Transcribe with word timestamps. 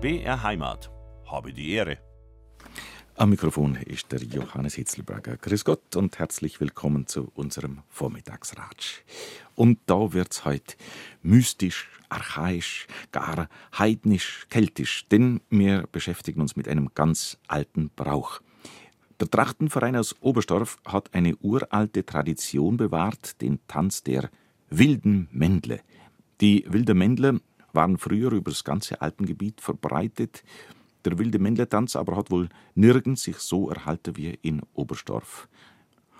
BR 0.00 0.42
Heimat. 0.42 0.90
Habe 1.26 1.52
die 1.52 1.72
Ehre. 1.72 1.98
Am 3.16 3.28
Mikrofon 3.28 3.76
ist 3.76 4.10
der 4.10 4.22
Johannes 4.22 4.72
Hitzelberger. 4.72 5.36
Grüß 5.36 5.62
Gott 5.66 5.94
und 5.94 6.18
herzlich 6.18 6.58
willkommen 6.58 7.06
zu 7.06 7.30
unserem 7.34 7.82
Vormittagsratsch. 7.90 9.02
Und 9.56 9.78
da 9.84 10.14
wird's 10.14 10.46
heute 10.46 10.76
mystisch, 11.20 11.90
archaisch, 12.08 12.86
gar 13.12 13.50
heidnisch, 13.78 14.46
keltisch, 14.48 15.06
denn 15.08 15.42
wir 15.50 15.86
beschäftigen 15.92 16.40
uns 16.40 16.56
mit 16.56 16.66
einem 16.66 16.92
ganz 16.94 17.36
alten 17.46 17.90
Brauch. 17.94 18.40
Der 19.20 19.28
Trachtenverein 19.28 19.96
aus 19.96 20.16
Oberstdorf 20.22 20.78
hat 20.86 21.12
eine 21.12 21.36
uralte 21.42 22.06
Tradition 22.06 22.78
bewahrt, 22.78 23.42
den 23.42 23.58
Tanz 23.66 24.02
der 24.02 24.30
wilden 24.70 25.28
Mändle. 25.30 25.82
Die 26.40 26.64
wilde 26.66 26.94
Mändle 26.94 27.42
waren 27.72 27.98
früher 27.98 28.32
über 28.32 28.50
das 28.50 28.64
ganze 28.64 29.00
Alpengebiet 29.00 29.60
verbreitet. 29.60 30.42
Der 31.04 31.18
wilde 31.18 31.38
Mändletanz 31.38 31.96
aber 31.96 32.16
hat 32.16 32.30
wohl 32.30 32.48
nirgends 32.74 33.22
sich 33.22 33.38
so 33.38 33.70
erhalten 33.70 34.16
wie 34.16 34.38
in 34.42 34.62
Oberstdorf. 34.74 35.48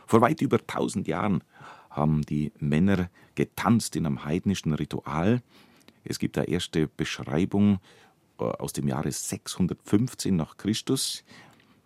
Vor 0.07 0.21
weit 0.23 0.41
über 0.41 0.67
tausend 0.67 1.07
Jahren 1.07 1.45
haben 1.91 2.23
die 2.23 2.53
Männer 2.59 3.11
getanzt 3.35 3.97
in 3.97 4.07
einem 4.07 4.25
heidnischen 4.25 4.73
Ritual. 4.73 5.43
Es 6.05 6.19
gibt 6.19 6.39
eine 6.39 6.49
erste 6.49 6.89
Beschreibung 6.89 7.79
äh, 8.39 8.45
aus 8.45 8.73
dem 8.73 8.89
Jahre 8.89 9.13
615 9.13 10.35
nach 10.35 10.57
Christus. 10.57 11.25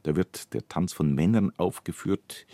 Da 0.04 0.14
wird 0.14 0.52
der 0.52 0.68
Tanz 0.68 0.92
von 0.92 1.14
Männern 1.14 1.52
aufgeführt, 1.56 2.46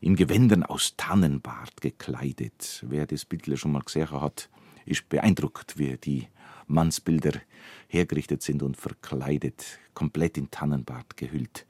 in 0.00 0.16
Gewändern 0.16 0.62
aus 0.62 0.94
Tannenbart 0.96 1.80
gekleidet. 1.80 2.84
Wer 2.86 3.06
das 3.06 3.24
Bild 3.24 3.58
schon 3.58 3.72
mal 3.72 3.82
gesehen 3.82 4.10
hat, 4.10 4.48
ist 4.84 5.08
beeindruckt, 5.08 5.78
wie 5.78 5.96
die 5.96 6.28
Mannsbilder 6.70 7.40
hergerichtet 7.88 8.42
sind 8.42 8.62
und 8.62 8.76
verkleidet, 8.76 9.78
komplett 9.94 10.38
in 10.38 10.50
Tannenbart 10.50 11.16
gehüllt. 11.16 11.66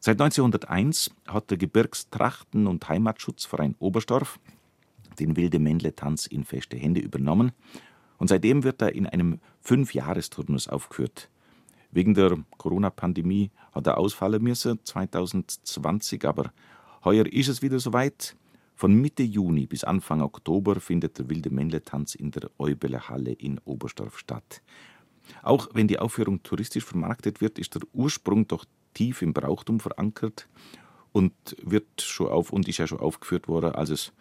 Seit 0.00 0.20
1901 0.20 1.10
hat 1.26 1.50
der 1.50 1.58
Gebirgstrachten- 1.58 2.66
und 2.66 2.88
Heimatschutzverein 2.88 3.74
Oberstdorf 3.78 4.38
den 5.18 5.36
Wilde 5.36 5.58
Mändle-Tanz 5.58 6.26
in 6.26 6.44
feste 6.44 6.76
Hände 6.76 7.00
übernommen 7.00 7.52
und 8.18 8.28
seitdem 8.28 8.62
wird 8.62 8.80
er 8.80 8.94
in 8.94 9.06
einem 9.06 9.40
Fünfjahresturnus 9.60 10.68
aufgeführt. 10.68 11.28
Wegen 11.90 12.14
der 12.14 12.38
Corona-Pandemie 12.58 13.50
hat 13.72 13.86
er 13.86 13.98
ausfallen 13.98 14.42
müssen 14.42 14.78
2020, 14.84 16.24
aber 16.26 16.52
heuer 17.04 17.26
ist 17.26 17.48
es 17.48 17.62
wieder 17.62 17.80
soweit. 17.80 18.36
Von 18.78 18.94
Mitte 18.94 19.24
Juni 19.24 19.66
bis 19.66 19.82
Anfang 19.82 20.22
Oktober 20.22 20.78
findet 20.78 21.18
der 21.18 21.28
Wilde 21.28 21.50
Männle-Tanz 21.50 22.14
in 22.14 22.30
der 22.30 22.48
Eubeler 22.60 23.08
Halle 23.08 23.32
in 23.32 23.58
Oberstdorf 23.64 24.16
statt. 24.16 24.62
Auch 25.42 25.68
wenn 25.74 25.88
die 25.88 25.98
Aufführung 25.98 26.44
touristisch 26.44 26.84
vermarktet 26.84 27.40
wird, 27.40 27.58
ist 27.58 27.74
der 27.74 27.82
Ursprung 27.92 28.46
doch 28.46 28.64
tief 28.94 29.20
im 29.20 29.32
Brauchtum 29.32 29.80
verankert 29.80 30.48
und 31.10 31.34
wird 31.60 32.00
schon 32.00 32.28
auf 32.28 32.52
und 32.52 32.68
ist 32.68 32.78
ja 32.78 32.86
schon 32.86 33.00
aufgeführt 33.00 33.48
worden, 33.48 33.72
als 33.72 33.90
es 33.90 34.12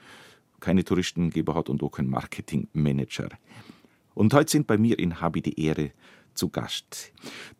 keine 0.59 0.83
Touristengeber 0.83 1.53
hat 1.53 1.69
und 1.69 1.83
auch 1.83 1.91
kein 1.91 2.07
Marketingmanager. 2.07 3.29
Und 4.15 4.33
heute 4.33 4.49
sind 4.49 4.65
bei 4.65 4.79
mir 4.79 4.97
in 4.97 5.21
Habi 5.21 5.43
die 5.43 5.63
Ehre 5.63 5.91
zu 6.37 6.49
Gast. 6.49 7.11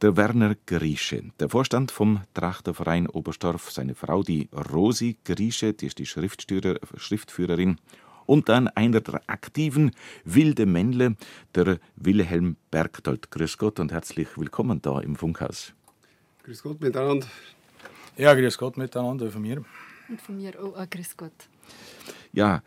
Der 0.02 0.16
Werner 0.16 0.56
Griesche, 0.66 1.24
der 1.40 1.50
Vorstand 1.50 1.92
vom 1.92 2.22
Trachterverein 2.34 3.08
Oberstdorf, 3.08 3.72
seine 3.72 3.96
Frau, 3.96 4.24
die 4.24 4.50
Rosi 4.72 5.18
Griesche, 5.26 5.74
die 5.74 5.88
ist 5.88 6.00
die 6.00 6.06
Schriftführerin, 6.06 7.78
und 8.28 8.50
dann 8.50 8.68
einer 8.68 9.02
der 9.02 9.22
aktiven 9.28 9.92
wilde 10.26 10.66
Männle, 10.66 11.16
der 11.56 11.80
Wilhelm 11.96 12.58
Bergtold. 12.70 13.32
Grüß 13.32 13.58
Gott 13.58 13.80
und 13.80 13.92
herzlich 13.92 14.28
willkommen 14.38 14.82
da 14.82 15.00
im 15.00 15.16
Funkhaus. 15.16 15.74
Grüß 16.44 16.62
Gott 16.62 16.82
miteinander. 16.82 17.28
Ja, 18.18 18.34
grüß 18.34 18.58
Gott 18.58 18.78
miteinander 18.78 19.32
von 19.32 19.42
mir. 19.42 19.64
Und 20.10 20.22
von 20.22 20.38
mir 20.38 20.62
auch, 20.62 20.78
auch 20.78 20.90
grüß 20.90 21.18
Gott. 21.18 21.50
Ja, 22.34 22.62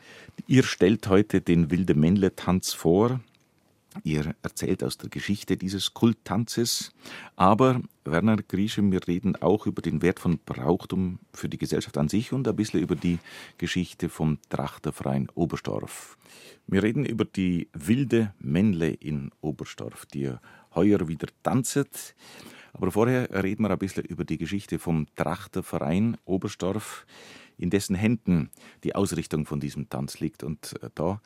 ihr 0.47 0.63
stellt 0.63 1.07
heute 1.09 1.41
den 1.41 1.71
wilde 1.71 1.95
Männle 1.95 2.35
Tanz 2.35 2.73
vor. 2.73 3.21
Ihr 4.05 4.35
erzählt 4.43 4.85
aus 4.85 4.99
der 4.99 5.11
Geschichte 5.11 5.57
dieses 5.57 5.95
Kulttanzes, 5.95 6.93
aber 7.37 7.81
Werner 8.05 8.37
Griesche, 8.37 8.83
wir 8.91 9.07
reden 9.07 9.37
auch 9.37 9.67
über 9.67 9.83
den 9.83 10.01
Wert 10.01 10.21
von 10.21 10.39
Brauchtum 10.39 11.19
für 11.33 11.49
die 11.49 11.59
Gesellschaft 11.59 11.99
an 11.99 12.09
sich 12.09 12.33
und 12.33 12.47
ein 12.47 12.57
bisschen 12.57 12.81
über 12.81 12.95
die 12.95 13.19
Geschichte 13.59 14.09
vom 14.09 14.39
Trachterverein 14.49 15.29
Oberstdorf. 15.35 16.17
Wir 16.67 16.83
reden 16.83 17.05
über 17.05 17.25
die 17.25 17.69
wilde 17.73 18.33
Männle 18.39 18.91
in 18.91 19.33
Oberstdorf, 19.41 20.07
die 20.07 20.33
heuer 20.75 21.09
wieder 21.09 21.29
tanzet. 21.43 22.15
Aber 22.73 22.93
vorher 22.93 23.43
reden 23.43 23.65
wir 23.65 23.71
ein 23.71 23.79
bisschen 23.79 24.05
über 24.05 24.25
die 24.25 24.39
Geschichte 24.39 24.79
vom 24.79 25.07
Trachterverein 25.17 26.17
Oberstdorf 26.25 27.07
in 27.61 27.71
dessen 27.71 27.95
Händen 27.95 28.51
die 28.85 28.95
Ausrichtung 28.95 29.47
von 29.47 29.61
diesem 29.61 29.89
Tanz 29.89 30.21
liegt. 30.21 30.43
Und 30.43 30.75
äh, 30.83 30.91
da 30.95 31.21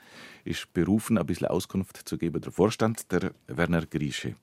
ist 0.45 0.73
berufen, 0.73 1.19
ein 1.19 1.27
bisschen 1.27 1.47
Auskunft 1.47 2.09
zu 2.09 2.19
geben, 2.19 2.41
der 2.41 2.53
Vorstand, 2.53 3.11
der 3.13 3.33
Werner 3.47 3.87
Griesche. 3.87 4.37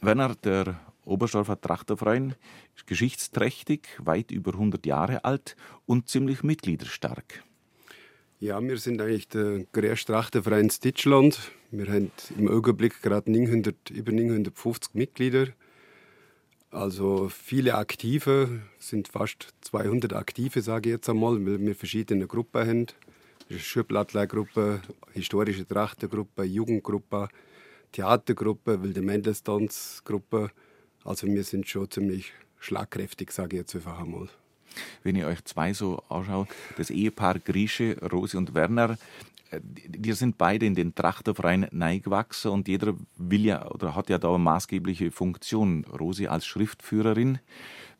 Werner, 0.00 0.34
der 0.34 0.80
Oberstdorfer 1.04 1.60
Trachterverein, 1.60 2.34
ist 2.74 2.86
geschichtsträchtig, 2.86 3.88
weit 3.98 4.30
über 4.30 4.52
100 4.52 4.86
Jahre 4.86 5.24
alt 5.24 5.56
und 5.86 6.08
ziemlich 6.08 6.42
mitgliederstark. 6.42 7.44
Ja, 8.40 8.60
wir 8.60 8.78
sind 8.78 9.00
eigentlich 9.00 9.28
der 9.28 9.64
größte 9.72 10.12
Trachterverein 10.12 10.68
in 10.68 10.72
Deutschland. 10.82 11.52
Wir 11.70 11.86
haben 11.86 12.10
im 12.36 12.48
Augenblick 12.48 13.00
gerade 13.00 13.30
900, 13.30 13.90
über 13.90 14.12
950 14.12 14.94
Mitglieder. 14.94 15.48
Also 16.74 17.28
viele 17.28 17.76
Aktive, 17.76 18.62
sind 18.80 19.06
fast 19.06 19.54
200 19.60 20.12
Aktive, 20.12 20.60
sage 20.60 20.88
ich 20.88 20.94
jetzt 20.94 21.08
einmal, 21.08 21.34
weil 21.46 21.60
wir 21.60 21.76
verschiedene 21.76 22.26
Gruppen 22.26 22.66
haben. 22.66 22.86
Schürblattler-Gruppe, 23.48 24.80
historische 25.12 25.68
Trachtengruppe, 25.68 26.42
Jugendgruppe, 26.42 27.28
Theatergruppe, 27.92 28.82
wilde 28.82 29.02
Mendelsdance-Gruppe. 29.02 30.50
Also 31.04 31.28
wir 31.28 31.44
sind 31.44 31.68
schon 31.68 31.88
ziemlich 31.88 32.32
schlagkräftig, 32.58 33.30
sage 33.30 33.56
ich 33.56 33.60
jetzt 33.60 33.76
einfach 33.76 34.00
einmal. 34.00 34.28
Wenn 35.04 35.14
ich 35.14 35.24
euch 35.24 35.44
zwei 35.44 35.72
so 35.74 36.02
anschaue, 36.08 36.48
das 36.76 36.90
Ehepaar 36.90 37.38
Grieche, 37.38 37.96
Rosi 38.10 38.36
und 38.36 38.52
Werner, 38.52 38.98
die 39.62 40.12
sind 40.12 40.38
beide 40.38 40.66
in 40.66 40.74
den 40.74 40.94
Trachterverein 40.94 41.68
neigewachsen 41.70 42.50
und 42.50 42.68
jeder 42.68 42.94
will 43.16 43.44
ja 43.44 43.68
oder 43.70 43.94
hat 43.94 44.08
ja 44.08 44.18
da 44.18 44.28
eine 44.28 44.38
maßgebliche 44.38 45.10
Funktion. 45.10 45.84
Rosi 45.84 46.26
als 46.26 46.46
Schriftführerin. 46.46 47.38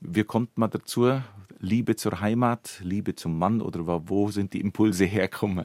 Wie 0.01 0.25
kommt 0.25 0.57
man 0.59 0.71
dazu? 0.71 1.21
Liebe 1.59 1.97
zur 1.97 2.21
Heimat, 2.21 2.81
Liebe 2.83 3.15
zum 3.15 3.39
Mann 3.39 3.61
oder 3.61 4.03
wo 4.09 4.31
sind 4.31 4.53
die 4.53 4.61
Impulse 4.61 5.05
hergekommen? 5.05 5.65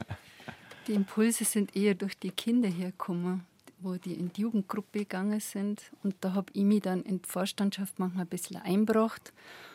Die 0.86 0.92
Impulse 0.92 1.44
sind 1.44 1.76
eher 1.76 1.94
durch 1.94 2.18
die 2.18 2.30
Kinder 2.30 2.68
hergekommen, 2.68 3.44
wo 3.80 3.96
die 3.96 4.14
in 4.14 4.32
die 4.32 4.42
Jugendgruppe 4.42 5.00
gegangen 5.00 5.40
sind. 5.40 5.92
Und 6.02 6.14
da 6.20 6.32
habe 6.34 6.52
ich 6.54 6.64
mich 6.64 6.82
dann 6.82 7.02
in 7.02 7.20
die 7.20 7.28
Vorstandschaft 7.28 7.98
manchmal 7.98 8.24
ein 8.24 8.28
bisschen 8.28 8.56
eingebracht. 8.56 9.32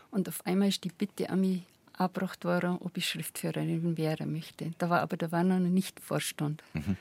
Und 0.10 0.28
auf 0.28 0.46
einmal 0.46 0.70
ist 0.70 0.84
die 0.84 0.90
Bitte 0.90 1.30
an 1.30 1.42
mich 1.42 1.62
angebracht 1.98 2.46
worden, 2.46 2.78
ob 2.80 2.98
ich 2.98 3.08
Schriftführerin 3.08 3.98
werden 3.98 4.32
möchte. 4.32 4.72
Da 4.78 4.90
war 4.90 5.02
aber 5.02 5.18
da 5.18 5.32
war 5.32 5.44
noch 5.44 5.60
nicht 5.60 6.00
Vorstand. 6.00 6.64
Mhm. 6.74 6.98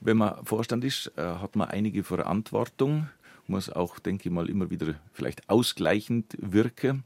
Wenn 0.00 0.16
man 0.16 0.44
Vorstand 0.44 0.84
ist, 0.84 1.12
äh, 1.16 1.22
hat 1.22 1.56
man 1.56 1.68
einige 1.68 2.04
Verantwortung, 2.04 3.08
muss 3.46 3.68
auch, 3.68 3.98
denke 3.98 4.28
ich 4.28 4.34
mal, 4.34 4.48
immer 4.48 4.70
wieder 4.70 4.94
vielleicht 5.12 5.48
ausgleichend 5.50 6.36
wirken. 6.38 7.04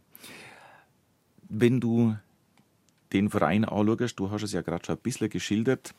Wenn 1.49 1.81
du 1.81 2.17
den 3.13 3.31
Verein 3.31 3.65
anschaust, 3.65 4.19
du 4.19 4.31
hast 4.31 4.43
es 4.43 4.53
ja 4.53 4.63
gerade 4.63 4.85
schon 4.85 4.97
ein 4.97 5.03
bisschen 5.03 5.31
geschildert, 5.31 5.95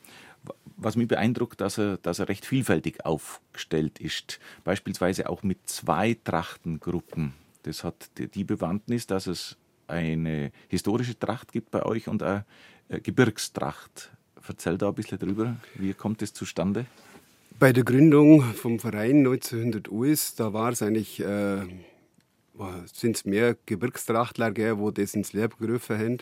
was 0.77 0.95
mich 0.95 1.07
beeindruckt, 1.07 1.61
dass 1.61 1.77
er, 1.77 1.97
dass 1.97 2.19
er 2.19 2.29
recht 2.29 2.45
vielfältig 2.45 3.05
aufgestellt 3.05 3.99
ist. 3.99 4.39
Beispielsweise 4.63 5.29
auch 5.29 5.41
mit 5.41 5.67
zwei 5.67 6.17
Trachtengruppen. 6.23 7.33
Das 7.63 7.83
hat 7.83 8.11
die 8.17 8.43
Bewandtnis, 8.43 9.07
dass 9.07 9.27
es 9.27 9.57
eine 9.87 10.51
historische 10.67 11.17
Tracht 11.17 11.51
gibt 11.51 11.71
bei 11.71 11.83
euch 11.83 12.07
und 12.07 12.23
eine 12.23 12.45
Gebirgstracht. 12.89 14.11
Erzähl 14.47 14.77
da 14.77 14.89
ein 14.89 14.95
bisschen 14.95 15.19
drüber. 15.19 15.55
Wie 15.75 15.93
kommt 15.93 16.21
es 16.21 16.33
zustande? 16.33 16.85
Bei 17.57 17.71
der 17.71 17.83
Gründung 17.83 18.41
vom 18.53 18.79
Verein 18.79 19.19
1901, 19.19 20.35
da 20.35 20.53
war 20.53 20.71
es 20.71 20.81
eigentlich, 20.81 21.21
äh, 21.21 21.61
sind 22.91 23.15
es 23.15 23.25
mehr 23.25 23.55
Gebirgstrachtler, 23.65 24.51
gell, 24.51 24.77
wo 24.77 24.91
das 24.91 25.15
ins 25.15 25.33
Leben 25.33 25.53
gerufen 25.57 25.97
haben. 25.97 26.17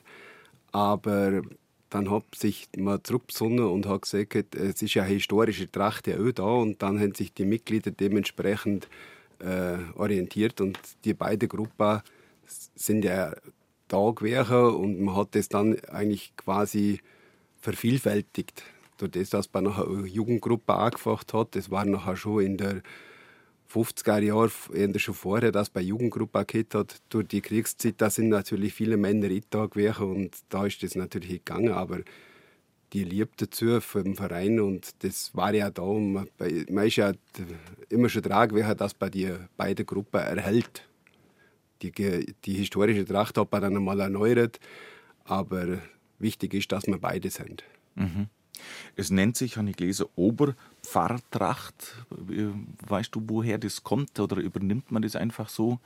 Aber 0.71 1.41
dann 1.89 2.09
hat 2.09 2.23
sich 2.35 2.69
mal 2.77 3.01
zurückbesonnen 3.01 3.65
und 3.65 3.87
hat 3.87 4.03
gesagt, 4.03 4.55
es 4.55 4.81
ist 4.81 4.93
ja 4.93 5.03
eine 5.03 5.13
historische 5.13 5.71
Tracht 5.71 6.07
ja 6.07 6.17
auch 6.19 6.31
da. 6.31 6.43
Und 6.43 6.81
dann 6.81 6.99
haben 6.99 7.15
sich 7.15 7.33
die 7.33 7.45
Mitglieder 7.45 7.91
dementsprechend 7.91 8.87
äh, 9.39 9.77
orientiert 9.95 10.61
und 10.61 10.79
die 11.03 11.13
beiden 11.13 11.49
Gruppen 11.49 12.01
sind 12.75 13.05
ja 13.05 13.33
da 13.87 14.11
gewesen 14.11 14.75
und 14.75 15.01
man 15.01 15.15
hat 15.15 15.35
das 15.35 15.49
dann 15.49 15.79
eigentlich 15.85 16.35
quasi 16.35 16.99
vervielfältigt. 17.59 18.63
Durch 18.97 19.11
das, 19.11 19.29
dass 19.29 19.51
man 19.53 19.65
nachher 19.65 19.87
eine 19.87 20.07
Jugendgruppe 20.07 20.73
angefangen 20.73 21.19
hat, 21.33 21.55
das 21.55 21.71
war 21.71 21.85
nachher 21.85 22.15
schon 22.15 22.43
in 22.43 22.57
der 22.57 22.81
50er 23.73 24.19
Jahren, 24.19 24.51
eher 24.73 24.99
schon 24.99 25.15
vorher, 25.15 25.51
das 25.51 25.69
bei 25.69 25.81
Jugendgruppe 25.81 26.45
gehabt 26.45 26.75
hat. 26.75 27.01
Durch 27.09 27.27
die 27.27 27.41
Kriegszeit, 27.41 27.95
da 27.97 28.09
sind 28.09 28.29
natürlich 28.29 28.73
viele 28.73 28.97
Männer 28.97 29.29
in 29.29 29.43
da 29.49 29.65
gewesen 29.65 30.03
und 30.03 30.37
da 30.49 30.65
ist 30.65 30.83
das 30.83 30.95
natürlich 30.95 31.43
gegangen, 31.43 31.71
aber 31.71 31.99
die 32.93 33.03
Liebe 33.03 33.31
dazu 33.37 33.81
vom 33.81 34.15
Verein 34.15 34.59
und 34.59 35.03
das 35.03 35.35
war 35.35 35.53
ja 35.53 35.71
da. 35.71 35.83
Man, 35.83 36.27
man 36.69 36.87
ist 36.87 36.97
ja 36.97 37.11
immer 37.89 38.09
schon 38.09 38.21
dran 38.21 38.49
gewesen, 38.49 38.77
dass 38.77 38.93
bei 38.93 39.09
die 39.09 39.33
beiden 39.57 39.85
Gruppen 39.85 40.21
erhält. 40.21 40.87
Die, 41.91 42.35
die 42.45 42.53
historische 42.53 43.05
Tracht 43.05 43.37
hat 43.37 43.51
man 43.51 43.61
dann 43.61 43.77
einmal 43.77 43.99
erneuert, 43.99 44.59
aber 45.25 45.79
wichtig 46.19 46.53
ist, 46.53 46.71
dass 46.71 46.87
wir 46.87 46.97
beide 46.97 47.29
sind. 47.29 47.63
Mhm. 47.95 48.27
Es 48.95 49.09
nennt 49.09 49.35
sich, 49.35 49.57
habe 49.57 49.69
ich 49.69 49.75
gelesen, 49.75 50.05
Oberpfarrtracht. 50.15 51.95
Weißt 52.87 53.13
du, 53.13 53.23
woher 53.27 53.57
das 53.57 53.83
kommt 53.83 54.19
oder 54.19 54.37
übernimmt 54.37 54.91
man 54.91 55.01
das 55.01 55.15
einfach 55.15 55.49
so? 55.49 55.79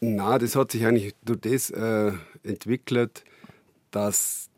Na, 0.00 0.38
das 0.38 0.56
hat 0.56 0.72
sich 0.72 0.86
eigentlich 0.86 1.14
durch 1.24 1.40
das 1.40 1.70
äh, 1.70 2.12
entwickelt, 2.42 3.24
dass 3.90 4.48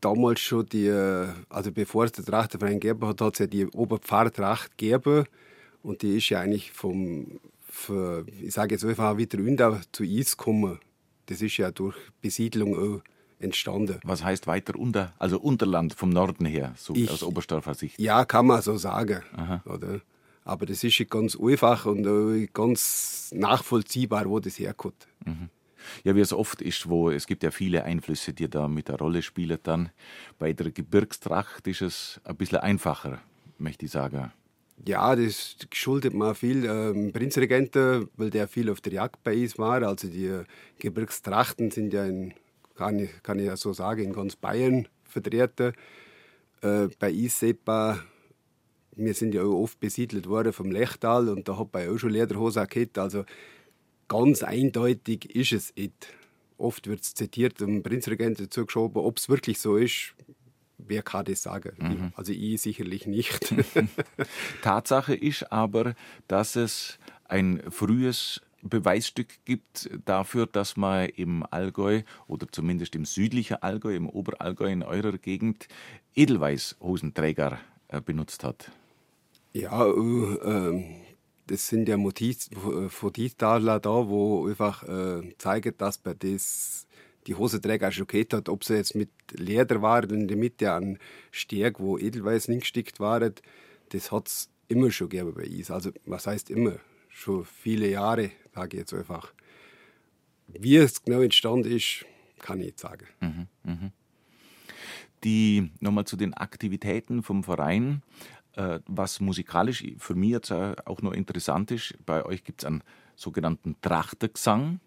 damals 0.00 0.40
schon 0.40 0.66
die, 0.66 0.86
äh, 0.88 1.28
also 1.48 1.70
bevor 1.70 2.04
es 2.04 2.12
der 2.12 2.24
Trachtenverein 2.24 2.80
gegeben 2.80 3.06
hat, 3.06 3.20
hat 3.20 3.34
es 3.34 3.38
ja 3.38 3.46
die 3.46 3.66
Oberpfarrtracht 3.66 4.76
gegeben 4.76 5.24
und 5.82 6.02
die 6.02 6.16
ist 6.16 6.28
ja 6.30 6.40
eigentlich 6.40 6.72
vom, 6.72 7.40
für, 7.72 8.26
ich 8.40 8.52
sage 8.52 8.74
jetzt 8.74 8.84
einfach 8.84 9.16
wieder 9.16 9.38
Ündau 9.38 9.78
zu 9.92 10.04
Eis 10.04 10.36
gekommen. 10.36 10.78
Das 11.26 11.40
ist 11.40 11.56
ja 11.56 11.70
durch 11.70 11.96
Besiedlung 12.20 12.76
auch 12.76 13.02
entstanden. 13.40 13.98
Was 14.04 14.22
heißt 14.22 14.46
weiter 14.46 14.78
unter, 14.78 15.14
also 15.18 15.40
Unterland 15.40 15.94
vom 15.94 16.10
Norden 16.10 16.44
her, 16.44 16.74
so 16.76 16.94
ich, 16.94 17.10
aus 17.10 17.22
Oberstdorfer 17.22 17.74
Sicht? 17.74 17.98
Ja, 17.98 18.24
kann 18.24 18.46
man 18.46 18.60
so 18.62 18.76
sagen. 18.76 19.22
Oder? 19.64 20.00
Aber 20.44 20.66
das 20.66 20.84
ist 20.84 21.08
ganz 21.08 21.36
einfach 21.36 21.86
und 21.86 22.52
ganz 22.52 23.30
nachvollziehbar, 23.34 24.28
wo 24.28 24.38
das 24.38 24.58
herkommt. 24.58 25.08
Mhm. 25.24 25.48
Ja, 26.04 26.14
wie 26.14 26.20
es 26.20 26.32
oft 26.32 26.62
ist, 26.62 26.88
wo 26.88 27.10
es 27.10 27.26
gibt 27.26 27.42
ja 27.42 27.50
viele 27.50 27.84
Einflüsse, 27.84 28.32
die 28.32 28.48
da 28.48 28.68
mit 28.68 28.88
der 28.88 28.98
Rolle 28.98 29.22
spielen 29.22 29.58
dann. 29.62 29.90
Bei 30.38 30.52
der 30.52 30.70
Gebirgstracht 30.70 31.66
ist 31.66 31.82
es 31.82 32.20
ein 32.24 32.36
bisschen 32.36 32.58
einfacher, 32.58 33.20
möchte 33.58 33.86
ich 33.86 33.92
sagen. 33.92 34.30
Ja, 34.84 35.14
das 35.14 35.56
schuldet 35.72 36.12
man 36.12 36.34
viel 36.34 36.64
ähm, 36.64 37.12
Prinzregenten, 37.12 38.08
weil 38.16 38.30
der 38.30 38.48
viel 38.48 38.68
auf 38.68 38.80
der 38.80 38.94
Jagd 38.94 39.22
bei 39.22 39.40
uns 39.40 39.56
war. 39.56 39.82
Also 39.82 40.08
die 40.08 40.42
Gebirgstrachten 40.80 41.70
sind 41.70 41.92
ja 41.92 42.04
in 42.04 42.34
kann 42.74 42.98
ich, 42.98 43.10
kann 43.22 43.38
ich 43.38 43.46
ja 43.46 43.56
so 43.56 43.72
sagen, 43.72 44.02
in 44.02 44.12
ganz 44.12 44.36
Bayern 44.36 44.88
vertreten. 45.04 45.72
Äh, 46.62 46.88
bei 46.98 47.10
Isepa, 47.10 48.00
wir 48.96 49.14
sind 49.14 49.34
ja 49.34 49.42
auch 49.42 49.62
oft 49.62 49.80
besiedelt 49.80 50.28
worden 50.28 50.52
vom 50.52 50.70
Lechtal 50.70 51.28
und 51.28 51.48
da 51.48 51.58
hat 51.58 51.72
man 51.72 51.88
auch 51.88 51.98
schon 51.98 52.10
Lederhosen 52.10 52.66
gehabt. 52.66 52.98
Also 52.98 53.24
ganz 54.08 54.42
eindeutig 54.42 55.34
ist 55.34 55.52
es 55.52 55.74
nicht. 55.76 56.08
Oft 56.58 56.86
wird 56.86 57.00
es 57.00 57.14
zitiert, 57.14 57.60
dem 57.60 57.82
Prinzregent 57.82 58.40
dazu 58.40 58.66
geschoben, 58.66 58.98
ob 58.98 59.18
es 59.18 59.28
wirklich 59.28 59.58
so 59.58 59.76
ist. 59.76 60.14
Wer 60.86 61.02
kann 61.02 61.24
das 61.24 61.42
sagen? 61.42 61.72
Mhm. 61.78 62.12
Also 62.16 62.32
ich 62.32 62.60
sicherlich 62.60 63.06
nicht. 63.06 63.54
Tatsache 64.62 65.14
ist 65.14 65.52
aber, 65.52 65.94
dass 66.28 66.56
es 66.56 66.98
ein 67.24 67.62
frühes 67.70 68.40
Beweisstück 68.62 69.44
gibt 69.44 69.90
dafür, 70.04 70.46
dass 70.46 70.76
man 70.76 71.08
im 71.08 71.44
Allgäu 71.50 72.02
oder 72.28 72.46
zumindest 72.50 72.94
im 72.94 73.04
südlichen 73.04 73.56
Allgäu, 73.56 73.96
im 73.96 74.08
Oberallgäu 74.08 74.70
in 74.70 74.82
eurer 74.82 75.18
Gegend 75.18 75.66
Edelweiß-Hosenträger 76.14 77.58
äh, 77.88 78.00
benutzt 78.00 78.44
hat. 78.44 78.70
Ja, 79.52 79.86
äh, 79.86 80.84
das 81.46 81.68
sind 81.68 81.88
ja 81.88 81.98
von 82.88 83.12
Dietaler 83.12 83.80
da, 83.80 84.08
wo 84.08 84.46
einfach 84.48 84.84
äh, 84.84 85.36
zeigen, 85.38 85.74
dass 85.76 86.02
man 86.04 86.18
das 86.18 86.86
die 87.26 87.34
Hosenträger 87.34 87.92
schon 87.92 88.06
gehabt 88.06 88.34
hat, 88.34 88.48
ob 88.48 88.64
sie 88.64 88.74
jetzt 88.74 88.94
mit 88.94 89.10
Leder 89.32 89.82
waren 89.82 90.10
in 90.10 90.28
der 90.28 90.36
Mitte 90.36 90.72
an 90.72 90.98
Stärk, 91.30 91.80
wo 91.80 91.98
Edelweiß 91.98 92.48
nicht 92.48 92.62
gestickt 92.62 93.00
waren, 93.00 93.34
das 93.90 94.10
hat 94.10 94.28
es 94.28 94.50
immer 94.68 94.90
schon 94.90 95.08
gegeben 95.08 95.34
bei 95.34 95.46
uns. 95.46 95.70
Also 95.70 95.90
was 96.04 96.26
heißt 96.26 96.50
immer? 96.50 96.76
Schon 97.08 97.44
viele 97.44 97.88
Jahre 97.88 98.30
sage 98.54 98.76
ich 98.76 98.80
jetzt 98.80 98.94
einfach. 98.94 99.32
Wie 100.48 100.76
es 100.76 101.02
genau 101.02 101.20
entstanden 101.20 101.70
ist, 101.70 102.04
kann 102.38 102.58
ich 102.60 102.66
nicht 102.66 102.80
sagen. 102.80 103.06
Mhm, 103.20 103.46
mh. 103.64 103.92
Die 105.24 105.70
nochmal 105.80 106.04
zu 106.04 106.16
den 106.16 106.34
Aktivitäten 106.34 107.22
vom 107.22 107.44
Verein. 107.44 108.02
Äh, 108.54 108.80
was 108.86 109.20
musikalisch 109.20 109.84
für 109.98 110.14
mich 110.14 110.30
jetzt 110.30 110.52
auch 110.52 111.00
noch 111.00 111.12
interessant 111.12 111.70
ist, 111.70 111.94
bei 112.04 112.24
euch 112.24 112.44
gibt 112.44 112.62
es 112.62 112.66
einen 112.66 112.82
sogenannten 113.14 113.76
Trachtergesang. 113.80 114.80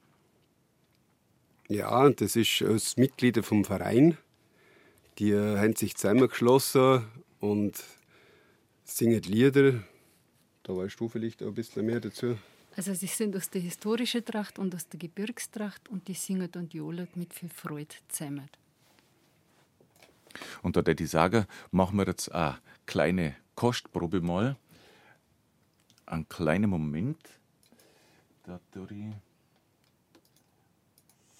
Ja, 1.67 2.09
das 2.11 2.35
ist 2.35 2.61
aus 2.61 2.95
Mitglieder 2.95 3.41
vom 3.41 3.65
Verein. 3.65 4.17
Die 5.17 5.33
haben 5.33 5.75
sich 5.75 5.95
zusammengeschlossen 5.95 7.05
und 7.39 7.83
singen 8.83 9.23
Lieder. 9.23 9.83
Da 10.61 10.75
weißt 10.75 10.99
du 10.99 11.09
vielleicht 11.09 11.41
ein 11.41 11.53
bisschen 11.55 11.87
mehr 11.87 11.99
dazu. 11.99 12.37
Also 12.77 12.93
sie 12.93 13.07
sind 13.07 13.35
aus 13.35 13.49
der 13.49 13.61
historischen 13.61 14.23
Tracht 14.23 14.59
und 14.59 14.75
aus 14.75 14.87
der 14.89 14.99
Gebirgstracht 14.99 15.89
und 15.89 16.07
die 16.07 16.13
singen 16.13 16.51
und 16.55 16.73
johlen 16.73 17.07
mit 17.15 17.33
viel 17.33 17.49
Freude 17.49 17.95
zusammen. 18.09 18.49
Und 20.61 20.75
da 20.75 20.85
würde 20.85 21.03
ich 21.03 21.09
sagen, 21.09 21.45
machen 21.71 21.97
wir 21.97 22.05
jetzt 22.05 22.31
eine 22.31 22.59
kleine 22.85 23.35
Kostprobe 23.55 24.21
mal. 24.21 24.57
Einen 26.05 26.27
kleinen 26.29 26.69
Moment. 26.69 27.17
Da 28.43 28.59
tue 28.71 28.87
ich 28.91 29.34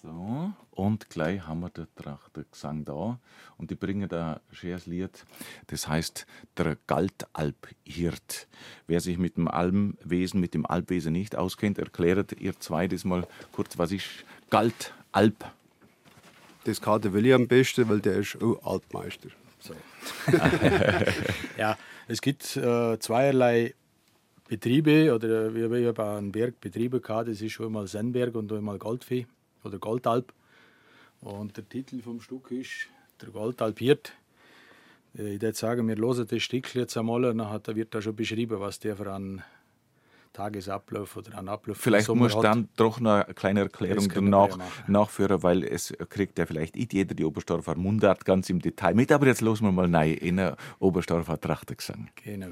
so, 0.06 0.52
und 0.70 1.10
gleich 1.10 1.44
haben 1.48 1.60
wir 1.60 1.70
den 1.70 1.88
Trachtergesang 1.96 2.84
da. 2.84 3.18
Und 3.58 3.72
die 3.72 3.74
bringen 3.74 4.08
da 4.08 4.34
ein 4.34 4.40
schönes 4.54 4.86
Lied, 4.86 5.24
das 5.66 5.88
heißt 5.88 6.26
Der 6.56 6.76
Galtalphirt. 6.86 8.46
Wer 8.86 9.00
sich 9.00 9.18
mit 9.18 9.36
dem 9.36 9.48
Almwesen, 9.48 10.38
mit 10.38 10.54
dem 10.54 10.64
Alpwesen 10.64 11.12
nicht 11.12 11.34
auskennt, 11.34 11.78
erklärt 11.78 12.40
ihr 12.40 12.58
zwei 12.60 12.86
das 12.86 13.04
mal 13.04 13.26
kurz, 13.50 13.78
was 13.78 13.90
ist 13.90 14.06
Galtalp? 14.50 15.44
Das 16.64 16.80
kann 16.80 17.00
der 17.00 17.12
Willi 17.12 17.32
am 17.32 17.48
besten, 17.48 17.88
weil 17.88 18.00
der 18.00 18.18
ist 18.18 18.40
auch 18.40 18.62
Altmeister. 18.64 19.30
So. 19.58 19.74
ja, 21.58 21.76
es 22.06 22.20
gibt 22.20 22.56
äh, 22.56 22.96
zweierlei 23.00 23.74
Betriebe, 24.48 25.12
oder 25.12 25.52
wir 25.52 25.88
haben 25.88 26.16
einen 26.16 26.32
Berg 26.32 26.60
Betriebe 26.60 27.00
gehabt, 27.00 27.28
das 27.28 27.40
ist 27.40 27.52
schon 27.52 27.66
einmal 27.66 27.88
Sennberg 27.88 28.36
und 28.36 28.52
einmal 28.52 28.78
Goldvieh 28.78 29.26
oder 29.66 29.78
Goldalp. 29.78 30.32
Und 31.20 31.56
der 31.56 31.68
Titel 31.68 32.00
vom 32.02 32.20
Stück 32.20 32.50
ist 32.50 32.88
der 33.20 33.30
Goldalpiert. 33.30 34.12
Äh, 35.16 35.34
ich 35.34 35.42
würde 35.42 35.56
sagen, 35.56 35.88
wir 35.88 35.96
hören 35.96 36.26
das 36.28 36.42
Stück 36.42 36.74
jetzt 36.74 36.96
einmal 36.96 37.24
und 37.24 37.38
dann 37.38 37.76
wird 37.76 37.94
da 37.94 38.02
schon 38.02 38.16
beschrieben, 38.16 38.60
was 38.60 38.78
der 38.78 38.96
für 38.96 39.12
einen 39.12 39.42
Tagesablauf 40.32 41.16
oder 41.16 41.38
einen 41.38 41.48
Ablauf 41.48 41.78
Vielleicht 41.78 42.08
muss 42.08 42.38
dann 42.38 42.68
doch 42.76 43.00
noch 43.00 43.24
eine 43.24 43.34
kleine 43.34 43.60
Erklärung 43.60 44.08
danach 44.14 44.58
nachführen, 44.86 45.42
weil 45.42 45.64
es 45.64 45.94
kriegt 46.10 46.38
ja 46.38 46.44
vielleicht 46.44 46.76
nicht 46.76 46.92
jeder 46.92 47.14
die 47.14 47.24
Oberstdorfer 47.24 47.74
Mundart 47.74 48.26
ganz 48.26 48.50
im 48.50 48.60
Detail 48.60 48.94
mit, 48.94 49.10
aber 49.12 49.26
jetzt 49.26 49.40
losen 49.40 49.66
wir 49.66 49.72
mal 49.72 49.92
rein 49.94 50.12
in 50.12 50.38
einen 50.38 50.56
Oberstdorfer 50.78 51.40
Trachtengesang. 51.40 52.10
Genau. 52.22 52.48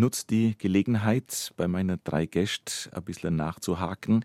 Nutze 0.00 0.26
die 0.26 0.56
Gelegenheit, 0.58 1.52
bei 1.56 1.68
meinen 1.68 2.00
drei 2.02 2.26
Gästen 2.26 2.92
ein 2.92 3.04
bisschen 3.04 3.36
nachzuhaken. 3.36 4.24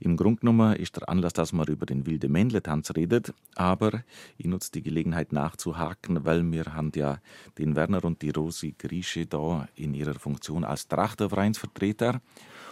Im 0.00 0.16
Grunde 0.16 0.40
genommen 0.40 0.76
ist 0.76 0.96
der 0.96 1.08
Anlass, 1.08 1.32
dass 1.32 1.52
man 1.52 1.66
über 1.68 1.86
den 1.86 2.04
wilde 2.06 2.28
Männle-Tanz 2.28 2.94
redet, 2.96 3.32
aber 3.54 4.02
ich 4.36 4.46
nutze 4.46 4.72
die 4.72 4.82
Gelegenheit 4.82 5.32
nachzuhaken, 5.32 6.24
weil 6.24 6.50
wir 6.50 6.74
haben 6.74 6.92
ja 6.94 7.20
den 7.56 7.76
Werner 7.76 8.04
und 8.04 8.20
die 8.20 8.30
Rosi 8.30 8.74
Grieche 8.76 9.26
da 9.26 9.68
in 9.76 9.94
ihrer 9.94 10.14
Funktion 10.14 10.64
als 10.64 10.88
Trachtervereinsvertreter 10.88 12.20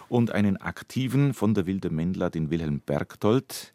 und 0.09 0.31
einen 0.31 0.57
aktiven 0.57 1.33
von 1.33 1.53
der 1.53 1.65
Wilde 1.65 1.89
Mendler, 1.89 2.29
den 2.29 2.51
Wilhelm 2.51 2.81
Bergtold, 2.81 3.71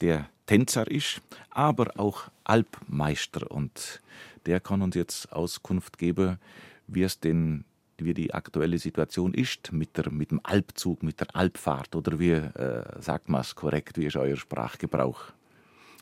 der 0.00 0.28
Tänzer 0.46 0.88
ist, 0.90 1.20
aber 1.50 1.98
auch 1.98 2.30
Alpmeister. 2.44 3.50
Und 3.50 4.00
der 4.46 4.60
kann 4.60 4.82
uns 4.82 4.94
jetzt 4.94 5.32
Auskunft 5.32 5.98
geben, 5.98 6.38
wie 6.86 7.02
es 7.02 7.18
denn 7.18 7.64
wie 7.98 8.14
die 8.14 8.34
aktuelle 8.34 8.78
Situation 8.78 9.34
ist 9.34 9.72
mit, 9.72 9.96
der, 9.96 10.10
mit 10.10 10.30
dem 10.30 10.40
Alpzug, 10.42 11.02
mit 11.02 11.20
der 11.20 11.34
Alpfahrt 11.34 11.94
oder 11.94 12.18
wie 12.18 12.32
äh, 12.32 12.84
sagt 13.00 13.28
man 13.28 13.42
es 13.42 13.54
korrekt, 13.54 13.98
wie 13.98 14.06
ist 14.06 14.16
euer 14.16 14.36
Sprachgebrauch? 14.36 15.32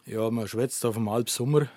Ja, 0.06 0.30
man 0.30 0.48
schwätzt 0.48 0.84
auf 0.84 0.94
dem 0.94 1.08
Alpsommer. 1.08 1.68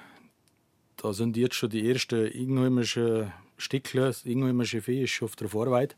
Da 0.97 1.13
sind 1.13 1.37
jetzt 1.37 1.55
schon 1.55 1.69
die 1.69 1.89
ersten 1.89 2.25
ingenheimischen 2.27 3.31
Stickler, 3.57 4.07
das 4.07 4.25
ingenheimische 4.25 4.81
Vieh 4.81 5.03
ist 5.03 5.11
schon 5.11 5.27
auf 5.27 5.35
der 5.35 5.49
Vorweide. 5.49 5.95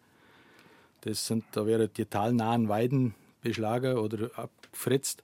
Das 1.02 1.26
sind, 1.26 1.46
da 1.52 1.66
werden 1.66 1.90
die 1.96 2.06
talnahen 2.06 2.70
Weiden 2.70 3.16
beschlagen 3.42 3.98
oder 3.98 4.30
abgefretzt. 4.38 5.24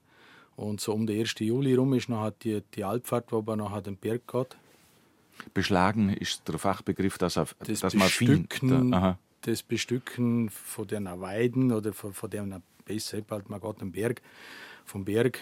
Und 0.56 0.82
so 0.82 0.94
um 0.94 1.08
den 1.08 1.20
1. 1.20 1.36
Juli 1.40 1.74
rum 1.76 1.94
ist 1.94 2.10
noch 2.10 2.30
die, 2.30 2.62
die 2.76 2.84
Alpfahrt, 2.84 3.32
wo 3.32 3.42
man 3.42 3.60
nachher 3.60 3.82
den 3.82 3.98
Berg 3.98 4.28
geht. 4.28 4.56
Beschlagen 5.54 6.10
ist 6.10 6.48
der 6.48 6.58
Fachbegriff, 6.58 7.18
dass, 7.18 7.38
er, 7.38 7.48
das 7.60 7.82
dass 7.82 7.94
man 7.94 8.08
Bestücken, 8.08 8.92
da, 8.92 9.18
das 9.42 9.64
Bestücken 9.64 10.50
von 10.50 10.88
den 10.88 11.06
Weiden 11.06 11.72
oder 11.72 11.94
von, 11.94 12.14
von 12.14 12.30
dem 12.30 12.62
besser 12.86 13.22
halt 13.30 13.50
man 13.50 13.62
geht 13.62 13.92
Berg, 13.92 14.22
vom 14.86 15.06
Berg 15.06 15.40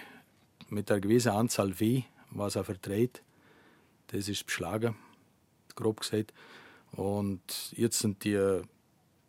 mit 0.69 0.89
einer 0.91 1.01
gewissen 1.01 1.29
Anzahl 1.29 1.74
Vieh, 1.74 2.05
was 2.31 2.55
er 2.55 2.63
verträgt, 2.63 3.21
das 4.07 4.27
ist 4.27 4.45
beschlagen, 4.45 4.95
grob 5.75 6.01
gesagt. 6.01 6.33
Und 6.91 7.41
jetzt 7.75 8.00
sind 8.00 8.24
die 8.24 8.62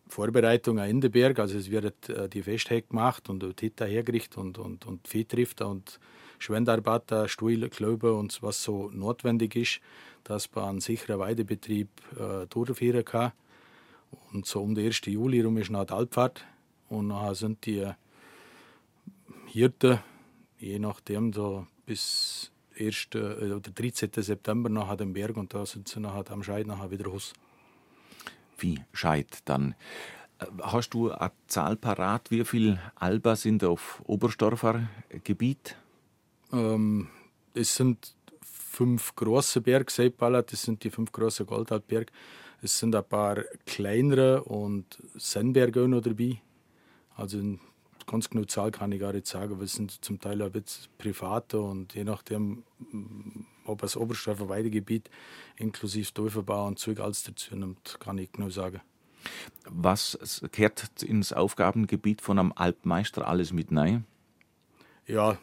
Vorbereitungen 0.08 0.88
in 0.88 1.00
den 1.00 1.10
Berg, 1.10 1.38
also 1.38 1.56
es 1.56 1.70
wird 1.70 2.08
äh, 2.08 2.28
die 2.28 2.42
Festheck 2.42 2.90
gemacht 2.90 3.28
und 3.30 3.42
die 3.42 3.54
Titta 3.54 3.84
hergerichtet 3.84 4.36
und, 4.36 4.58
und, 4.58 4.84
und 4.84 5.08
Viehtrifter 5.08 5.68
und 5.68 5.98
Schwendarbeiter, 6.42 7.28
Stuhl, 7.28 7.68
Klöber 7.68 8.16
und 8.18 8.42
was 8.42 8.62
so 8.62 8.90
notwendig 8.90 9.56
ist, 9.56 9.80
dass 10.24 10.52
man 10.54 10.64
einen 10.64 10.80
sicheren 10.80 11.18
Weidebetrieb 11.18 11.88
äh, 12.18 12.46
durchführen 12.46 13.04
kann. 13.04 13.32
Und 14.32 14.46
so 14.46 14.62
um 14.62 14.74
den 14.74 14.86
1. 14.86 15.02
Juli 15.06 15.40
rum 15.40 15.56
ist 15.56 15.70
noch 15.70 15.84
die 15.84 15.92
Alpfahrt 15.92 16.44
und 16.88 17.08
nachher 17.08 17.34
sind 17.34 17.64
die 17.64 17.88
Hirten, 19.46 20.00
je 20.58 20.78
nachdem, 20.78 21.32
so 21.32 21.66
bis 21.86 22.50
1. 22.78 23.08
Äh, 23.14 23.52
oder 23.52 23.70
13. 23.70 24.10
September 24.16 24.68
nachher 24.68 24.96
den 24.96 25.12
Berg 25.12 25.36
und 25.36 25.54
da 25.54 25.64
sind 25.64 25.88
sie 25.88 26.00
nachher 26.00 26.30
am 26.30 26.42
Scheid 26.42 26.66
nachher 26.66 26.90
wieder 26.90 27.06
raus 27.06 27.32
wie 28.62 28.80
Scheid 28.92 29.38
dann. 29.44 29.74
Äh, 30.38 30.46
hast 30.62 30.90
du 30.90 31.10
eine 31.10 31.32
Zahl 31.46 31.76
parat, 31.76 32.30
wie 32.30 32.44
viele 32.44 32.78
Alba 32.94 33.36
sind 33.36 33.64
auf 33.64 34.02
Oberstorfer 34.06 34.88
Gebiet? 35.24 35.76
Ähm, 36.52 37.08
es 37.54 37.74
sind 37.74 38.14
fünf 38.42 39.14
große 39.14 39.60
Berge, 39.60 39.92
Seipala, 39.92 40.42
das 40.42 40.62
sind 40.62 40.82
die 40.84 40.90
fünf 40.90 41.12
großen 41.12 41.46
Goldalpberge. 41.46 42.12
Es 42.62 42.78
sind 42.78 42.94
ein 42.94 43.04
paar 43.04 43.42
kleinere 43.66 44.44
und 44.44 44.98
Sennberge 45.14 45.88
noch 45.88 46.00
dabei. 46.00 46.40
Also 47.16 47.38
ganz 48.06 48.30
genau 48.30 48.44
Zahl 48.44 48.70
kann 48.70 48.92
ich 48.92 49.00
gar 49.00 49.12
nicht 49.12 49.26
sagen, 49.26 49.58
weil 49.58 49.64
es 49.64 49.74
sind 49.74 50.04
zum 50.04 50.20
Teil 50.20 50.40
ein 50.42 50.52
bisschen 50.52 50.90
private 50.96 51.60
und 51.60 51.94
je 51.94 52.04
nachdem, 52.04 52.62
ob 53.64 53.80
das 53.80 53.96
Oberstdorfer 53.96 54.48
Weidegebiet 54.48 55.10
inklusive 55.56 56.12
Täuferbau 56.12 56.66
und 56.66 56.78
Zeug 56.78 57.00
alles 57.00 57.24
dazu 57.24 57.56
nimmt, 57.56 57.98
kann 58.00 58.18
ich 58.18 58.32
genau 58.32 58.48
sagen. 58.48 58.80
Was 59.68 60.42
kehrt 60.52 61.02
ins 61.02 61.32
Aufgabengebiet 61.32 62.22
von 62.22 62.38
einem 62.38 62.52
Alpmeister 62.54 63.26
alles 63.28 63.52
mit 63.52 63.68
rein? 63.70 64.04
Ja, 65.06 65.38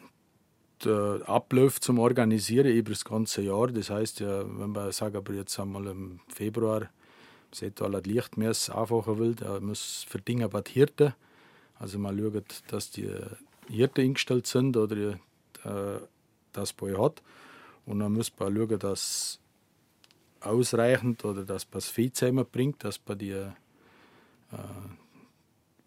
der 0.84 1.22
Ablauf 1.26 1.80
zum 1.80 1.98
Organisieren 1.98 2.72
über 2.72 2.90
das 2.90 3.04
ganze 3.04 3.42
Jahr. 3.42 3.68
Das 3.68 3.90
heißt, 3.90 4.20
ja, 4.20 4.44
wenn 4.58 4.70
man 4.70 4.92
sagen, 4.92 5.16
aber 5.16 5.32
jetzt 5.34 5.58
einmal 5.58 5.86
im 5.86 6.20
Februar, 6.28 6.88
seht 7.52 7.80
ihr, 7.80 7.88
Lichtmess 8.06 8.70
anfachen 8.70 9.18
will, 9.18 9.34
da 9.34 9.60
muss 9.60 10.06
für 10.08 10.20
Dinge 10.20 10.48
bei 10.48 10.62
Hirten. 10.66 11.14
Also 11.78 11.98
man 11.98 12.18
schaut, 12.18 12.62
dass 12.68 12.90
die 12.90 13.10
Hirten 13.68 14.00
eingestellt 14.02 14.46
sind 14.46 14.76
oder 14.76 15.18
äh, 15.64 16.00
das 16.52 16.72
Boy 16.72 16.94
hat. 16.94 17.22
Und 17.86 18.00
dann 18.00 18.12
muss 18.12 18.32
man 18.38 18.54
schauen, 18.54 18.78
dass 18.78 19.40
ausreichend 20.40 21.24
oder 21.24 21.44
dass 21.44 21.64
man 21.64 21.74
das 21.74 21.88
Vieh 21.88 22.12
zusammenbringt, 22.12 22.84
dass 22.84 23.00
man 23.06 23.18
die 23.18 23.30
äh, 23.30 23.52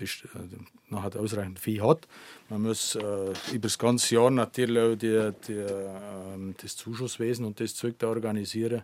äh 0.04 0.58
nachher 0.90 1.20
ausreichend 1.20 1.60
Vieh 1.60 1.82
hat. 1.82 2.08
Man 2.50 2.64
muss 2.64 2.96
äh, 2.96 3.34
über 3.52 3.62
das 3.62 3.78
ganze 3.78 4.16
Jahr 4.16 4.30
natürlich 4.30 4.80
auch 4.80 4.96
die, 4.96 5.32
die, 5.48 5.54
äh, 5.54 6.54
das 6.62 6.76
Zuschusswesen 6.76 7.46
und 7.46 7.60
das 7.60 7.76
Zeug 7.76 7.98
da 8.00 8.08
organisieren. 8.08 8.84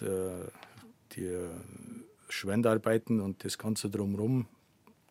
Die, 0.00 0.06
die 1.16 1.36
Schwendarbeiten 2.28 3.20
und 3.20 3.44
das 3.44 3.58
Ganze 3.58 3.90
drumherum 3.90 4.46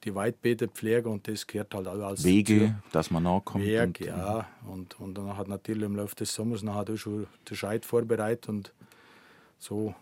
die 0.04 0.16
Weidbeete 0.16 0.68
pflegen 0.68 1.12
und 1.12 1.28
das 1.28 1.46
gehört 1.46 1.74
halt 1.74 1.88
alles 1.88 2.24
Wege, 2.24 2.60
dazu. 2.60 2.74
dass 2.92 3.12
man 3.12 3.24
nachkommt. 3.24 3.66
Weg, 3.66 3.82
und, 3.82 4.00
ja. 4.00 4.48
Und, 4.66 5.00
und 5.00 5.18
dann 5.18 5.36
hat 5.36 5.48
natürlich 5.48 5.84
im 5.84 5.96
Laufe 5.96 6.16
des 6.16 6.34
Sommers 6.34 6.62
dann 6.62 6.76
hat 6.76 6.90
schon 6.98 7.28
der 7.50 7.56
Scheid 7.56 7.86
vorbereitet 7.86 8.48
und 8.48 8.74
so 9.60 9.96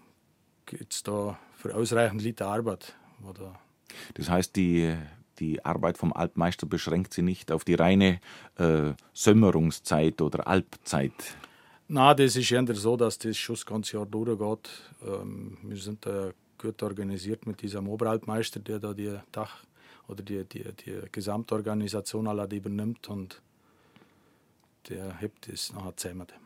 gibt 0.65 0.93
es 0.93 1.03
da 1.03 1.39
für 1.55 1.75
ausreichend 1.75 2.21
Liter 2.21 2.47
Arbeit. 2.47 2.95
Oder 3.27 3.59
das 4.15 4.29
heißt, 4.29 4.55
die, 4.55 4.95
die 5.39 5.63
Arbeit 5.63 5.97
vom 5.97 6.13
Alpmeister 6.13 6.65
beschränkt 6.65 7.13
sich 7.13 7.23
nicht 7.23 7.51
auf 7.51 7.63
die 7.63 7.75
reine 7.75 8.19
äh, 8.57 8.93
Sömmerungszeit 9.13 10.21
oder 10.21 10.47
Alpzeit. 10.47 11.13
Na, 11.87 12.13
das 12.13 12.35
ist 12.35 12.51
eher 12.51 12.65
so, 12.75 12.97
dass 12.97 13.17
das 13.19 13.37
schon 13.37 13.55
das 13.55 13.65
ganze 13.65 13.97
Jahr 13.97 14.05
durchgeht. 14.05 14.69
Ähm, 15.05 15.57
wir 15.61 15.77
sind 15.77 16.05
da 16.05 16.31
gut 16.57 16.81
organisiert 16.81 17.45
mit 17.45 17.61
diesem 17.61 17.87
Oberalpmeister, 17.87 18.59
der 18.59 18.79
da 18.79 18.93
die 18.93 19.15
Dach 19.31 19.63
oder 20.07 20.23
die, 20.23 20.43
die, 20.45 20.63
die 20.63 21.01
Gesamtorganisation 21.11 22.27
alle 22.27 22.47
übernimmt 22.55 23.07
und 23.09 23.41
der 24.89 25.19
hebt 25.19 25.47
es 25.49 25.73
nachher 25.73 25.97
zusammen. 25.97 26.44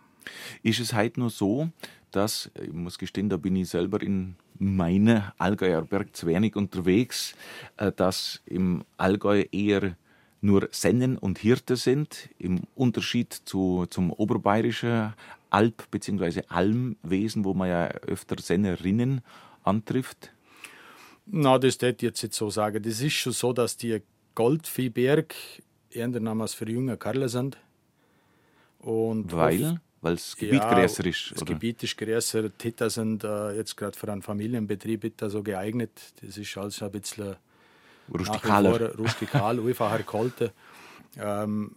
Ist 0.64 0.80
es 0.80 0.94
heute 0.94 1.20
nur 1.20 1.30
so, 1.30 1.70
dass, 2.12 2.50
ich 2.62 2.74
muss 2.74 2.98
gestehen, 2.98 3.30
da 3.30 3.38
bin 3.38 3.56
ich 3.56 3.70
selber 3.70 4.02
in 4.02 4.36
meiner 4.58 5.34
Allgäuer 5.38 5.82
Berg 5.84 6.16
zu 6.16 6.28
wenig 6.28 6.56
unterwegs, 6.56 7.36
äh, 7.78 7.92
dass 7.92 8.42
im 8.46 8.84
Allgäu 8.98 9.46
eher 9.52 9.96
nur 10.42 10.70
Sennen 10.72 11.18
und 11.18 11.38
Hirte 11.40 11.76
sind, 11.76 12.30
im 12.38 12.62
Unterschied 12.76 13.34
zu, 13.46 13.86
zum 13.90 14.12
oberbayerischen 14.12 15.14
Alp- 15.50 15.90
bzw. 15.92 16.44
Almwesen, 16.48 17.44
wo 17.44 17.54
man 17.54 17.70
ja 17.70 17.88
öfter 17.88 18.38
Sennerinnen 18.40 19.22
antrifft? 19.64 20.32
Na, 21.26 21.58
das 21.60 21.78
ich 21.82 22.02
jetzt 22.02 22.24
nicht 22.24 22.34
so 22.34 22.50
sagen. 22.50 22.82
Das 22.82 23.02
ist 23.02 23.14
schon 23.14 23.34
so, 23.34 23.54
dass 23.54 23.78
die 23.78 24.02
Goldviehberg 24.36 25.36
eher 25.92 26.08
namens 26.08 26.54
für 26.54 26.70
junge 26.70 26.98
Kerle 26.98 27.30
sind. 27.30 27.58
Und 28.80 29.34
Weil? 29.34 29.82
Weil 30.01 30.15
das 30.15 30.36
Gebiet 30.36 30.62
ja, 30.62 30.74
größer 30.74 31.06
ist? 31.06 31.32
Das 31.32 31.41
oder? 31.41 31.53
Gebiet 31.53 31.84
ist 31.84 31.98
größer. 31.98 32.44
Die 32.44 32.50
Titter 32.51 32.89
sind 32.89 33.24
äh, 33.24 33.56
jetzt 33.56 33.75
gerade 33.75 33.98
für 33.98 34.12
einen 34.12 34.22
Familienbetrieb 34.22 35.13
so 35.27 35.44
geeignet. 35.44 35.91
Das 36.22 36.38
ist 36.38 36.58
also 36.58 36.86
ein 36.86 36.91
bisschen 36.91 37.36
rustikaler. 38.13 38.96
rustikal, 38.96 39.60
einfacher 39.68 40.03
gehalten. 40.03 40.51
Ähm, 41.18 41.75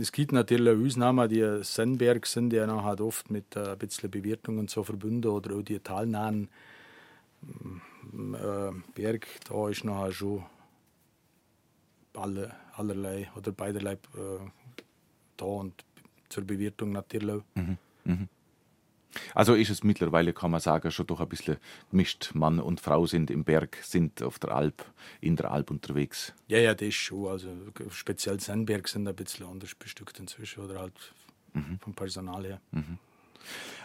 es 0.00 0.12
gibt 0.12 0.32
natürlich 0.32 0.86
Ausnahmen, 0.86 1.28
die 1.28 1.60
Sennberg 1.62 2.26
sind, 2.26 2.50
die 2.50 2.56
dann 2.56 2.84
halt 2.84 3.00
oft 3.00 3.30
mit 3.30 3.56
äh, 3.56 3.70
ein 3.70 3.78
bisschen 3.78 4.10
Bewirtung 4.10 4.58
und 4.58 4.68
so 4.68 4.84
verbunden 4.84 5.28
oder 5.28 5.56
auch 5.56 5.62
die 5.62 5.78
talnahen 5.78 6.50
äh, 7.42 8.72
Berg, 8.94 9.26
da 9.48 9.68
ist 9.68 9.84
nachher 9.84 10.12
schon 10.12 10.44
alle, 12.14 12.54
allerlei 12.76 13.30
oder 13.36 13.52
beiderlei 13.52 13.92
äh, 13.92 14.38
da 15.36 15.44
und 15.44 15.84
zur 16.28 16.44
Bewirtung 16.44 16.92
natürlich. 16.92 17.42
Mhm. 17.54 17.78
Mhm. 18.04 18.28
Also 19.34 19.54
ist 19.54 19.70
es 19.70 19.84
mittlerweile, 19.84 20.32
kann 20.32 20.50
man 20.50 20.60
sagen, 20.60 20.90
schon 20.90 21.06
doch 21.06 21.20
ein 21.20 21.28
bisschen 21.28 21.56
gemischt. 21.90 22.32
Mann 22.34 22.58
und 22.58 22.80
Frau 22.80 23.06
sind 23.06 23.30
im 23.30 23.44
Berg, 23.44 23.78
sind 23.82 24.22
auf 24.22 24.38
der 24.38 24.50
Alp, 24.50 24.84
in 25.20 25.36
der 25.36 25.50
Alp 25.50 25.70
unterwegs. 25.70 26.32
Ja, 26.48 26.58
ja, 26.58 26.74
das 26.74 26.88
ist 26.88 26.94
schon. 26.94 27.28
Also 27.28 27.48
speziell 27.90 28.40
Sennberg 28.40 28.88
sind 28.88 29.06
ein 29.06 29.14
bisschen 29.14 29.46
anders 29.46 29.74
bestückt 29.74 30.18
inzwischen 30.18 30.64
oder 30.64 30.80
halt 30.80 31.14
mhm. 31.52 31.78
vom 31.80 31.94
Personal 31.94 32.44
her. 32.44 32.60
Mhm. 32.72 32.98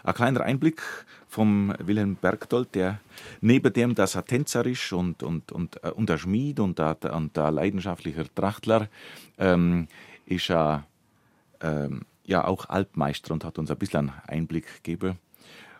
Ein 0.03 0.13
kleiner 0.13 0.41
Einblick 0.41 0.81
vom 1.27 1.74
Wilhelm 1.79 2.15
Bergdold, 2.15 2.74
der 2.75 3.01
neben 3.41 3.74
dem, 3.74 3.93
dass 3.93 4.15
er 4.15 4.24
Tänzer 4.24 4.65
ist 4.65 4.93
und, 4.93 5.22
und, 5.22 5.51
und, 5.51 5.84
äh, 5.84 5.89
und 5.89 6.10
ein 6.10 6.17
Schmied 6.17 6.62
und 6.62 6.79
ein, 6.79 6.96
und 6.96 7.38
ein 7.38 7.53
leidenschaftlicher 7.53 8.34
Trachtler, 8.34 8.88
ähm, 9.38 9.89
ist 10.25 10.50
er 10.50 10.88
ähm, 11.60 12.05
ja 12.29 12.45
auch 12.45 12.69
Alpmeister 12.69 13.33
und 13.33 13.43
hat 13.43 13.57
uns 13.57 13.71
ein 13.71 13.77
bisschen 13.77 14.12
Einblick 14.27 14.83
gegeben, 14.83 15.17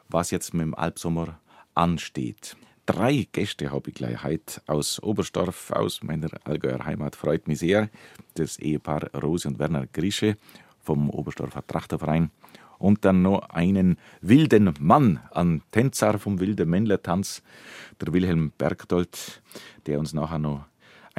was 0.10 0.32
jetzt 0.32 0.54
mit 0.54 0.64
dem 0.64 0.76
Alpsommer 0.76 1.40
ansteht. 1.76 2.58
drei 2.86 3.28
Gäste 3.32 3.72
habe 3.72 3.92
ich 3.92 3.96
gleich 3.96 4.24
heute 4.24 4.62
aus 4.66 5.02
Oberstdorf, 5.02 5.72
aus 5.72 6.02
meiner 6.02 6.30
Allgäuer 6.44 6.84
Heimat. 6.86 7.16
Freut 7.16 7.48
mich 7.48 7.60
sehr. 7.60 7.90
Das 8.34 8.58
Ehepaar 8.58 9.14
Rose 9.14 9.48
und 9.48 9.60
Werner 9.60 9.86
Grische 9.86 10.38
vom 10.82 11.12
Oberstdorfer 11.12 11.66
Trachterverein. 11.68 12.32
Und 12.80 13.06
dann 13.06 13.22
noch 13.22 13.50
einen 13.50 13.98
wilden 14.22 14.74
Mann, 14.80 15.20
ein 15.32 15.62
Tänzer 15.70 16.18
vom 16.18 16.40
Wilde 16.40 16.66
Männler-Tanz, 16.66 17.44
der 18.02 18.12
Wilhelm 18.12 18.54
Bergdold, 18.58 19.44
der 19.86 20.00
uns 20.00 20.14
nachher 20.14 20.40
noch 20.40 20.66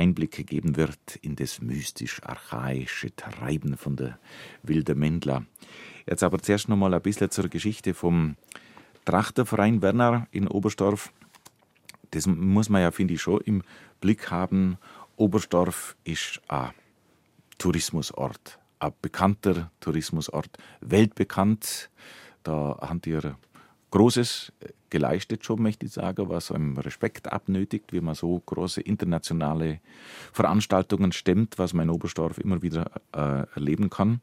Einblicke 0.00 0.45
geben 0.45 0.76
wird 0.76 1.16
in 1.21 1.37
das 1.37 1.61
mystisch-archaische 1.61 3.14
Treiben 3.14 3.76
von 3.76 3.97
der 3.97 4.19
Wilde 4.62 4.95
Mändler. 4.95 5.45
Jetzt 6.07 6.23
aber 6.23 6.38
zuerst 6.40 6.71
noch 6.71 6.76
mal 6.78 6.95
ein 6.95 7.02
bisschen 7.02 7.30
zur 7.30 7.49
Geschichte 7.49 7.92
vom 7.92 8.37
Trachterverein 9.04 9.83
Werner 9.83 10.26
in 10.30 10.49
Oberstdorf. 10.49 11.12
Das 12.12 12.26
muss 12.26 12.71
man 12.71 12.80
ja, 12.80 12.90
finde 12.90 13.14
ich, 13.14 13.21
schon 13.21 13.42
im 13.42 13.62
Blick 14.00 14.30
haben. 14.30 14.78
Oberstdorf 15.16 15.97
ist 16.04 16.40
ein 16.49 16.71
Tourismusort, 17.59 18.59
ein 18.78 18.92
bekannter 19.02 19.71
Tourismusort, 19.80 20.57
weltbekannt. 20.80 21.90
Da 22.42 22.78
haben 22.80 23.02
die 23.02 23.19
Großes 23.90 24.50
geleistet 24.90 25.44
schon, 25.44 25.62
möchte 25.62 25.87
ich 25.87 25.92
sagen, 25.92 26.28
was 26.28 26.50
einem 26.50 26.76
Respekt 26.76 27.32
abnötigt, 27.32 27.92
wie 27.92 28.00
man 28.00 28.14
so 28.14 28.40
große 28.44 28.80
internationale 28.80 29.80
Veranstaltungen 30.32 31.12
stemmt, 31.12 31.59
was 31.59 31.73
man 31.73 31.85
in 31.88 31.90
Oberstdorf 31.90 32.38
immer 32.38 32.62
wieder 32.62 32.90
äh, 33.12 33.47
erleben 33.54 33.88
kann. 33.88 34.20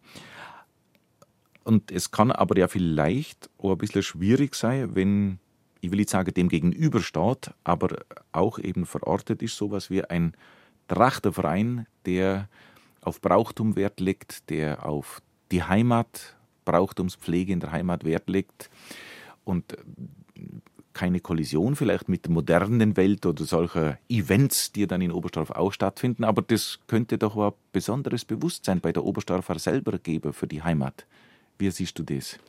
Und 1.63 1.91
es 1.91 2.12
kann 2.12 2.31
aber 2.31 2.57
ja 2.57 2.67
vielleicht 2.67 3.50
auch 3.57 3.71
ein 3.71 3.77
bisschen 3.77 4.03
schwierig 4.03 4.55
sein, 4.55 4.95
wenn, 4.95 5.39
ich 5.81 5.91
will 5.91 5.97
nicht 5.97 6.09
sagen, 6.09 6.33
dem 6.33 6.50
gegenübersteht, 6.50 7.51
aber 7.63 7.97
auch 8.31 8.59
eben 8.59 8.86
verortet 8.86 9.41
ist 9.41 9.57
sowas 9.57 9.89
wie 9.89 10.03
ein 10.03 10.33
Trachterverein, 10.88 11.88
der 12.05 12.47
auf 13.01 13.19
Brauchtum 13.21 13.75
Wert 13.75 14.00
legt, 14.00 14.50
der 14.50 14.86
auf 14.86 15.21
die 15.51 15.63
Heimat, 15.63 16.36
Brauchtumspflege 16.65 17.53
in 17.53 17.59
der 17.59 17.71
Heimat 17.71 18.03
Wert 18.03 18.29
legt 18.29 18.69
und 19.48 19.74
äh, 19.74 19.77
keine 20.94 21.20
Kollision 21.20 21.75
vielleicht 21.75 22.10
mit 22.10 22.25
der 22.25 22.32
modernen 22.32 22.98
Welt 22.98 23.25
oder 23.25 23.46
solcher 23.46 24.00
Events, 24.10 24.72
die 24.72 24.88
dann 24.88 25.01
in 25.01 25.12
Oberstdorf 25.12 25.51
auch 25.51 25.72
stattfinden, 25.72 26.24
aber 26.24 26.42
das 26.42 26.80
könnte 26.88 27.20
doch 27.20 27.38
ein 27.38 27.54
besonderes 27.72 28.25
Bewusstsein 28.25 28.82
bei 28.82 28.92
der 28.92 29.04
Oberstdorfer 29.04 29.60
selber 29.60 30.00
geben 30.00 30.34
für 30.34 30.48
die 30.48 30.63
Heimat. 30.63 31.06
Wie 31.60 31.70
siehst 31.70 32.00
du 32.00 32.04
das? 32.04 32.39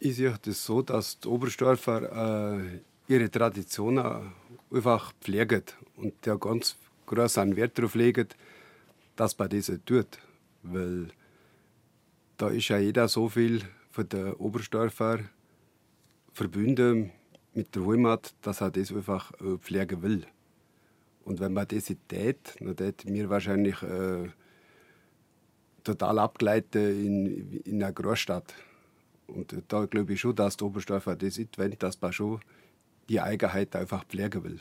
Ich 0.00 0.16
sehe 0.16 0.38
das 0.42 0.64
so, 0.64 0.82
dass 0.82 1.18
die 1.18 1.28
Oberstdorfer 1.28 2.58
äh, 2.58 2.80
ihre 3.08 3.30
Traditionen 3.30 4.32
einfach 4.70 5.14
pflegen 5.20 5.62
und 5.96 6.12
der 6.26 6.36
ganz 6.36 6.76
großen 7.06 7.56
Wert 7.56 7.78
darauf 7.78 7.94
legen, 7.94 8.28
dass 9.16 9.38
man 9.38 9.48
das 9.48 9.72
tut. 9.86 10.18
Weil 10.62 11.08
da 12.36 12.48
ist 12.48 12.68
ja 12.68 12.78
jeder 12.78 13.08
so 13.08 13.30
viel 13.30 13.62
von 13.90 14.08
der 14.10 14.38
Oberstdorfer 14.40 15.20
verbunden 16.34 17.12
mit 17.54 17.74
der 17.74 17.86
Heimat, 17.86 18.34
dass 18.42 18.60
er 18.60 18.70
das 18.70 18.92
einfach 18.92 19.32
äh, 19.40 19.56
pflegen 19.58 20.02
will. 20.02 20.26
Und 21.24 21.40
wenn 21.40 21.54
man 21.54 21.66
das 21.68 21.90
tät, 22.08 22.56
dann 22.60 22.76
tät 22.76 23.04
mir 23.06 23.30
wahrscheinlich 23.30 23.82
äh, 23.82 24.28
total 25.84 26.18
abgleiten 26.18 26.82
in, 26.82 27.52
in 27.60 27.82
einer 27.82 27.92
Großstadt. 27.92 28.52
Und 29.26 29.54
da 29.68 29.86
glaube 29.86 30.12
ich 30.12 30.20
schon, 30.20 30.34
dass 30.34 30.56
der 30.56 30.66
Oberstdorfer 30.66 31.16
das 31.16 31.38
nicht 31.38 31.56
wenn, 31.56 31.78
dass 31.78 32.00
man 32.00 32.12
schon 32.12 32.40
die 33.08 33.20
Eigenheit 33.20 33.74
einfach 33.74 34.04
pflegen 34.04 34.44
will. 34.44 34.60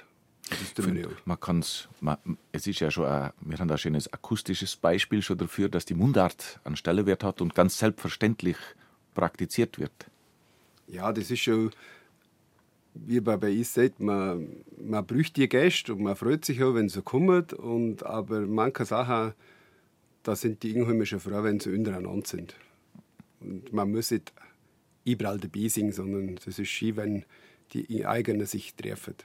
Find, 0.75 1.07
man 1.25 1.39
kann's, 1.39 1.87
man, 2.01 2.17
es 2.51 2.67
ist 2.67 2.79
ja 2.81 2.91
schon, 2.91 3.05
ein, 3.05 3.31
wir 3.41 3.57
haben 3.57 3.71
ein 3.71 3.77
schönes 3.77 4.11
akustisches 4.11 4.75
Beispiel 4.75 5.21
schon 5.21 5.37
dafür, 5.37 5.69
dass 5.69 5.85
die 5.85 5.93
Mundart 5.93 6.59
einen 6.65 6.75
Stellenwert 6.75 7.23
hat 7.23 7.41
und 7.41 7.55
ganz 7.55 7.79
selbstverständlich 7.79 8.57
praktiziert 9.13 9.79
wird. 9.79 10.09
Ja, 10.87 11.11
das 11.11 11.31
ist 11.31 11.39
schon, 11.39 11.71
wie 12.93 13.21
man 13.21 13.39
bei 13.39 13.51
uns 13.51 13.73
sagt, 13.73 13.99
man, 13.99 14.63
man 14.77 15.05
brücht 15.05 15.37
die 15.37 15.49
Gäste 15.49 15.93
und 15.93 16.03
man 16.03 16.15
freut 16.15 16.45
sich 16.45 16.61
auch, 16.63 16.75
wenn 16.75 16.89
sie 16.89 17.01
kommen. 17.01 17.45
Und, 17.57 18.05
aber 18.05 18.41
manche 18.41 18.85
Sachen, 18.85 19.33
da 20.23 20.35
sind 20.35 20.63
die 20.63 20.75
einheimischen 20.75 21.19
Frauen, 21.19 21.43
wenn 21.43 21.59
sie 21.59 21.75
untereinander 21.75 22.27
sind. 22.27 22.55
Und 23.39 23.73
man 23.73 23.91
muss 23.91 24.11
nicht 24.11 24.33
überall 25.05 25.39
dabei 25.39 25.67
sein, 25.67 25.91
sondern 25.91 26.37
es 26.45 26.59
ist 26.59 26.67
schön, 26.69 26.95
wenn 26.95 27.25
die 27.73 28.05
eigenen 28.05 28.45
sich 28.45 28.75
treffen. 28.75 29.15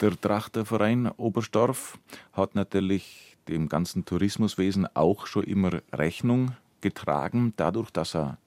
Der 0.00 0.18
Trachterverein 0.20 1.08
Oberstdorf 1.08 1.98
hat 2.32 2.54
natürlich 2.54 3.36
dem 3.48 3.68
ganzen 3.68 4.04
Tourismuswesen 4.04 4.86
auch 4.94 5.26
schon 5.26 5.44
immer 5.44 5.82
Rechnung 5.92 6.52
getragen, 6.80 7.52
dadurch, 7.56 7.90
dass 7.90 8.14
er 8.14 8.38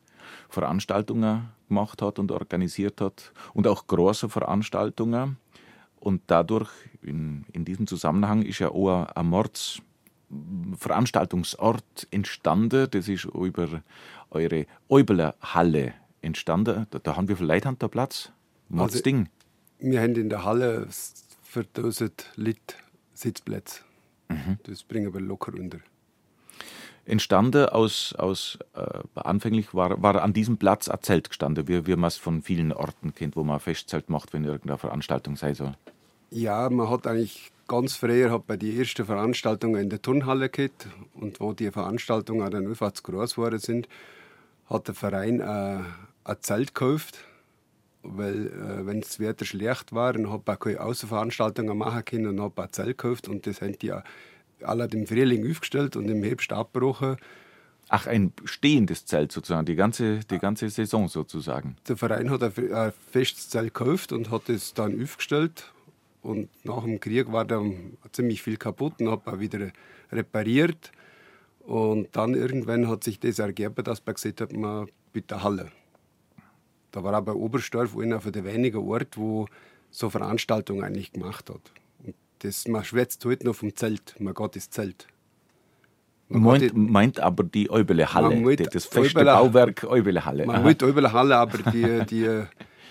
Veranstaltungen 0.50 1.50
gemacht 1.68 2.02
hat 2.02 2.18
und 2.20 2.32
organisiert 2.32 3.02
hat 3.02 3.34
und 3.54 3.68
auch 3.68 3.88
große 3.88 4.30
Veranstaltungen. 4.30 5.36
Und 6.00 6.22
dadurch, 6.28 6.70
in, 7.02 7.44
in 7.52 7.66
diesem 7.66 7.88
Zusammenhang, 7.88 8.44
ist 8.44 8.60
ja 8.60 8.70
auch 8.70 9.08
ein 9.08 9.26
Mordsveranstaltungsort 9.26 12.08
entstanden. 12.12 12.88
Das 12.92 13.08
ist 13.08 13.26
über 13.26 13.82
eure 14.30 14.68
Eubeler 14.90 15.34
Halle 15.42 15.96
entstanden. 16.22 16.86
Da, 16.92 17.00
da 17.00 17.16
haben 17.16 17.28
wir 17.28 17.38
vielleicht 17.38 17.66
an 17.66 17.80
der 17.80 17.88
Platz. 17.88 18.32
Mordsding. 18.70 19.30
Also, 19.80 19.92
wir 19.92 20.02
haben 20.02 20.16
in 20.16 20.30
der 20.30 20.44
Halle 20.44 20.88
für 21.44 21.62
1000 21.62 22.32
Leute 22.36 22.76
Sitzplätze. 23.14 23.82
Mhm. 24.30 24.58
Das 24.64 24.84
bringen 24.84 25.14
wir 25.14 25.22
locker 25.22 25.54
unter 25.54 25.80
entstanden 27.08 27.70
aus, 27.70 28.14
aus 28.14 28.60
äh, 28.76 28.82
anfänglich 29.16 29.74
war, 29.74 30.02
war 30.02 30.22
an 30.22 30.34
diesem 30.34 30.58
Platz 30.58 30.90
ein 30.90 31.02
Zelt 31.02 31.30
gestanden, 31.30 31.68
wie, 31.68 31.88
wie 31.88 31.96
man 31.96 32.10
es 32.10 32.18
von 32.18 32.42
vielen 32.42 32.74
Orten 32.74 33.16
kennt, 33.16 33.36
wo 33.36 33.44
man 33.44 33.56
ein 33.56 33.60
Festzelt 33.60 34.10
macht, 34.10 34.34
wenn 34.34 34.44
irgendeine 34.44 34.78
Veranstaltung 34.78 35.38
sei 35.38 35.54
soll. 35.54 35.74
Ja, 36.30 36.70
man 36.70 36.90
hat 36.90 37.08
eigentlich 37.08 37.52
ganz 37.68 37.96
früher 37.96 38.32
hat 38.32 38.48
bei 38.48 38.58
die 38.58 38.78
ersten 38.78 39.06
Veranstaltungen 39.06 39.82
in 39.82 39.90
der 39.90 40.02
Turnhalle 40.02 40.50
gehabt 40.50 40.88
und 41.14 41.40
wo 41.40 41.54
die 41.54 41.72
Veranstaltungen 41.72 42.50
dann 42.52 42.68
einfach 42.68 42.92
zu 42.92 43.04
groß 43.04 43.36
geworden 43.36 43.60
sind, 43.60 43.88
hat 44.66 44.88
der 44.88 44.96
Verein 44.96 45.40
äh, 45.40 45.80
ein 46.24 46.38
Zelt 46.42 46.76
gekauft, 46.76 47.20
weil 48.04 48.48
äh, 48.48 48.86
wenn 48.86 49.02
das 49.02 49.20
Wetter 49.20 49.46
schlecht 49.46 49.94
war, 49.94 50.14
dann 50.14 50.32
hat 50.32 50.46
man 50.46 50.60
keine 50.60 50.82
Außenveranstaltungen 50.82 51.78
machen 51.78 52.04
können 52.04 52.40
und 52.40 52.42
hat 52.42 52.60
ein 52.60 52.72
Zelt 52.74 52.98
gekauft 52.98 53.30
und 53.30 53.48
das 53.48 53.62
haben 53.62 53.78
die 53.80 53.94
alle 54.64 54.88
im 54.92 55.08
Frühling 55.08 55.50
aufgestellt 55.50 55.96
und 55.96 56.10
im 56.10 56.24
Herbst 56.24 56.52
abgebrochen. 56.52 57.18
Ach, 57.90 58.06
ein 58.06 58.34
stehendes 58.44 59.06
Zelt 59.06 59.32
sozusagen, 59.32 59.66
die 59.66 59.76
ganze, 59.76 60.20
die 60.20 60.40
ganze 60.40 60.70
Saison 60.70 61.08
sozusagen. 61.08 61.78
Der 61.88 61.96
Verein 61.96 62.30
hat 62.30 62.44
ein 62.44 62.94
festes 63.12 63.50
Zelt 63.50 63.74
gekauft 63.74 64.12
und 64.12 64.30
hat 64.30 64.50
es 64.50 64.74
dann 64.74 65.02
aufgestellt. 65.02 65.72
Und 66.22 66.50
nach 66.66 66.84
dem 66.84 67.00
Krieg 67.00 67.32
war 67.32 67.46
dann 67.46 67.98
ziemlich 68.12 68.42
viel 68.42 68.58
kaputt 68.58 69.00
und 69.00 69.10
hat 69.10 69.26
man 69.26 69.40
wieder 69.40 69.72
repariert. 70.12 70.92
Und 71.60 72.16
dann 72.16 72.34
irgendwann 72.34 72.90
hat 72.90 73.04
sich 73.04 73.20
das 73.20 73.40
ergeben, 73.40 73.84
dass 73.84 74.06
man 74.06 74.16
gesagt 74.16 74.42
hat, 74.42 74.52
man 74.52 74.90
bitte 75.14 75.44
Halle. 75.44 75.72
Da 76.92 77.04
war 77.04 77.14
aber 77.14 77.36
Oberstdorf 77.36 77.98
einer 77.98 78.20
den 78.20 78.44
wenigen 78.46 78.88
Orten, 78.88 79.22
wo 79.22 79.48
so 79.92 80.10
Veranstaltungen 80.10 80.84
eigentlich 80.84 81.14
gemacht 81.14 81.50
hat. 81.50 81.62
Das, 82.40 82.68
man 82.68 82.84
schwätzt 82.84 83.24
heute 83.26 83.46
noch 83.46 83.56
vom 83.56 83.76
Zelt. 83.76 84.16
Man 84.20 84.34
geht 84.34 84.56
ins 84.56 84.70
Zelt. 84.70 85.08
Man 86.30 86.42
meint, 86.44 86.76
meint 86.76 87.20
aber 87.20 87.44
die 87.44 87.70
Eubele 87.70 88.14
Halle, 88.14 88.56
das 88.58 88.86
feste 88.86 89.20
Eubele, 89.20 89.32
Bauwerk 89.32 89.84
Eubele 89.86 90.26
Halle. 90.26 90.46
Man 90.46 90.62
meint 90.62 90.84
Eubele 90.84 91.12
Halle, 91.14 91.38
aber 91.38 91.72
die, 91.72 92.06
die 92.06 92.44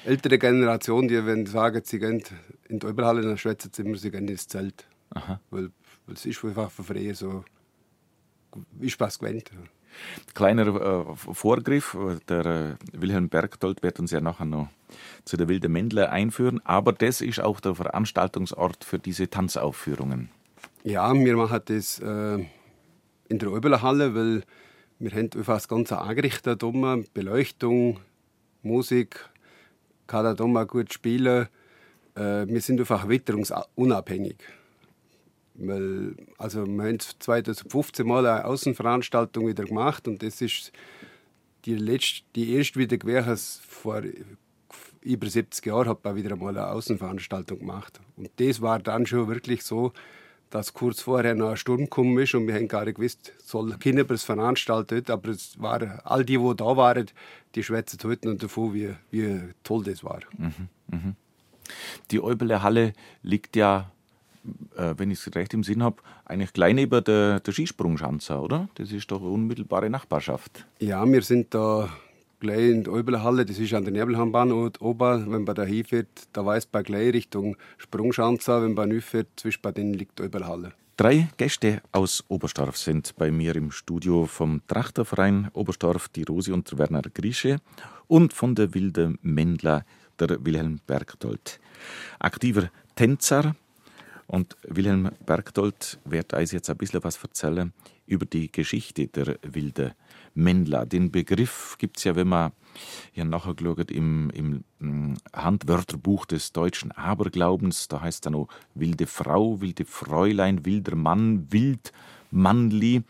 ältere 0.07 0.39
Generation, 0.39 1.07
die 1.07 1.25
wenn 1.27 1.45
sagen, 1.45 1.83
sie 1.85 1.99
gehen 1.99 2.23
in 2.69 2.79
die 2.79 2.87
Eubele 2.87 3.07
Halle, 3.07 3.23
dann 3.23 3.37
schwätzen 3.37 3.71
sie 3.75 3.83
immer, 3.83 3.97
sie 3.97 4.11
gehen 4.11 4.27
ins 4.27 4.49
Zelt. 4.49 4.87
Aha. 5.11 5.41
Weil, 5.51 5.71
es 6.13 6.25
ist 6.25 6.43
einfach 6.45 6.71
von 6.71 6.85
früher 6.85 7.15
so, 7.15 7.45
ist 8.81 8.99
was 8.99 9.19
gewöhnt. 9.19 9.51
Kleiner 10.35 10.67
äh, 10.67 11.05
Vorgriff, 11.17 11.97
der 12.29 12.47
äh, 12.47 12.75
Wilhelm 12.93 13.29
Bergdold 13.29 13.83
wird 13.83 13.99
uns 14.01 14.11
ja 14.11 14.21
nachher 14.21 14.45
noch 14.45 14.69
zu 15.25 15.37
der 15.37 15.49
Wilde 15.49 15.69
Mändler 15.69 16.11
einführen, 16.11 16.61
aber 16.65 16.93
das 16.93 17.21
ist 17.21 17.41
auch 17.41 17.61
der 17.61 17.75
Veranstaltungsort 17.75 18.85
für 18.85 18.99
diese 18.99 19.29
Tanzaufführungen. 19.29 20.31
Ja, 20.85 21.13
wir 21.13 21.37
machen 21.37 21.61
das 21.65 21.99
äh, 21.99 22.45
in 23.29 23.39
der 23.39 23.53
Oberhalle, 23.53 24.15
weil 24.15 24.43
wir 24.99 25.11
haben 25.11 25.31
einfach 25.37 25.55
das 25.55 25.69
Ganze 25.69 25.99
angerichtet, 25.99 26.63
um, 26.63 27.05
Beleuchtung, 27.13 28.01
Musik, 28.63 29.29
kann 30.07 30.37
da 30.37 30.65
gut 30.65 30.93
spielen. 30.93 31.49
Äh, 32.15 32.47
wir 32.47 32.61
sind 32.61 32.81
einfach 32.81 33.09
witterungsunabhängig. 33.09 34.37
Weil, 35.59 36.17
also 36.39 36.67
wir 36.67 36.85
haben 36.85 36.99
2015 37.01 38.07
mal 38.07 38.27
eine 38.27 38.45
Außenveranstaltung 38.45 39.47
wieder 39.47 39.65
gemacht 39.65 40.07
und 40.07 40.23
das 40.23 40.41
ist 40.41 40.73
die, 41.65 41.75
letzte, 41.75 42.23
die 42.35 42.55
erste 42.55 42.79
wieder 42.79 42.97
gewesen 42.97 43.39
vor 43.67 44.03
über 45.01 45.27
70 45.29 45.65
Jahren 45.67 45.89
hat 45.89 46.05
man 46.05 46.17
wieder 46.17 46.33
einmal 46.33 46.57
eine 46.57 46.69
Außenveranstaltung 46.69 47.61
gemacht. 47.61 48.01
Und 48.17 48.31
das 48.37 48.61
war 48.61 48.81
dann 48.81 49.07
schon 49.07 49.29
wirklich 49.29 49.63
so, 49.63 49.93
dass 50.51 50.75
kurz 50.75 51.01
vorher 51.01 51.35
noch 51.35 51.51
ein 51.51 51.57
Sturm 51.57 51.85
gekommen 51.85 52.19
ist 52.19 52.35
und 52.35 52.47
wir 52.47 52.55
haben 52.55 52.69
gar 52.69 52.85
nicht 52.85 52.97
gewusst, 52.97 53.33
soll 53.39 53.77
Kinderpreis 53.79 54.25
veranstaltet, 54.25 55.11
aber 55.11 55.31
es 55.31 55.61
war 55.61 56.01
all 56.05 56.25
die, 56.25 56.39
die 56.39 56.57
da 56.57 56.77
waren, 56.77 57.07
die 57.55 57.63
schwätzen 57.63 57.99
heute 58.05 58.31
und 58.31 58.43
davon, 58.43 58.75
wie, 58.75 58.95
wie 59.11 59.41
toll 59.63 59.85
das 59.85 60.05
war. 60.05 60.21
Mhm, 60.37 60.69
mh. 60.89 61.15
Die 62.11 62.21
Eubele 62.23 62.63
Halle 62.63 62.93
liegt 63.23 63.57
ja, 63.57 63.91
äh, 64.77 64.95
wenn 64.97 65.11
ich 65.11 65.27
es 65.27 65.35
recht 65.35 65.55
im 65.55 65.63
Sinn 65.63 65.83
habe, 65.83 66.03
eigentlich 66.25 66.53
gleich 66.53 66.75
neben 66.75 67.03
der, 67.05 67.41
der 67.41 67.53
Skisprungschanze, 67.53 68.39
oder? 68.39 68.69
Das 68.75 68.93
ist 68.93 69.11
doch 69.11 69.21
eine 69.21 69.31
unmittelbare 69.31 69.91
Nachbarschaft. 69.91 70.67
Ja, 70.79 71.05
wir 71.07 71.23
sind 71.23 71.55
da 71.55 71.89
gleich 72.41 72.71
in 72.71 72.85
der 72.85 72.93
Eubelhalle, 72.93 73.45
das 73.45 73.59
ist 73.59 73.75
an 73.75 73.85
der 73.85 73.93
Nebelhambahn 73.93 74.53
oben. 74.53 75.33
Wenn 75.33 75.45
man 75.45 75.55
da 75.55 75.65
hinfährt, 75.65 76.29
da 76.33 76.45
weiß 76.45 76.69
man 76.73 76.83
gleich 76.85 77.13
Richtung 77.13 77.57
Sprungschanze. 77.79 78.63
Wenn 78.63 78.75
man 78.75 79.01
fährt, 79.01 79.29
zwischen 79.37 79.63
bei 79.63 79.73
denen 79.73 79.95
liegt 79.95 80.19
die 80.19 80.25
Eubelhalle. 80.25 80.73
Drei 80.97 81.29
Gäste 81.37 81.83
aus 81.93 82.25
Oberstorf 82.29 82.79
sind 82.79 83.17
bei 83.17 83.31
mir 83.31 83.55
im 83.55 83.71
Studio 83.71 84.25
vom 84.25 84.63
Trachterverein 84.67 85.51
Oberstorf, 85.53 86.09
die 86.09 86.23
Rosi 86.23 86.53
und 86.53 86.71
der 86.71 86.79
Werner 86.79 87.03
Grische 87.03 87.59
und 88.07 88.33
von 88.33 88.55
der 88.55 88.73
Wilde 88.73 89.15
Mendler, 89.21 89.85
der 90.19 90.43
Wilhelm 90.43 90.81
Bergdold. 90.87 91.61
Aktiver 92.19 92.71
Tänzer 92.95 93.55
und 94.27 94.57
Wilhelm 94.63 95.11
Bergdold 95.25 95.99
wird 96.05 96.33
uns 96.33 96.53
jetzt 96.53 96.71
ein 96.71 96.77
bisschen 96.77 97.05
was 97.05 97.23
erzählen 97.23 97.73
über 98.07 98.27
die 98.27 98.51
Geschichte 98.51 99.07
der 99.09 99.39
Wilde 99.43 99.95
Mendler. 100.35 100.87
Den 100.87 101.11
Begriff 101.11 101.77
gibt 101.79 101.99
es 101.99 102.05
ja, 102.05 102.15
wenn 102.17 102.29
man 102.29 102.53
hier 103.13 103.25
nachher 103.25 103.55
geschaut, 103.55 103.91
im, 103.91 104.31
im 104.31 104.65
hm, 104.81 105.15
Handwörterbuch 105.33 106.27
des 106.27 106.53
deutschen 106.53 106.93
Aberglaubens, 106.93 107.89
da 107.89 108.01
heißt 108.01 108.27
dann 108.27 108.35
noch 108.35 108.49
wilde 108.75 109.07
Frau, 109.07 109.61
wilde 109.61 109.85
Fräulein, 109.85 110.65
wilder 110.65 110.97
Mann, 110.97 111.51
wild 111.51 111.93
Mannli. 112.31 113.03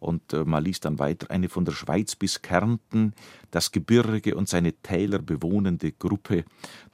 Und 0.00 0.32
äh, 0.32 0.44
man 0.44 0.64
liest 0.64 0.84
dann 0.84 0.98
weiter 0.98 1.30
eine 1.30 1.48
von 1.48 1.64
der 1.64 1.72
Schweiz 1.72 2.14
bis 2.14 2.42
Kärnten, 2.42 3.14
das 3.50 3.72
Gebirge 3.72 4.34
und 4.34 4.48
seine 4.48 4.72
Täler 4.72 5.18
bewohnende 5.18 5.92
Gruppe. 5.92 6.44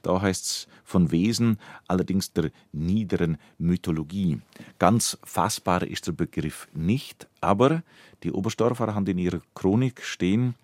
Da 0.01 0.21
heißt 0.21 0.45
es 0.45 0.67
von 0.83 1.11
Wesen, 1.11 1.59
allerdings 1.87 2.33
der 2.33 2.51
niederen 2.71 3.37
Mythologie. 3.57 4.41
Ganz 4.79 5.17
fassbar 5.23 5.83
ist 5.83 6.07
der 6.07 6.13
Begriff 6.13 6.67
nicht, 6.73 7.27
aber 7.41 7.83
die 8.23 8.31
Oberstorfer 8.31 8.95
haben 8.95 9.07
in 9.07 9.17
ihrer 9.17 9.41
Chronik 9.53 10.01
stehen, 10.01 10.55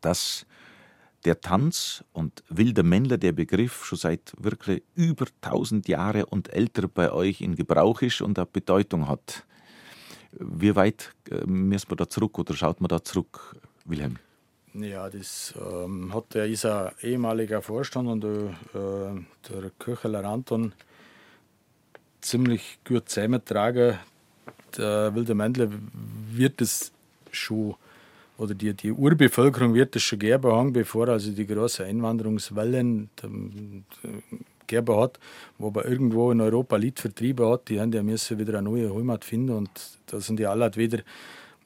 dass 0.00 0.46
der 1.24 1.40
Tanz 1.40 2.04
und 2.12 2.44
wilde 2.48 2.82
Männler 2.82 3.18
der 3.18 3.32
Begriff 3.32 3.84
schon 3.84 3.98
seit 3.98 4.32
wirklich 4.38 4.82
über 4.94 5.26
tausend 5.40 5.88
Jahre 5.88 6.26
und 6.26 6.52
älter 6.52 6.88
bei 6.88 7.12
euch 7.12 7.40
in 7.40 7.56
Gebrauch 7.56 8.02
ist 8.02 8.22
und 8.22 8.38
eine 8.38 8.46
Bedeutung 8.46 9.08
hat. 9.08 9.44
Wie 10.32 10.76
weit 10.76 11.12
äh, 11.30 11.46
müssen 11.46 11.90
wir 11.90 11.96
da 11.96 12.08
zurück 12.08 12.38
oder 12.38 12.54
schaut 12.54 12.80
man 12.80 12.88
da 12.88 13.02
zurück, 13.02 13.56
Wilhelm? 13.84 14.16
Ja, 14.74 15.08
das 15.08 15.54
ähm, 15.58 16.12
hat 16.14 16.34
der 16.34 16.46
ist 16.46 16.66
ehemaliger 17.02 17.62
Vorstand 17.62 18.08
und 18.08 18.24
äh, 18.24 18.28
der 19.50 19.70
Köcheler 19.78 20.24
Anton 20.24 20.72
ziemlich 22.20 22.78
gut 22.86 23.08
zusammentragen. 23.08 23.98
Der 24.76 25.14
Wilde 25.14 25.34
Mändler 25.34 25.68
wird 26.30 26.60
es 26.60 26.92
schon, 27.30 27.74
oder 28.36 28.54
die, 28.54 28.74
die 28.74 28.92
Urbevölkerung 28.92 29.74
wird 29.74 29.96
es 29.96 30.02
schon 30.02 30.18
gerne 30.18 30.52
haben, 30.52 30.72
bevor 30.72 31.08
also 31.08 31.32
die 31.32 31.46
großen 31.46 31.86
Einwanderungswellen 31.86 33.08
gegeben 34.68 34.96
hat, 34.96 35.18
wo 35.58 35.70
man 35.70 35.84
irgendwo 35.84 36.30
in 36.30 36.40
Europa 36.40 36.76
Lied 36.76 37.00
vertrieben 37.00 37.48
hat, 37.48 37.68
die 37.68 37.80
haben 37.80 37.92
ja 37.92 38.02
müssen 38.02 38.38
wieder 38.38 38.58
eine 38.58 38.68
neue 38.68 38.94
Heimat 38.94 39.24
finden 39.24 39.50
und 39.50 39.70
da 40.06 40.20
sind 40.20 40.38
die 40.38 40.46
alle 40.46 40.74
wieder 40.76 41.00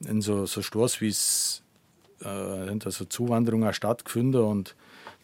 in 0.01 0.23
so, 0.23 0.47
so 0.47 0.63
Stoß, 0.63 1.01
wie 1.01 1.09
es 1.09 1.63
äh, 2.23 2.29
also 2.29 3.05
Zuwanderung 3.05 3.71
stattgefunden 3.73 4.41
und 4.41 4.75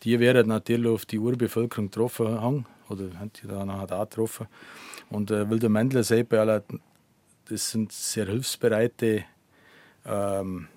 die 0.03 0.21
werden 0.21 0.49
natürlich 0.49 0.91
auf 0.91 1.07
die 1.07 1.19
Urbevölkerung 1.19 1.87
getroffen 1.87 2.41
haben, 2.41 2.67
oder 2.88 3.05
haben 3.19 3.33
die 3.43 3.49
dann 3.49 3.71
auch 3.71 3.87
getroffen. 3.87 4.47
Und 5.11 5.31
äh, 5.31 5.49
Wilder 5.51 5.69
Mendler 5.69 6.05
sagt 6.05 6.33
das 7.49 7.71
sind 7.71 7.93
sehr 7.93 8.27
hilfsbereite 8.27 9.25
ähm, 10.05 10.69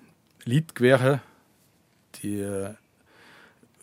Liedgewerke, 0.44 1.20
die 2.22 2.40
äh, 2.40 2.74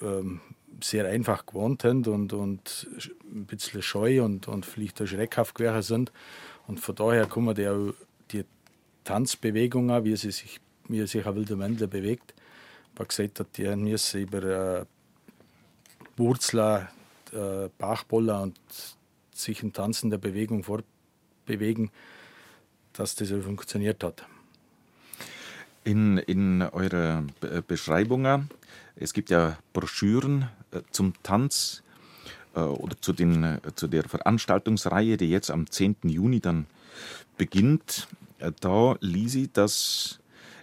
ähm, 0.02 0.42
sehr 0.84 1.08
einfach 1.08 1.46
gewohnt 1.46 1.82
sind 1.82 2.08
und, 2.08 2.34
und 2.34 2.88
ein 3.32 3.46
bisschen 3.46 3.82
scheu 3.82 4.24
und, 4.24 4.48
und 4.48 4.66
vielleicht 4.66 5.02
auch 5.02 5.08
schreckhaft 5.08 5.56
gewesen 5.56 5.82
sind. 5.82 6.12
Und 6.68 6.80
von 6.80 6.96
daher 6.96 7.26
kommen 7.26 7.56
die, 7.56 7.94
die 8.32 8.46
Tanzbewegungen, 9.04 10.04
wie 10.04 10.16
sie 10.16 10.32
sich, 10.32 10.60
wie 10.88 11.06
sich 11.08 11.26
ein 11.26 11.36
wilder 11.36 11.58
Wendler 11.60 11.88
bewegt, 11.88 12.34
man 13.00 13.08
gesagt 13.08 13.40
hat, 13.40 13.58
die 13.58 13.76
müssen 13.76 14.22
über 14.22 14.44
äh, 14.44 14.86
Wurzeln, 16.18 16.88
äh, 17.32 17.70
Bachboller 17.78 18.42
und 18.42 18.60
sich 19.34 19.64
in 19.64 19.72
tanzender 19.72 20.18
Bewegung 20.18 20.64
fortbewegen, 20.64 21.92
dass 22.94 23.16
das 23.16 23.30
funktioniert 23.30 24.04
hat. 24.04 24.26
In, 25.86 26.18
in 26.18 26.62
eurer 26.62 27.24
Beschreibungen, 27.66 28.50
es 28.98 29.14
gibt 29.14 29.30
ja 29.30 29.58
Broschüren 29.72 30.50
zum 30.92 31.14
Tanz 31.24 31.84
äh, 32.56 32.60
oder 32.60 33.00
zu, 33.00 33.14
den, 33.14 33.44
äh, 33.44 33.60
zu 33.76 33.88
der 33.88 34.04
Veranstaltungsreihe, 34.04 35.18
die 35.18 35.30
jetzt 35.30 35.52
am 35.52 35.70
10. 35.70 35.98
Juni 36.04 36.40
dann 36.40 36.66
beginnt. 37.38 38.08
Da 38.62 38.96
ließ 39.02 39.36
ich, 39.36 39.52
dass 39.52 40.20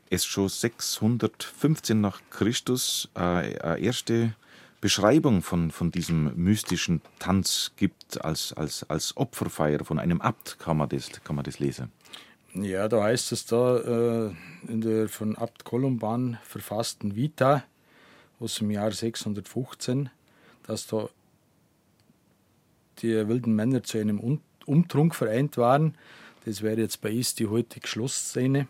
es 0.09 0.25
schon 0.25 0.49
615 0.49 2.01
nach 2.01 2.21
Christus 2.31 3.11
eine 3.15 3.79
erste 3.79 4.35
Beschreibung 4.81 5.43
von, 5.43 5.71
von 5.71 5.91
diesem 5.91 6.33
mystischen 6.37 7.01
Tanz 7.19 7.73
gibt 7.77 8.25
als, 8.25 8.53
als, 8.53 8.89
als 8.89 9.17
Opferfeier 9.17 9.85
von 9.85 9.99
einem 9.99 10.21
Abt, 10.21 10.59
kann 10.59 10.77
man 10.79 10.89
das, 10.89 11.11
kann 11.25 11.37
man 11.37 11.45
das 11.45 11.59
lesen. 11.59 11.93
Ja, 12.55 12.89
da 12.89 13.03
heißt 13.03 13.33
es 13.33 13.47
da 13.47 13.79
äh, 13.79 14.33
in 14.69 14.81
der 14.81 15.09
von 15.09 15.37
Abt 15.37 15.65
Kolumban 15.65 16.39
verfassten 16.43 17.17
Vita 17.17 17.65
aus 18.41 18.57
dem 18.57 18.71
Jahr 18.71 18.93
615, 18.93 20.11
dass 20.67 20.87
da 20.87 21.09
die 22.99 23.29
wilden 23.29 23.55
Männer 23.55 23.83
zu 23.83 23.99
einem 23.99 24.41
Umtrunk 24.67 25.15
vereint 25.15 25.57
waren. 25.57 25.95
Das 26.45 26.63
wäre 26.63 26.81
jetzt 26.81 27.01
bei 27.01 27.13
uns 27.13 27.35
die 27.35 27.47
heutige 27.47 27.87
Schlussszene. 27.87 28.69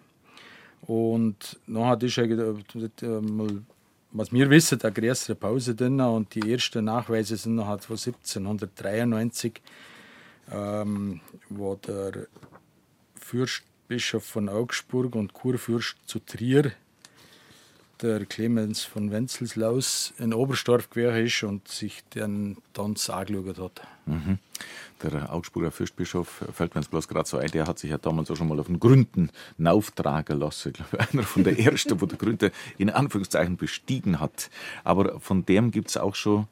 Und 0.83 1.59
nachher 1.66 2.02
ist 2.02 2.16
ja 2.16 2.26
mal, 3.20 3.62
was 4.12 4.33
wir 4.33 4.50
wissen, 4.50 4.81
eine 4.81 4.92
größere 4.92 5.35
Pause 5.35 5.74
drin 5.74 6.00
und 6.00 6.35
die 6.35 6.52
ersten 6.52 6.85
Nachweise 6.85 7.37
sind 7.37 7.57
noch 7.57 7.81
von 7.81 7.96
1793, 7.96 9.61
ähm, 10.52 11.20
wo 11.48 11.74
der 11.74 12.29
Fürstbischof 13.20 14.24
von 14.24 14.48
Augsburg 14.48 15.14
und 15.16 15.33
Kurfürst 15.33 15.96
zu 16.07 16.20
Trier 16.20 16.72
der 18.02 18.26
Clemens 18.26 18.82
von 18.82 19.11
Wenzelslaus 19.11 20.12
in 20.18 20.35
Oberstorf 20.35 20.90
gewesen 20.90 21.26
ist 21.26 21.42
und 21.42 21.68
sich 21.68 22.02
den 22.14 22.59
Tanz 22.72 23.11
angeschaut 23.11 23.59
hat. 23.59 23.82
Mhm. 24.06 24.38
Der 25.02 25.32
Augsburger 25.32 25.70
Fürstbischof 25.70 26.44
fällt 26.52 26.74
mir 26.74 26.80
jetzt 26.80 26.90
bloß 26.90 27.09
gerade 27.09 27.28
so 27.28 27.37
ein, 27.37 27.50
der 27.50 27.66
hat 27.66 27.78
sich 27.78 27.90
ja 27.90 27.98
damals 27.98 28.30
auch 28.30 28.37
schon 28.37 28.48
mal 28.48 28.59
auf 28.59 28.66
den 28.66 28.80
Gründen 28.80 29.30
nauftragen 29.59 30.38
lassen. 30.38 30.68
Ich 30.68 30.74
glaube, 30.74 31.09
einer 31.11 31.22
von 31.22 31.44
der 31.44 31.59
ersten, 31.59 32.00
wo 32.00 32.06
der 32.06 32.18
Gründe 32.18 32.52
in 32.78 32.90
Anführungszeichen 32.90 33.56
bestiegen 33.56 34.20
hat. 34.20 34.50
Aber 34.85 35.20
von 35.20 35.44
dem 35.44 35.70
gibt 35.70 35.88
es 35.88 35.96
auch 35.96 36.14
schon, 36.14 36.46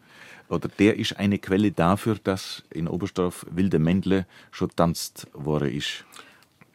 oder 0.48 0.68
der 0.68 0.98
ist 0.98 1.16
eine 1.16 1.38
Quelle 1.38 1.72
dafür, 1.72 2.16
dass 2.22 2.62
in 2.70 2.88
Oberstorf 2.88 3.46
wilde 3.50 3.78
Mändle 3.78 4.26
schon 4.50 4.70
tanzt 4.76 5.26
worden 5.32 5.70
ist. 5.70 6.04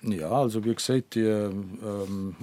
Ja, 0.01 0.31
also 0.31 0.63
wie 0.63 0.73
gesagt, 0.73 1.15
die 1.15 1.21
ähm, 1.21 2.35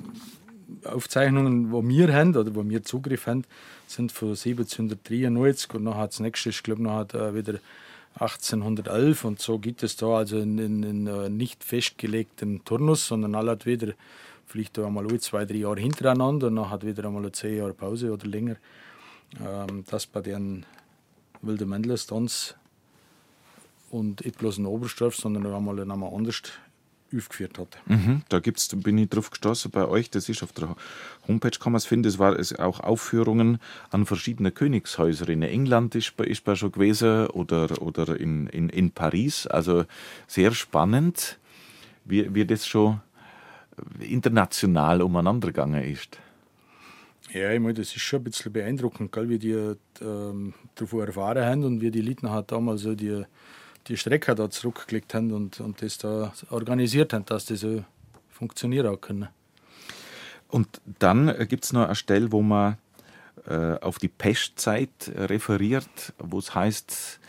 Aufzeichnungen, 0.85 1.71
die 1.71 1.89
wir 1.89 2.13
haben 2.13 2.37
oder 2.37 2.55
wo 2.55 2.69
wir 2.69 2.83
Zugriff 2.83 3.27
haben, 3.27 3.45
sind 3.87 4.13
von 4.13 4.31
1793 4.31 5.75
und 5.75 5.85
noch 5.85 5.97
das 5.97 6.21
nächste, 6.21 6.51
ich 6.51 6.63
glaube, 6.63 6.83
noch 6.83 7.09
wieder 7.35 7.61
1811 8.19 9.25
und 9.25 9.41
so 9.41 9.59
gibt 9.59 9.83
es 9.83 9.97
da 9.97 10.19
also 10.19 10.39
einen, 10.41 10.85
einen 10.85 11.37
nicht 11.37 11.63
festgelegten 11.63 12.65
Turnus, 12.65 13.07
sondern 13.07 13.35
alle 13.35 13.53
hat 13.53 13.67
wieder 13.67 13.93
vielleicht 14.47 14.79
einmal 14.79 15.07
zwei, 15.21 15.45
drei 15.45 15.57
Jahre 15.57 15.81
hintereinander 15.81 16.47
und 16.47 16.57
dann 16.57 16.71
hat 16.71 16.87
wieder 16.87 17.05
einmal 17.05 17.31
zehn 17.33 17.59
Jahre 17.59 17.75
Pause 17.75 18.13
oder 18.13 18.27
länger, 18.27 18.57
ähm, 19.45 19.85
dass 19.91 20.07
bei 20.07 20.23
den 20.23 20.65
wilden 21.43 21.69
Mändlerstanz 21.69 22.55
und 23.91 24.25
nicht 24.25 24.39
bloß 24.39 24.59
in 24.59 24.67
Oberstdorf, 24.67 25.17
sondern 25.17 25.47
einmal, 25.47 25.79
einmal 25.79 26.15
anders 26.15 26.43
aufgeführt 27.17 27.59
hat. 27.59 27.79
Mhm, 27.87 28.23
da 28.29 28.39
gibt's, 28.39 28.69
bin 28.69 28.99
ich 28.99 29.09
drauf 29.09 29.31
gestoßen 29.31 29.71
bei 29.71 29.87
euch, 29.87 30.11
das 30.11 30.29
ist 30.29 30.43
auf 30.43 30.53
der 30.53 30.77
Homepage, 31.27 31.59
kann 31.59 31.73
man 31.73 31.79
es 31.79 31.87
finden, 31.87 32.09
es 32.09 32.19
war 32.19 32.39
es 32.39 32.55
auch 32.59 32.81
Aufführungen 32.81 33.59
an 33.91 34.07
verschiedenen 34.07 34.55
Königshäusern. 34.55 35.29
In 35.29 35.43
England 35.43 35.95
ist, 35.95 36.19
ist 36.21 36.47
man 36.47 36.57
schon 36.57 36.73
gewesen 36.73 37.27
oder, 37.29 37.81
oder 37.83 38.19
in, 38.19 38.47
in, 38.49 38.69
in 38.69 38.91
Paris, 38.91 39.47
also 39.47 39.85
sehr 40.27 40.53
spannend, 40.53 41.39
wie, 42.05 42.35
wie 42.35 42.45
das 42.45 42.67
schon 42.67 43.01
international 44.01 45.03
umeinander 45.03 45.49
gegangen 45.49 45.83
ist. 45.85 46.19
Ja, 47.33 47.53
ich 47.53 47.61
meine, 47.61 47.75
das 47.75 47.89
ist 47.89 48.03
schon 48.03 48.21
ein 48.21 48.25
bisschen 48.25 48.53
beeindruckend, 48.53 49.13
gell, 49.13 49.29
wie 49.29 49.39
die 49.39 49.75
ähm, 50.01 50.55
davor 50.77 51.07
erfahren 51.07 51.45
haben 51.45 51.65
und 51.65 51.81
wie 51.81 51.91
die 51.91 52.01
Leute 52.01 52.31
halt 52.31 52.53
damals 52.53 52.83
so 52.83 52.95
die, 52.95 53.25
die 53.89 53.97
Strecke 53.97 54.35
da 54.35 54.51
zurückgelegt 54.51 55.15
haben 55.15 55.33
und, 55.33 55.61
und 55.61 55.83
das 55.83 55.99
da 55.99 56.33
organisiert 56.51 57.13
haben, 57.13 57.25
dass 57.27 57.47
das 57.47 57.61
so 57.61 57.85
funktionieren 58.31 59.01
kann. 59.01 59.29
Und 60.49 60.81
dann 60.99 61.35
gibt 61.49 61.65
es 61.65 61.73
noch 61.73 61.87
eine 61.87 61.95
Stelle, 61.95 62.31
wo 62.33 62.43
man 62.43 62.79
äh, 63.47 63.79
auf 63.81 63.99
die 63.99 64.09
Pestzeit 64.09 64.91
referiert, 65.15 66.13
wo 66.19 66.39
es 66.39 66.55
heißt, 66.55 67.21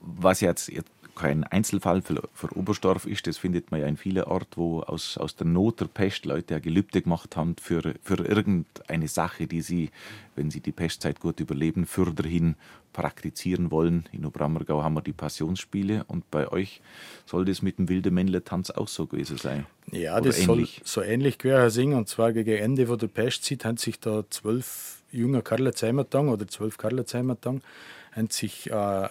was 0.00 0.40
jetzt 0.40 0.70
kein 1.14 1.44
Einzelfall 1.44 2.02
für, 2.02 2.22
für, 2.32 2.56
Oberstdorf 2.56 3.06
ist. 3.06 3.26
Das 3.26 3.38
findet 3.38 3.70
man 3.70 3.80
ja 3.80 3.86
in 3.86 3.96
vielen 3.96 4.24
Orten, 4.24 4.56
wo 4.56 4.80
aus, 4.80 5.16
aus 5.18 5.36
der 5.36 5.46
Not 5.46 5.80
der 5.80 5.86
Pest 5.86 6.24
Leute 6.24 6.56
ein 6.56 6.62
Gelübde 6.62 7.02
gemacht 7.02 7.36
haben 7.36 7.56
für, 7.60 7.94
für 8.02 8.24
irgendeine 8.24 9.08
Sache, 9.08 9.46
die 9.46 9.60
sie, 9.60 9.90
wenn 10.36 10.50
sie 10.50 10.60
die 10.60 10.72
Pestzeit 10.72 11.20
gut 11.20 11.40
überleben, 11.40 11.86
fürderhin 11.86 12.56
praktizieren 12.92 13.70
wollen. 13.70 14.08
In 14.12 14.24
Obrammergau 14.24 14.82
haben 14.82 14.94
wir 14.94 15.02
die 15.02 15.12
Passionsspiele 15.12 16.04
und 16.08 16.30
bei 16.30 16.50
euch 16.50 16.80
soll 17.26 17.44
das 17.44 17.62
mit 17.62 17.78
dem 17.78 17.88
wilden 17.88 18.14
Männle-Tanz 18.14 18.70
auch 18.70 18.88
so 18.88 19.06
gewesen 19.06 19.38
sein. 19.38 19.66
Ja, 19.90 20.14
Oder 20.14 20.26
das 20.26 20.40
ähnlich? 20.40 20.82
soll 20.84 21.04
so 21.04 21.10
ähnlich 21.10 21.38
gewesen 21.38 21.70
sein. 21.70 21.92
Und 21.94 22.08
zwar 22.08 22.32
gegen 22.32 22.56
Ende 22.56 22.86
von 22.86 22.98
der 22.98 23.08
Pestzeit 23.08 23.64
haben 23.64 23.76
sich 23.76 23.98
da 24.00 24.24
zwölf 24.30 25.02
junge 25.10 25.42
zusammengetan 25.44 26.28
oder 26.28 26.46
zwölf 26.48 26.78
zusammengetan, 26.78 27.62
haben 28.12 28.30
sich 28.30 28.70
äh, 28.70 29.08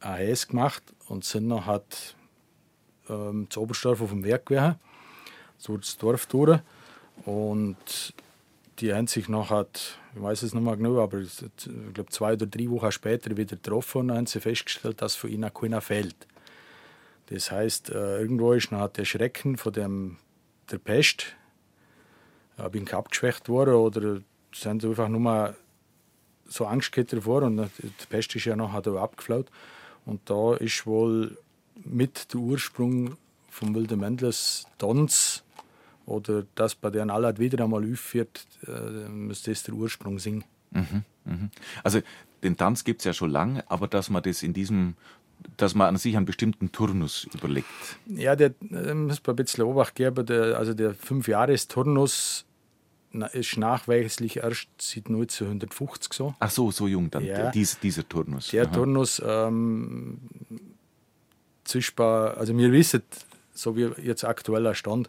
AS 0.00 0.48
gemacht 0.48 0.82
und 1.08 1.24
sind 1.24 1.48
noch 1.48 1.66
hat 1.66 2.14
ähm, 3.08 3.46
zu 3.50 3.60
Oberstdorf 3.60 4.00
auf 4.00 4.10
dem 4.10 4.24
Werk 4.24 4.46
gewesen, 4.46 4.76
so 5.56 5.76
das 5.76 5.96
Dorf 5.96 6.26
durch. 6.26 6.60
Und 7.24 8.14
die 8.78 8.94
haben 8.94 9.06
sich 9.06 9.28
noch 9.28 9.50
hat, 9.50 9.98
ich 10.14 10.22
weiß 10.22 10.42
es 10.42 10.54
nicht 10.54 10.62
mehr 10.62 10.76
genau, 10.76 11.02
aber 11.02 11.18
ich 11.18 11.42
glaube 11.94 12.10
zwei 12.10 12.34
oder 12.34 12.46
drei 12.46 12.70
Wochen 12.70 12.92
später 12.92 13.36
wieder 13.36 13.56
getroffen 13.56 14.02
und 14.02 14.16
haben 14.16 14.26
sie 14.26 14.40
festgestellt, 14.40 15.02
dass 15.02 15.16
von 15.16 15.30
ihnen 15.30 15.52
keiner 15.52 15.80
fehlt. 15.80 16.26
Das 17.26 17.50
heißt, 17.50 17.90
äh, 17.90 18.20
irgendwo 18.20 18.52
ist 18.52 18.72
noch 18.72 18.88
der 18.88 19.04
Schrecken 19.04 19.56
von 19.56 19.72
dem, 19.72 20.16
der 20.70 20.78
Pest 20.78 21.36
äh, 22.56 22.68
bin 22.70 22.88
abgeschwächt 22.88 23.48
worden 23.48 23.74
oder 23.74 24.20
sind 24.54 24.84
einfach 24.84 25.08
nur 25.08 25.54
so 26.46 26.66
Angst 26.66 26.96
davor 27.12 27.42
und 27.42 27.70
die 27.78 28.06
Pest 28.08 28.34
ist 28.34 28.46
ja 28.46 28.56
noch 28.56 28.72
abgeflaut. 28.72 29.50
Und 30.08 30.30
da 30.30 30.54
ist 30.54 30.86
wohl 30.86 31.36
mit 31.84 32.32
der 32.32 32.40
Ursprung 32.40 33.18
vom 33.50 33.74
Wilde 33.74 33.94
Mendles 33.96 34.64
Tanz 34.78 35.44
oder 36.06 36.46
das 36.54 36.74
bei 36.74 36.88
deren 36.88 37.10
aller 37.10 37.36
wieder 37.36 37.62
einmal 37.62 37.84
aufführt, 37.92 38.46
äh, 38.66 39.08
müsste 39.10 39.50
das 39.50 39.64
der 39.64 39.74
Ursprung 39.74 40.18
singen. 40.18 40.44
Mhm, 40.70 41.04
mh. 41.26 41.48
Also 41.84 42.00
den 42.42 42.56
Tanz 42.56 42.84
gibt 42.84 43.02
es 43.02 43.04
ja 43.04 43.12
schon 43.12 43.30
lange, 43.30 43.70
aber 43.70 43.86
dass 43.86 44.08
man 44.08 44.22
das 44.22 44.42
in 44.42 44.54
diesem 44.54 44.94
dass 45.56 45.76
man 45.76 45.86
an 45.86 45.96
sich 45.98 46.16
einen 46.16 46.26
bestimmten 46.26 46.72
Turnus 46.72 47.28
überlegt. 47.32 47.68
Ja, 48.06 48.34
der 48.34 48.54
äh, 48.72 48.92
muss 48.94 49.20
man 49.24 49.34
ein 49.34 49.36
bisschen 49.36 49.62
Obacht 49.64 49.94
geben. 49.94 50.26
Der, 50.26 50.58
also 50.58 50.74
der 50.74 50.94
Fünfjahresturnus 50.94 52.44
ist 53.32 53.56
nachweislich 53.56 54.38
erst 54.38 54.68
seit 54.78 55.06
1950 55.06 56.12
so. 56.12 56.34
Ach 56.38 56.50
so, 56.50 56.70
so 56.70 56.86
jung 56.86 57.10
dann, 57.10 57.24
ja. 57.24 57.50
dies, 57.50 57.78
dieser 57.78 58.08
Turnus. 58.08 58.48
Der 58.48 58.66
Aha. 58.66 58.72
Turnus, 58.72 59.22
ähm, 59.24 60.18
zwischen, 61.64 62.00
also 62.00 62.56
wir 62.56 62.72
wissen, 62.72 63.02
so 63.52 63.76
wie 63.76 63.90
jetzt 64.02 64.24
aktueller 64.24 64.74
Stand, 64.74 65.08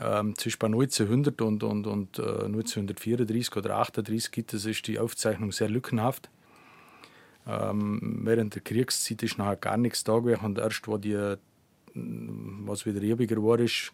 ähm, 0.00 0.36
zwischen 0.36 0.64
1900 0.64 1.40
und, 1.40 1.62
und, 1.62 1.86
und 1.86 2.18
äh, 2.18 2.22
1934 2.22 3.56
oder 3.56 3.78
1938 3.78 4.46
das 4.46 4.64
ist 4.64 4.86
die 4.86 4.98
Aufzeichnung 4.98 5.52
sehr 5.52 5.68
lückenhaft. 5.68 6.30
Ähm, 7.46 8.20
während 8.24 8.54
der 8.54 8.62
Kriegszeit 8.62 9.22
ist 9.22 9.38
nachher 9.38 9.56
gar 9.56 9.76
nichts 9.76 10.02
da 10.02 10.18
gewesen 10.18 10.44
und 10.44 10.58
erst, 10.58 10.88
wo 10.88 10.96
die, 10.98 11.36
was 11.94 12.86
wieder 12.86 13.00
riebiger 13.00 13.36
war, 13.36 13.60
ist, 13.60 13.92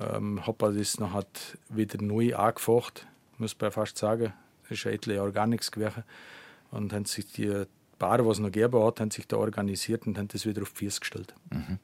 ähm, 0.00 0.46
habe 0.46 0.74
das 0.74 0.98
noch 0.98 1.12
hat 1.12 1.58
wieder 1.68 2.02
neu 2.02 2.34
angefocht, 2.34 3.06
muss 3.38 3.56
man 3.60 3.70
fast 3.70 3.98
sagen. 3.98 4.32
Das 4.62 4.72
ist 4.72 4.86
etliche 4.86 5.18
Jahre 5.18 5.32
gar 5.32 5.46
nichts 5.46 5.70
gewesen. 5.70 6.04
Und 6.70 6.92
haben 6.92 7.04
sich 7.04 7.26
die 7.26 7.66
Paar, 7.98 8.26
was 8.26 8.38
noch 8.40 8.50
gegeben 8.50 8.82
hat, 8.82 9.00
haben 9.00 9.10
sich 9.10 9.26
da 9.28 9.36
organisiert 9.36 10.06
und 10.06 10.18
haben 10.18 10.28
das 10.28 10.46
wieder 10.46 10.62
auf 10.62 10.72
die 10.72 10.86
Füße 10.86 11.00
gestellt. 11.00 11.34
Mhm. 11.50 11.78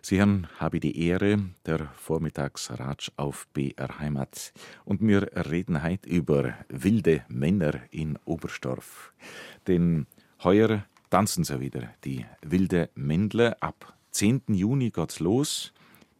Sie 0.00 0.20
haben, 0.20 0.48
habe 0.58 0.80
die 0.80 1.06
Ehre, 1.06 1.38
der 1.66 1.90
Vormittagsratsch 1.96 3.12
auf 3.16 3.46
BR 3.52 3.98
Heimat. 3.98 4.52
Und 4.84 5.00
wir 5.02 5.30
reden 5.50 5.82
heute 5.82 6.08
über 6.08 6.54
wilde 6.68 7.24
Männer 7.28 7.74
in 7.90 8.18
Oberstdorf. 8.24 9.12
Denn 9.66 10.06
heuer 10.42 10.86
tanzen 11.10 11.44
sie 11.44 11.60
wieder, 11.60 11.90
die 12.04 12.24
wilde 12.42 12.88
Mändle. 12.94 13.60
Ab 13.62 13.94
10. 14.12 14.42
Juni 14.48 14.90
geht's 14.90 15.20
los. 15.20 15.72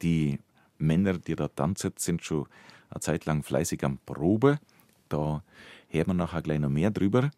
Die 0.02 0.38
Männer, 0.80 1.18
die 1.18 1.36
da 1.36 1.48
tanzen, 1.48 1.92
sind 1.96 2.24
schon 2.24 2.46
eine 2.90 3.00
Zeit 3.00 3.26
lang 3.26 3.42
fleißig 3.42 3.84
am 3.84 3.98
Probe. 3.98 4.58
Da 5.08 5.42
hören 5.88 6.06
wir 6.06 6.14
nachher 6.14 6.42
gleich 6.42 6.58
noch 6.58 6.70
mehr 6.70 6.90
drüber. 6.90 7.30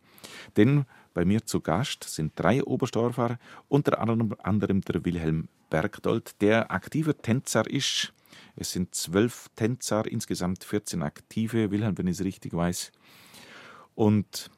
Denn 0.57 0.85
bei 1.15 1.25
mir 1.25 1.45
zu 1.45 1.61
Gast 1.61 2.05
sind 2.05 2.33
drei 2.37 2.63
Oberstdorfer, 2.63 3.39
unter 3.69 3.99
anderem 4.01 4.81
der 4.81 5.05
Wilhelm 5.05 5.49
Bergdold, 5.69 6.41
der 6.41 6.71
aktiver 6.71 7.17
Tänzer 7.17 7.69
ist. 7.69 8.13
Es 8.57 8.73
sind 8.73 8.95
zwölf 8.95 9.49
Tänzer, 9.57 10.07
insgesamt 10.07 10.65
14 10.65 11.03
aktive, 11.03 11.71
Wilhelm, 11.71 11.97
wenn 11.99 12.07
ich 12.07 12.19
es 12.19 12.25
richtig 12.25 12.55
weiß. 12.55 12.93
Und 13.95 14.51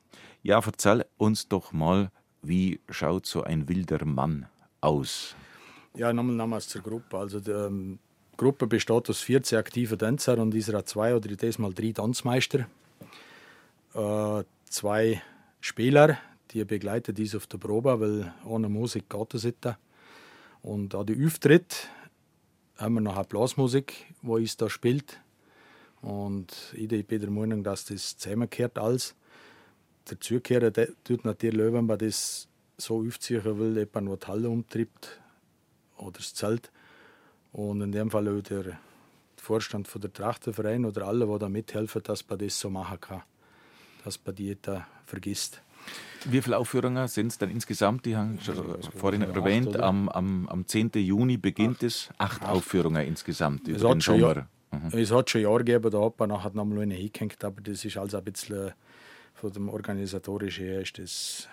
ja, 0.43 0.61
erzähl 0.65 1.07
uns 1.17 1.49
doch 1.49 1.73
mal, 1.73 2.11
wie 2.43 2.81
schaut 2.91 3.27
so 3.27 3.43
ein 3.43 3.69
wilder 3.69 4.05
Mann 4.05 4.47
aus? 4.81 5.35
Ja, 5.97 6.13
nochmal 6.13 6.35
nochmals 6.35 6.69
zur 6.69 6.83
Gruppe. 6.83 7.17
Also 7.17 7.41
der, 7.41 7.71
Gruppe 8.37 8.67
besteht 8.67 9.09
aus 9.11 9.21
14 9.21 9.59
aktiven 9.59 9.99
Tänzer 9.99 10.39
und 10.39 10.51
dieser 10.51 10.79
hat 10.79 10.89
zwei 10.89 11.15
oder 11.15 11.29
diesmal 11.29 11.73
drei 11.73 11.93
Tanzmeister. 11.93 12.67
Äh, 13.95 14.45
zwei 14.69 15.23
Spieler, 15.61 16.19
die 16.51 16.65
begleiten 16.65 17.15
dies 17.15 17.35
auf 17.35 17.47
der 17.47 17.59
Probe, 17.59 18.01
weil 18.01 18.35
ohne 18.45 18.69
Musik 18.69 19.09
geht 19.09 19.35
es 19.35 19.45
nicht. 19.45 19.67
Und 20.63 20.95
an 20.95 21.07
den 21.07 21.27
Auftritt 21.27 21.89
haben 22.77 22.95
wir 22.95 23.01
noch 23.01 23.17
eine 23.17 23.25
Blasmusik, 23.25 24.07
wo 24.23 24.39
es 24.39 24.57
da 24.57 24.69
spielt. 24.69 25.21
Und 26.01 26.75
ich 26.77 26.89
bin 27.07 27.21
der 27.21 27.31
Meinung, 27.31 27.63
dass 27.65 27.87
das 27.87 28.17
zusammengehört 28.19 28.79
alles. 28.79 29.15
Der 30.11 30.21
Zugkehrer 30.21 30.71
tut 31.03 31.25
natürlich, 31.25 31.73
wenn 31.73 31.87
man 31.87 31.99
das 31.99 32.49
so 32.77 33.07
aufziehen 33.07 33.43
will, 33.45 33.79
jemand, 33.79 34.09
der 34.09 34.17
die 34.17 34.27
Halle 34.27 34.51
umtreibt 34.51 35.21
oder 35.97 36.19
das 36.19 36.35
Zelt, 36.35 36.71
und 37.55 37.81
in 37.81 37.93
dem 37.93 38.11
Fall 38.11 38.29
auch 38.29 38.43
der 38.43 38.79
Vorstand 39.37 39.87
von 39.87 40.01
der 40.01 40.13
Trachtenverein 40.13 40.85
oder 40.85 41.07
alle, 41.07 41.27
die 41.27 41.39
da 41.39 41.49
mithelfen, 41.49 42.03
dass 42.03 42.29
man 42.29 42.39
das 42.39 42.59
so 42.59 42.69
machen 42.69 43.01
kann, 43.01 43.23
dass 44.05 44.19
man 44.25 44.35
die 44.35 44.57
da 44.61 44.87
vergisst. 45.07 45.63
Wie 46.25 46.43
viele 46.43 46.59
Aufführungen 46.59 47.07
sind 47.07 47.29
es 47.29 47.39
dann 47.39 47.51
insgesamt? 47.51 48.07
Die 48.07 48.17
haben 48.17 48.41
schon 48.41 48.83
vorhin 48.97 49.23
erwähnt, 49.23 49.77
am, 49.77 50.09
am, 50.09 50.49
am 50.49 50.67
10. 50.67 50.93
Juni 50.95 51.37
beginnt 51.37 51.77
acht. 51.77 51.83
es. 51.85 52.11
Acht, 52.19 52.43
acht, 52.43 52.51
Aufführungen 52.51 53.07
insgesamt 53.07 53.69
über 53.69 53.77
es 53.77 53.83
den 53.83 54.01
Sommer. 54.01 54.49
Mhm. 54.73 54.99
Es 54.99 55.13
hat 55.13 55.31
schon 55.31 55.43
Jahre 55.43 55.59
gegeben, 55.63 55.91
da 55.91 56.01
hat 56.01 56.19
man 56.19 56.31
nachher 56.31 56.51
nochmal 56.55 56.81
eine 56.81 56.95
hingehängt, 56.95 57.45
aber 57.45 57.61
das 57.61 57.85
ist 57.85 57.97
also 57.97 58.17
ein 58.17 58.25
bisschen 58.25 58.73
von 59.35 59.53
dem 59.53 59.69
Organisatorischen 59.69 60.65
her 60.65 60.81
ist 60.81 60.99
das 60.99 61.49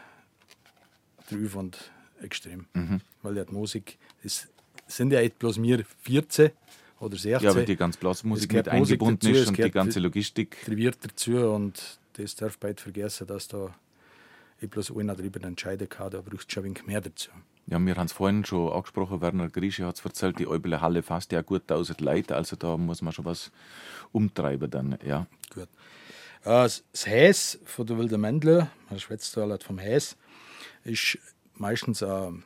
der 1.30 1.46
Aufwand 1.46 1.92
extrem. 2.22 2.66
Mhm. 2.74 3.02
Weil 3.22 3.46
die 3.46 3.54
Musik, 3.54 4.00
ist 4.24 4.48
sind 4.95 5.12
ja 5.13 5.21
bloß 5.27 5.62
wir 5.62 5.84
14 6.04 6.51
oder 6.99 7.17
16. 7.17 7.47
Ja, 7.47 7.56
weil 7.56 7.65
die 7.65 7.75
ganze 7.75 7.99
Blasmusik 7.99 8.54
mit 8.54 8.69
eingebunden 8.69 9.19
dazu, 9.19 9.34
ist 9.34 9.47
und 9.49 9.58
die 9.58 9.71
ganze 9.71 9.99
Logistik. 9.99 10.58
Wird 10.67 10.97
dazu 11.04 11.38
und 11.51 11.99
das 12.13 12.36
darf 12.36 12.58
man 12.62 12.71
nicht 12.71 12.82
vergessen, 12.82 13.27
dass 13.27 13.47
da 13.47 13.73
ich 14.60 14.69
bloß 14.69 14.95
einer 14.95 15.15
darüber 15.15 15.43
entscheiden 15.43 15.89
kann, 15.89 16.12
da 16.12 16.21
braucht 16.21 16.47
es 16.47 16.54
schon 16.54 16.63
ein 16.63 16.65
wenig 16.65 16.86
mehr 16.86 17.01
dazu. 17.01 17.32
Ja, 17.67 17.80
wir 17.80 17.95
haben 17.95 18.06
es 18.06 18.12
vorhin 18.12 18.45
schon 18.45 18.71
angesprochen, 18.71 19.21
Werner 19.21 19.49
Grische 19.49 19.86
hat 19.86 19.97
es 19.97 20.06
erzählt, 20.06 20.38
die 20.39 20.47
Eubele 20.47 20.82
Halle 20.82 21.01
fasst 21.01 21.32
ja 21.32 21.41
gut 21.41 21.63
1000 21.63 22.01
Leute, 22.01 22.36
also 22.36 22.56
da 22.56 22.77
muss 22.77 23.01
man 23.01 23.13
schon 23.13 23.25
was 23.25 23.51
umtreiben 24.12 24.69
dann, 24.69 24.97
ja. 25.04 25.25
Gut. 25.54 25.69
Äh, 26.43 26.67
das 26.67 26.84
Häs 27.06 27.60
von 27.65 27.86
der 27.88 27.97
Wilde 27.97 28.17
Mendler, 28.17 28.69
man 28.89 28.99
schwätzt 28.99 29.36
da 29.38 29.47
halt 29.47 29.63
vom 29.63 29.80
Häs, 29.80 30.17
ist 30.84 31.17
meistens 31.56 32.04
ein, 32.04 32.43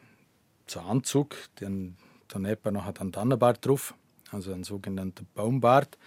ein 0.73 0.79
Anzug, 0.88 1.36
den 1.60 1.97
daneben 2.36 2.74
noch 2.74 2.86
hat 2.86 3.00
einen 3.00 3.13
Tannenbart 3.13 3.65
drauf, 3.65 3.95
also 4.32 4.52
ein 4.52 4.63
sogenannter 4.63 5.24
Baumbart. 5.34 5.98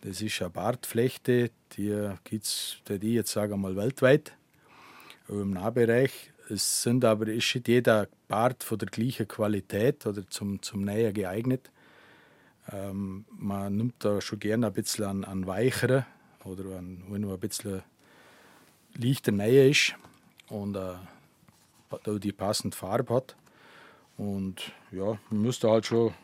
Das 0.00 0.22
ist 0.22 0.40
eine 0.40 0.50
Bartflechte, 0.50 1.50
die 1.76 2.10
gibt 2.24 2.44
es, 2.44 2.76
die 2.88 3.14
jetzt 3.14 3.32
sagen 3.32 3.60
mal 3.60 3.76
weltweit, 3.76 4.32
im 5.28 5.50
Nahbereich. 5.50 6.32
Es 6.48 6.82
sind 6.82 7.04
aber 7.04 7.26
ist 7.26 7.54
nicht 7.54 7.68
jeder 7.68 8.08
Bart 8.28 8.62
von 8.64 8.78
der 8.78 8.88
gleichen 8.88 9.28
Qualität 9.28 10.06
oder 10.06 10.26
zum, 10.28 10.62
zum 10.62 10.82
Näher 10.82 11.12
geeignet. 11.12 11.70
Ähm, 12.72 13.24
man 13.30 13.76
nimmt 13.76 13.96
da 13.98 14.20
schon 14.20 14.38
gerne 14.38 14.68
ein 14.68 14.72
bisschen 14.72 15.04
an, 15.04 15.24
an 15.24 15.46
weichere 15.46 16.06
oder 16.44 16.78
an, 16.78 17.02
wenn 17.08 17.22
nur 17.22 17.34
ein 17.34 17.40
bisschen 17.40 17.82
leichter 18.94 19.32
Nähe 19.32 19.68
ist 19.68 19.94
und 20.48 20.76
äh, 20.76 22.18
die 22.18 22.32
passende 22.32 22.76
Farbe 22.76 23.14
hat. 23.14 23.36
Und 24.16 24.72
ja, 24.92 25.18
man 25.30 25.42
müsste 25.42 25.70
halt 25.70 25.86
schon 25.86 26.14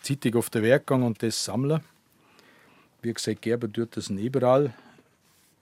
zeitig 0.00 0.36
auf 0.36 0.50
den 0.50 0.62
Weg 0.62 0.86
gehen 0.86 1.02
und 1.02 1.22
das 1.22 1.44
sammeln. 1.44 1.82
Wie 3.00 3.12
gesagt, 3.12 3.42
Gerber 3.42 3.72
tut 3.72 3.96
das 3.96 4.10
überall. 4.10 4.74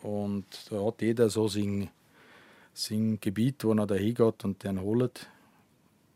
Und 0.03 0.47
da 0.71 0.85
hat 0.85 1.03
jeder 1.03 1.31
so 1.31 1.49
sein, 1.49 1.91
sein 2.75 3.19
Gebiet, 3.21 3.65
wo 3.65 3.73
er 3.73 3.87
da 3.87 3.95
hingeht 3.95 4.45
und 4.45 4.63
den 4.63 4.81
holt. 4.81 5.29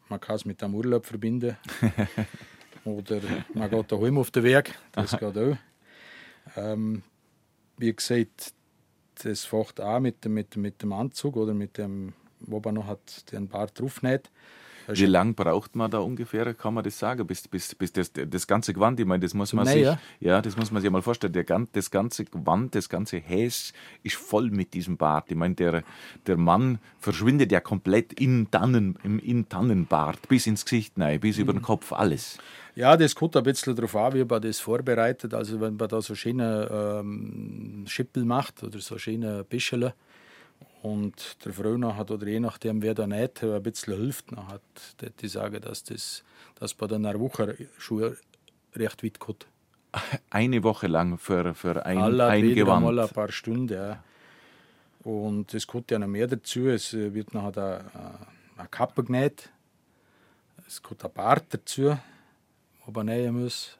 Man 0.09 0.21
kann 0.21 0.37
es 0.37 0.45
mit 0.45 0.61
dem 0.61 0.75
Urlaub 0.75 1.07
verbinden. 1.07 1.57
Oder 2.85 3.21
man 3.55 3.71
geht 3.71 3.91
daheim 3.91 4.19
auf 4.19 4.31
den 4.31 4.45
Weg, 4.45 4.75
das 4.93 5.13
geht 5.13 5.39
auch. 5.39 5.57
Ähm, 6.57 7.03
wie 7.79 7.95
gesagt, 7.95 8.53
das 9.23 9.45
fängt 9.47 9.81
auch 9.81 10.01
mit, 10.01 10.25
mit, 10.27 10.57
mit 10.57 10.83
dem 10.83 10.93
Anzug 10.93 11.37
oder 11.37 11.55
mit 11.55 11.79
dem, 11.79 12.13
wo 12.41 12.61
man 12.63 12.75
noch 12.75 12.87
hat, 12.87 13.33
den 13.33 13.49
Bart 13.49 13.79
draufnäht. 13.79 14.31
Wie 14.89 15.07
lange 15.07 15.33
braucht 15.35 15.77
man 15.77 15.91
da 15.91 15.99
ungefähr, 15.99 16.53
kann 16.55 16.75
man 16.75 16.85
das 16.85 16.99
sagen, 16.99 17.27
bis, 17.27 17.49
bis, 17.49 17.75
bis 17.75 17.93
das, 17.93 18.13
das 18.13 18.47
ganze 18.47 18.73
Gewand, 18.75 19.01
ich 19.01 19.07
meine, 19.07 19.21
das 19.21 19.35
muss 19.35 19.53
man 19.53 19.67
sich, 19.67 19.89
ja, 20.21 20.41
das 20.43 20.57
muss 20.57 20.71
man 20.71 20.83
sich 20.83 20.91
mal 20.91 21.03
vorstellen, 21.03 21.33
der, 21.33 21.45
das 21.73 21.91
ganze 21.91 22.25
Gewand, 22.25 22.75
das 22.75 22.89
ganze 22.89 23.19
Häs 23.19 23.73
ist 24.03 24.17
voll 24.17 24.51
mit 24.51 24.75
diesem 24.75 24.97
Bart. 24.97 25.31
Ich 25.31 25.37
meine, 25.37 25.55
der, 25.55 25.83
der 26.27 26.37
Mann 26.37 26.79
verschwindet 26.99 27.53
ja 27.53 27.61
komplett 27.61 28.13
in, 28.15 28.51
Tannen, 28.51 28.99
im 29.03 29.19
in 29.19 29.49
Tannenbart, 29.49 30.29
bis 30.29 30.47
ins 30.47 30.65
Gesicht, 30.65 30.99
nein, 30.99 31.21
bis 31.21 31.39
über 31.39 31.53
den 31.53 31.59
Mhm. 31.59 31.63
Kopf, 31.63 31.93
alles. 31.93 32.39
Ja, 32.77 32.97
das 32.97 33.15
kommt 33.15 33.37
ein 33.37 33.45
bisschen 33.45 33.77
darauf 33.77 33.95
an, 33.95 34.15
wie 34.15 34.25
man 34.25 34.43
das 34.43 34.59
vorbereitet. 34.59 35.33
Also 35.33 35.61
wenn 35.61 35.77
man 35.77 35.89
da 35.89 36.03
so 36.03 36.15
schöne 36.15 36.69
ähm, 37.01 37.85
Schippel 37.87 38.25
macht 38.25 38.63
oder 38.65 38.81
so 38.81 38.99
schöne 38.99 39.45
Bischele 39.45 39.95
und 40.85 41.43
der 41.43 41.55
Frau 41.55 41.97
hat 41.97 42.11
oder 42.11 42.27
je 42.27 42.41
nachdem, 42.41 42.83
wer 42.83 42.93
da 42.93 43.07
nicht 43.07 43.43
ein 43.43 43.63
bisschen 43.63 43.97
hilft, 43.97 44.33
dann 44.33 44.49
hat 44.49 44.61
die 45.23 45.29
sagen, 45.29 45.59
dass 45.63 45.83
das 45.83 46.23
dass 46.57 46.77
dann 46.77 47.07
eine 47.07 47.19
Woche 47.19 47.57
schon 47.79 48.15
recht 48.77 49.03
weit 49.03 49.19
kommt. 49.19 49.47
Eine 50.31 50.63
Woche 50.63 50.89
lang 50.89 51.19
für, 51.19 51.55
für 51.55 51.87
ein, 51.87 51.99
Alle 51.99 52.27
ein 52.27 52.43
wieder 52.43 52.55
Gewand. 52.57 52.85
mal 52.85 52.99
ein 52.99 53.09
paar 53.09 53.31
Stunden. 53.31 53.73
Ja. 53.73 54.03
Und 55.05 55.55
es 55.55 55.67
kommt 55.67 55.91
ja 55.91 55.99
noch 56.01 56.09
mehr 56.09 56.27
dazu. 56.27 56.67
Es 56.69 56.93
wird 56.93 57.33
noch 57.33 57.57
eine, 57.57 57.85
eine 58.57 58.69
Kappe 58.69 59.05
genäht. 59.05 59.51
Es 60.67 60.83
kommt 60.83 61.05
ein 61.05 61.13
Bart 61.13 61.45
dazu, 61.51 61.97
wo 62.85 62.91
man 62.91 63.07
nähen 63.07 63.41
muss. 63.41 63.79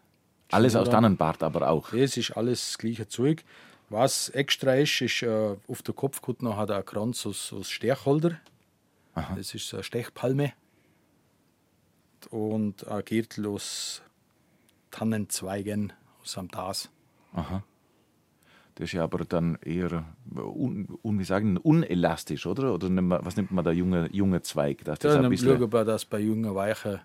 Alles 0.53 0.77
aus 0.77 0.85
Schnurren. 0.85 1.03
Tannenbart 1.03 1.43
aber 1.43 1.69
auch. 1.69 1.91
Das 1.91 2.17
ist 2.17 2.31
alles 2.37 2.65
das 2.67 2.79
gleiche 2.79 3.09
Zeug. 3.09 3.43
Was 3.91 4.29
extra 4.31 4.75
ist, 4.75 5.01
ist 5.01 5.23
äh, 5.23 5.57
auf 5.69 5.83
der 5.83 5.95
Kopf 5.95 6.21
kommt 6.23 6.43
noch 6.43 6.57
hat 6.57 6.71
ein 6.71 6.85
Kranz 6.85 7.27
aus, 7.27 7.53
aus 7.53 7.71
Stechholder. 7.71 8.39
Das 9.37 9.55
ist 9.55 9.73
eine 9.73 9.83
Stechpalme. 9.85 10.53
Und 12.31 12.87
ein 12.89 13.05
Gürtel 13.05 13.47
aus 13.47 14.03
Tannenzweigen, 14.91 15.93
aus 16.23 16.39
einem 16.39 16.49
Das. 16.49 16.91
Aha. 17.35 17.63
Das 18.77 18.87
ist 18.87 18.93
ja 18.93 19.05
aber 19.05 19.25
dann 19.25 19.57
eher 19.63 20.05
un, 20.35 20.99
un, 21.03 21.19
wie 21.19 21.25
sagen, 21.25 21.57
unelastisch, 21.59 22.47
oder? 22.47 22.75
Oder 22.75 22.89
nimmt 22.89 23.09
man, 23.09 23.25
was 23.25 23.37
nimmt 23.37 23.53
man 23.53 23.65
da, 23.65 23.71
junge, 23.71 24.09
junge 24.13 24.43
Zweig? 24.43 24.85
Das 24.85 24.99
Dann 24.99 25.25
ein 25.25 25.31
bisschen, 25.31 25.57
schauen 25.57 25.73
wir, 25.73 25.85
dass 25.85 26.05
bei 26.05 26.19
jungen 26.19 26.55
Weichen 26.55 27.01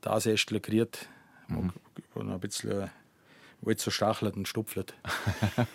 das 0.00 0.26
erst 0.26 0.46
kriegt, 0.46 1.08
Mhm. 1.48 1.72
noch 2.14 2.34
ein 2.34 2.40
bisschen 2.40 2.88
jetzt 3.70 3.84
so 3.84 3.90
stachelt 3.90 4.36
und 4.36 4.48
stupfelt. 4.48 4.94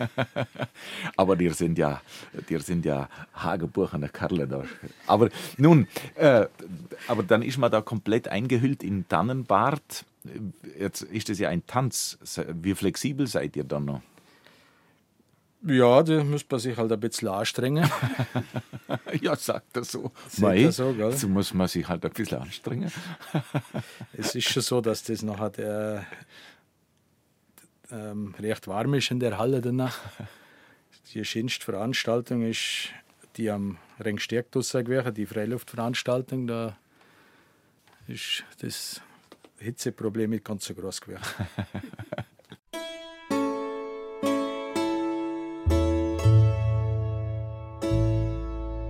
aber 1.16 1.36
die 1.36 1.50
sind 1.50 1.78
ja, 1.78 2.02
die 2.50 2.58
sind 2.60 2.86
ja 2.86 3.10
hagebuchene 3.34 4.10
Kerle 4.10 4.48
da. 4.48 4.64
Aber 5.06 5.30
nun, 5.58 5.88
äh, 6.16 6.48
aber 7.08 7.24
dann 7.24 7.42
ist 7.42 7.58
man 7.58 7.72
da 7.72 7.82
komplett 7.82 8.28
eingehüllt 8.28 8.84
in 8.84 9.08
Tannenbart. 9.08 10.06
Jetzt 10.78 11.04
ist 11.04 11.30
das 11.30 11.40
ja 11.40 11.50
ein 11.50 11.66
Tanz. 11.66 12.18
Wie 12.62 12.76
flexibel 12.76 13.28
seid 13.28 13.56
ihr 13.56 13.64
dann 13.64 13.86
noch? 13.86 14.02
Ja, 15.66 16.04
da 16.04 16.24
muss 16.24 16.46
man 16.50 16.60
sich 16.60 16.78
halt 16.78 16.92
ein 16.92 17.00
bisschen 17.00 17.28
anstrengen. 17.28 17.90
Ja, 19.22 19.36
sagt 19.36 19.76
er 19.76 19.84
so. 19.84 20.12
Mei, 20.38 20.64
er 20.64 20.72
so, 20.72 20.94
gell? 20.94 21.12
so 21.12 21.28
muss 21.28 21.54
man 21.54 21.68
sich 21.68 21.88
halt 21.88 22.06
ein 22.06 22.12
bisschen 22.12 22.40
anstrengen. 22.40 22.92
Es 24.14 24.34
ist 24.34 24.48
schon 24.48 24.62
so, 24.62 24.80
dass 24.80 25.04
das 25.04 25.24
nachher 25.24 25.50
der, 25.50 26.06
ähm, 27.92 28.34
recht 28.40 28.68
warm 28.68 28.94
ist 28.94 29.12
in 29.12 29.20
der 29.20 29.38
Halle 29.38 29.62
danach. 29.62 30.00
Die 31.14 31.24
schönste 31.24 31.64
Veranstaltung 31.64 32.42
ist 32.44 32.90
die 33.38 33.50
am 33.50 33.78
Ringstärk 34.04 34.52
gewesen, 34.52 35.14
die 35.14 35.26
Freiluftveranstaltung. 35.26 36.48
Da 36.48 36.76
ist 38.08 38.44
das 38.60 39.02
Hitzeproblem 39.60 40.32
nicht 40.32 40.44
ganz 40.44 40.66
so 40.66 40.74
groß 40.74 41.02
gewesen. 41.02 41.22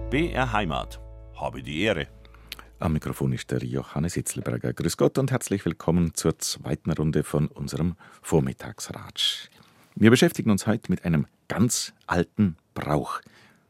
BR 0.10 0.54
Heimat. 0.54 1.02
Habe 1.36 1.62
die 1.62 1.82
Ehre. 1.82 2.08
Am 2.80 2.94
Mikrofon 2.94 3.34
ist 3.34 3.50
der 3.50 3.63
Johannes 3.63 4.13
Hitzelberger. 4.13 4.72
Grüß 4.72 4.98
Gott 4.98 5.18
und 5.18 5.32
herzlich 5.32 5.66
willkommen 5.66 6.13
zur 6.13 6.38
zweiten 6.38 6.92
Runde 6.92 7.24
von 7.24 7.48
unserem 7.48 7.96
Vormittagsratsch. 8.22 9.50
Wir 9.96 10.12
beschäftigen 10.12 10.52
uns 10.52 10.68
heute 10.68 10.92
mit 10.92 11.04
einem 11.04 11.26
ganz 11.48 11.94
alten 12.06 12.56
Brauch. 12.76 13.20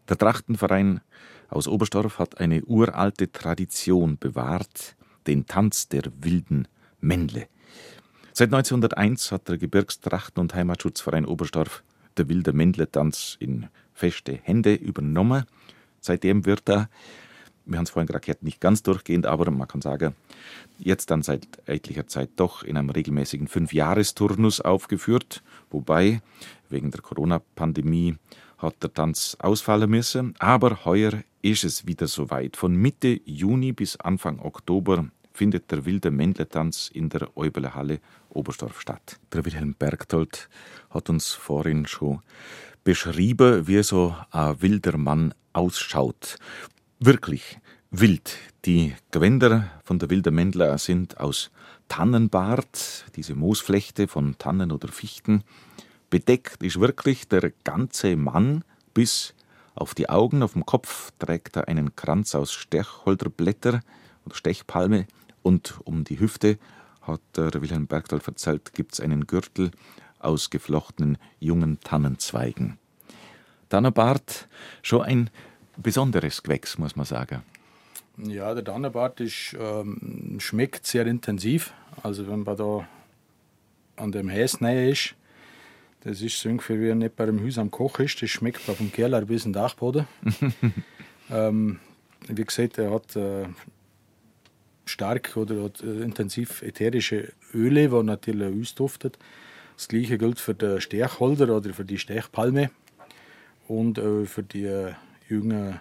Der 0.10 0.17
Trachtenverein 0.17 1.00
aus 1.48 1.70
Oberstdorf 1.70 2.20
hat 2.20 2.41
eine 2.41 2.65
uralte 2.65 3.32
Tradition 3.32 4.17
bewahrt, 4.17 4.98
den 5.26 5.46
Tanz 5.46 5.88
der 5.88 6.04
wilden 6.20 6.67
Männle. 7.00 7.48
Seit 8.34 8.54
1901 8.54 9.32
hat 9.32 9.48
der 9.48 9.58
Gebirgstrachten- 9.58 10.41
und 10.41 10.54
Heimatschutzverein 10.54 11.26
Oberstdorf 11.26 11.82
der 12.17 12.28
wilde 12.28 12.52
Mändle-Tanz 12.52 13.38
in 13.39 13.67
feste 13.93 14.38
Hände 14.43 14.74
übernommen. 14.74 15.46
Seitdem 16.02 16.46
wird 16.46 16.67
er 16.67 16.89
wir 17.67 17.77
haben 17.77 17.84
es 17.84 17.89
vorhin 17.89 18.08
gerade 18.08 18.25
gehört, 18.25 18.43
nicht 18.43 18.62
ganz 18.62 18.84
durchgehend, 18.84 19.25
aber 19.25 19.51
man 19.51 19.67
kann 19.67 19.82
sagen, 19.82 20.15
jetzt 20.80 21.12
dann 21.12 21.21
seit 21.21 21.47
etlicher 21.65 22.08
Zeit 22.08 22.30
doch 22.36 22.63
in 22.63 22.77
einem 22.77 22.89
regelmäßigen 22.89 23.47
Fünfjahresturnus 23.47 24.62
aufgeführt, 24.62 25.43
wobei 25.69 26.21
wegen 26.69 26.91
der 26.91 27.01
Corona-Pandemie 27.01 28.15
hat 28.58 28.82
der 28.82 28.93
Tanz 28.93 29.38
ausfallen 29.39 29.89
müssen, 29.89 30.34
aber 30.39 30.86
heuer 30.86 31.23
ist 31.41 31.63
es 31.63 31.86
wieder 31.86 32.08
soweit. 32.08 32.58
Von 32.58 32.75
Mitte 32.75 33.19
Juni 33.25 33.71
bis 33.71 33.97
Anfang 33.97 34.39
Oktober 34.39 35.06
findet 35.34 35.71
der 35.71 35.86
wilde 35.86 36.10
Mändle-Tanz 36.10 36.89
in 36.91 37.10
der 37.10 37.38
Eubeler 37.38 37.75
Halle 37.75 37.99
Oberstdorf 38.30 38.82
statt. 38.82 39.19
Der 39.32 39.45
Wilhelm 39.45 39.75
Bergtold 39.75 40.49
hat 40.89 41.10
uns 41.10 41.34
vorhin 41.34 41.86
schon 41.86 42.21
beschrieben, 42.84 43.67
wie 43.67 43.84
so 43.84 44.15
ein 44.32 44.62
wilder 44.62 44.97
Mann 44.97 45.34
ausschaut. 45.53 46.38
Wirklich 47.00 47.60
wild. 47.92 48.36
Die 48.66 48.96
Gewänder 49.12 49.70
von 49.84 50.00
der 50.00 50.10
Wilde 50.10 50.32
Mändler 50.32 50.80
sind 50.80 51.20
aus 51.20 51.52
Tannenbart, 51.90 53.06
diese 53.16 53.36
Moosflechte 53.36 54.08
von 54.08 54.40
Tannen 54.40 54.72
oder 54.72 54.88
Fichten. 54.88 55.44
Bedeckt 56.10 56.64
ist 56.64 56.80
wirklich 56.80 57.28
der 57.28 57.52
ganze 57.64 58.16
Mann 58.16 58.64
bis 58.96 59.36
auf 59.76 59.93
die 59.93 60.10
Augen, 60.10 60.41
auf 60.41 60.54
dem 60.54 60.66
Kopf 60.66 61.12
trägt 61.20 61.56
er 61.56 61.68
einen 61.68 61.95
Kranz 61.95 62.34
aus 62.34 62.52
Stechholderblätter 62.52 63.82
oder 64.26 64.36
Stechpalme 64.36 65.06
und 65.43 65.76
um 65.84 66.04
die 66.04 66.20
Hüfte, 66.20 66.58
hat 67.04 67.22
der 67.36 67.62
Wilhelm 67.62 67.86
Bergdahl 67.86 68.22
erzählt, 68.26 68.74
gibt 68.74 68.93
es 68.93 69.02
einen 69.02 69.28
Gürtel 69.28 69.70
aus 70.18 70.50
geflochtenen 70.50 71.20
jungen 71.39 71.80
Tannenzweigen. 71.80 72.80
Tannenbart, 73.70 74.48
schon 74.82 75.04
ein 75.04 75.30
besonderes 75.78 76.43
Gewächs, 76.43 76.78
muss 76.78 76.95
man 76.95 77.05
sagen. 77.05 77.43
Ja, 78.17 78.53
der 78.53 78.63
Dannenbart 78.63 79.19
ist, 79.19 79.55
ähm, 79.59 80.38
schmeckt 80.39 80.86
sehr 80.88 81.05
intensiv. 81.05 81.73
Also 82.01 82.28
wenn 82.28 82.43
man 82.43 82.57
da 82.57 82.88
an 83.95 84.11
dem 84.11 84.30
Häs 84.30 84.59
näher 84.59 84.89
ist, 84.89 85.15
das 86.01 86.21
ist 86.21 86.39
so 86.39 86.49
ungefähr 86.49 86.80
wie 86.80 86.93
nicht 86.95 87.15
bei 87.15 87.25
einem 87.25 87.43
Haus 87.45 87.57
am 87.57 87.69
Koch 87.69 87.99
ist. 87.99 88.21
Das 88.21 88.30
schmeckt 88.30 88.61
vom 88.61 88.91
Keller 88.91 89.21
bis 89.21 89.45
in 89.45 89.53
den 89.53 89.61
Dachboden. 89.61 90.07
ähm, 91.30 91.80
wie 92.28 92.43
gesagt, 92.43 92.78
er 92.78 92.91
hat 92.91 93.15
äh, 93.15 93.45
stark 94.86 95.36
oder 95.38 95.63
hat, 95.63 95.82
äh, 95.82 96.01
intensiv 96.01 96.61
ätherische 96.61 97.34
Öle, 97.53 97.91
wo 97.91 98.01
natürlich 98.03 98.61
ausduftet. 98.61 99.17
Das 99.75 99.88
gleiche 99.88 100.17
gilt 100.17 100.39
für 100.39 100.55
den 100.55 100.82
Stechholder 100.82 101.55
oder 101.55 101.73
für 101.73 101.86
die 101.86 101.99
Stechpalme 101.99 102.71
und 103.67 103.97
äh, 103.97 104.25
für 104.25 104.43
die 104.43 104.93
junge 105.30 105.80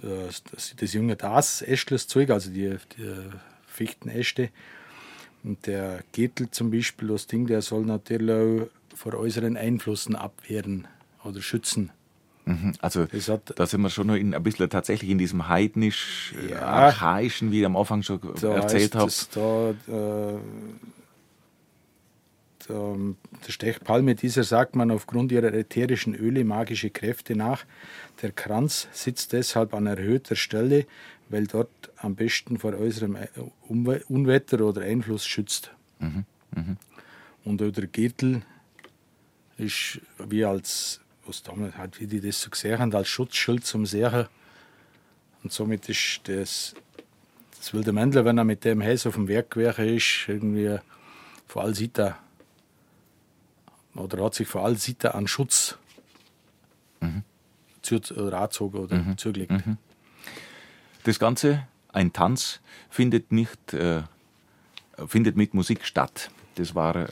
das, 0.00 0.74
das 0.76 0.92
junge 0.92 1.16
Das 1.16 2.06
Zeug, 2.06 2.30
also 2.30 2.50
die, 2.50 2.76
die 2.96 3.30
Fichtenäste. 3.66 4.50
Und 5.42 5.66
der 5.66 6.02
Gürtel 6.12 6.50
zum 6.50 6.70
Beispiel, 6.70 7.08
das 7.08 7.26
Ding, 7.26 7.46
der 7.46 7.60
soll 7.60 7.84
natürlich 7.84 8.30
auch 8.30 8.96
vor 8.96 9.14
äußeren 9.14 9.56
Einflüssen 9.56 10.16
abwehren 10.16 10.88
oder 11.22 11.42
schützen. 11.42 11.90
Mhm, 12.46 12.74
also 12.80 13.06
hat, 13.28 13.52
da 13.56 13.66
sind 13.66 13.80
wir 13.80 13.90
schon 13.90 14.06
noch 14.06 14.14
in, 14.14 14.34
ein 14.34 14.42
bisschen 14.42 14.68
tatsächlich 14.68 15.10
in 15.10 15.18
diesem 15.18 15.48
heidnisch, 15.48 16.34
ja, 16.50 16.60
archaischen, 16.60 17.50
wie 17.50 17.60
ich 17.60 17.66
am 17.66 17.76
Anfang 17.76 18.02
schon 18.02 18.20
erzählt 18.42 18.94
habe. 18.94 19.10
Da, 19.34 19.70
äh, 19.70 20.38
der, 22.68 22.96
der 23.46 23.52
Stechpalme 23.52 24.14
dieser 24.14 24.44
sagt 24.44 24.76
man 24.76 24.90
aufgrund 24.90 25.32
ihrer 25.32 25.52
ätherischen 25.52 26.14
Öle 26.14 26.44
magische 26.44 26.90
Kräfte 26.90 27.36
nach. 27.36 27.64
Der 28.22 28.32
Kranz 28.32 28.88
sitzt 28.92 29.32
deshalb 29.32 29.74
an 29.74 29.86
erhöhter 29.86 30.36
Stelle, 30.36 30.86
weil 31.28 31.46
dort 31.46 31.70
am 31.96 32.14
besten 32.14 32.58
vor 32.58 32.74
äußerem 32.74 33.16
Unwetter 34.08 34.60
oder 34.60 34.82
Einfluss 34.82 35.26
schützt. 35.26 35.70
Mhm, 35.98 36.24
mh. 36.54 36.76
Und 37.44 37.62
auch 37.62 37.70
der 37.70 37.86
Gürtel 37.86 38.42
ist 39.58 40.00
wie 40.18 40.44
als, 40.44 41.00
was 41.26 41.42
damals 41.42 41.76
hat, 41.76 42.00
wie 42.00 42.06
die 42.06 42.20
das 42.20 42.40
so 42.40 42.50
gesehen 42.50 42.78
haben, 42.78 42.94
als 42.94 43.08
Schutzschild 43.08 43.64
zum 43.64 43.86
Sehen. 43.86 44.26
Und 45.42 45.52
somit 45.52 45.88
ist 45.88 46.22
das, 46.24 46.74
das 47.58 47.74
wilde 47.74 47.92
Mändler, 47.92 48.24
wenn 48.24 48.38
er 48.38 48.44
mit 48.44 48.64
dem 48.64 48.80
Häs 48.80 49.06
auf 49.06 49.14
dem 49.14 49.28
Werk 49.28 49.50
gewesen 49.50 49.96
ist, 49.96 50.24
irgendwie 50.26 50.78
vor 51.46 51.62
allem 51.62 51.74
sieht 51.74 51.98
er 51.98 52.18
oder 53.94 54.24
hat 54.24 54.34
sich 54.34 54.48
vor 54.48 54.64
allem 54.64 54.76
sieht 54.76 55.04
er 55.04 55.14
an 55.14 55.26
Schutz 55.26 55.78
mhm. 57.00 57.22
zu, 57.82 57.96
oder 58.16 58.38
angezogen 58.38 58.78
oder 58.78 58.96
mhm. 58.96 59.18
zugelegt. 59.18 59.52
Mhm. 59.52 59.78
Das 61.04 61.18
Ganze, 61.18 61.66
ein 61.92 62.12
Tanz, 62.12 62.60
findet 62.90 63.30
nicht 63.30 63.74
äh, 63.74 64.02
findet 65.06 65.36
mit 65.36 65.54
Musik 65.54 65.84
statt. 65.84 66.30
Das 66.56 66.74
war 66.74 66.96
äh, 66.96 67.08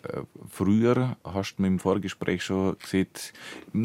früher, 0.48 1.16
hast 1.24 1.56
du 1.56 1.62
mir 1.62 1.68
im 1.68 1.78
Vorgespräch 1.80 2.44
schon 2.44 2.78
gesehen, 2.78 3.08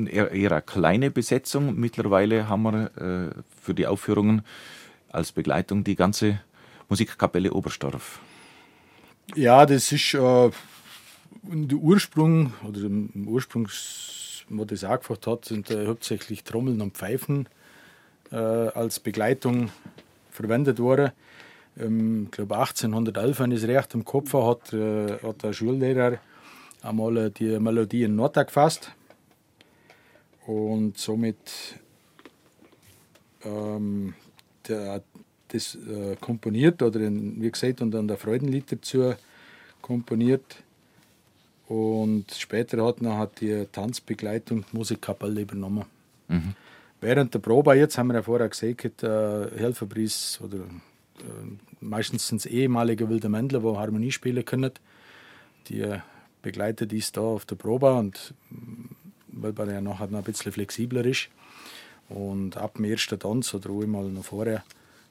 eher, 0.08 0.32
eher 0.32 0.52
eine 0.52 0.62
kleine 0.62 1.12
Besetzung. 1.12 1.76
Mittlerweile 1.76 2.48
haben 2.48 2.64
wir 2.64 2.98
äh, 2.98 3.42
für 3.60 3.74
die 3.74 3.88
Aufführungen 3.88 4.44
als 5.10 5.32
Begleitung 5.32 5.84
die 5.84 5.96
ganze 5.96 6.40
Musikkapelle 6.90 7.54
Oberstorf. 7.54 8.20
Ja, 9.36 9.66
das 9.66 9.92
ist 9.92 10.14
äh, 10.14 10.52
der 11.44 11.78
Ursprung, 11.78 12.54
oder 12.68 12.82
im 12.82 13.28
Ursprung, 13.28 13.68
wo 14.50 14.64
angefragt 14.64 15.28
hat, 15.28 15.46
sind 15.46 15.70
äh, 15.72 15.88
hauptsächlich 15.88 16.44
Trommeln 16.44 16.82
und 16.82 16.96
Pfeifen 16.96 17.48
äh, 18.32 18.36
als 18.36 19.00
Begleitung 19.00 19.70
verwendet 20.32 20.80
worden. 20.80 21.12
Ähm, 21.80 22.24
ich 22.26 22.32
glaube 22.32 22.58
1811, 22.58 23.40
wenn 23.40 23.52
ich 23.52 23.64
es 23.64 23.68
recht 23.68 23.94
im 23.94 24.06
Kopf 24.06 24.34
habe, 24.34 24.48
hat, 24.48 24.74
äh, 24.74 25.28
hat 25.28 25.44
der 25.44 25.54
Schullehrer 25.54 26.20
einmal 26.82 27.30
die 27.32 27.60
Melodie 27.60 28.04
in 28.04 28.16
Nota 28.16 28.44
gefasst 28.44 28.92
und 30.46 30.98
somit 30.98 31.38
ähm, 33.44 34.14
der, 34.68 35.02
das 35.50 35.76
äh, 35.76 36.16
komponiert 36.20 36.82
oder 36.82 37.02
in, 37.02 37.42
wie 37.42 37.52
gesagt 37.52 37.82
und 37.82 37.92
dann 37.92 38.08
der 38.08 38.18
Freudenlied 38.18 38.72
dazu 38.72 39.14
komponiert 39.82 40.64
und 41.68 42.32
später 42.32 42.86
hat 42.86 43.02
noch 43.02 43.18
hat 43.18 43.42
die 43.42 43.66
Tanzbegleitung 43.72 44.66
die 44.72 44.78
Musikkapelle 44.78 45.42
übernommen. 45.42 45.86
Mhm. 46.28 46.56
Während 47.02 47.34
der 47.34 47.40
Probe 47.40 47.76
jetzt 47.76 47.98
haben 47.98 48.08
wir 48.08 48.16
ja 48.16 48.24
vorher 48.24 48.50
gesagt, 48.50 49.04
äh, 49.04 49.58
Helferpreis 49.58 50.40
oder 50.44 50.58
äh, 50.58 51.22
meistens 51.80 52.28
sind 52.28 52.38
es 52.38 52.46
ehemalige 52.46 53.10
wilde 53.10 53.30
Mändler, 53.30 53.60
die 53.60 53.78
Harmonie 53.78 54.12
spielen 54.12 54.46
können. 54.46 54.72
Die 55.68 55.82
äh, 55.82 56.00
begleitet 56.42 56.94
ist 56.94 57.18
da 57.18 57.22
auf 57.22 57.46
der 57.46 57.56
Probe 57.56 57.94
und 57.94 58.34
mm, 58.50 58.86
weil 59.40 59.54
man 59.54 59.70
ja 59.70 59.82
nachher 59.82 60.08
noch 60.08 60.20
ein 60.20 60.24
bisschen 60.24 60.52
flexibler 60.52 61.06
ist. 61.06 61.30
Und 62.10 62.58
ab 62.58 62.76
dem 62.76 62.86
ersten 62.86 63.20
Tanz 63.20 63.54
oder 63.54 63.70
einmal 63.70 64.06
noch 64.10 64.26
vorher 64.26 64.64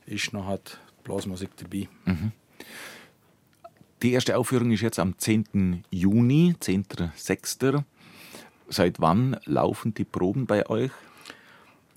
ist 0.07 0.33
noch 0.33 0.47
halt 0.47 0.79
Blasmusik 1.05 1.51
dabei. 1.57 1.89
Mhm. 2.07 2.33
Die 4.03 4.13
erste 4.13 4.37
Aufführung 4.37 4.73
ist 4.73 4.83
jetzt 4.83 4.99
am 4.99 5.19
10. 5.19 5.85
Juni, 5.91 6.55
10.06. 6.61 7.83
Seit 8.69 9.01
wann 9.01 9.39
laufen 9.47 9.95
die 9.95 10.05
Proben 10.05 10.45
bei 10.45 10.69
euch? 10.69 10.91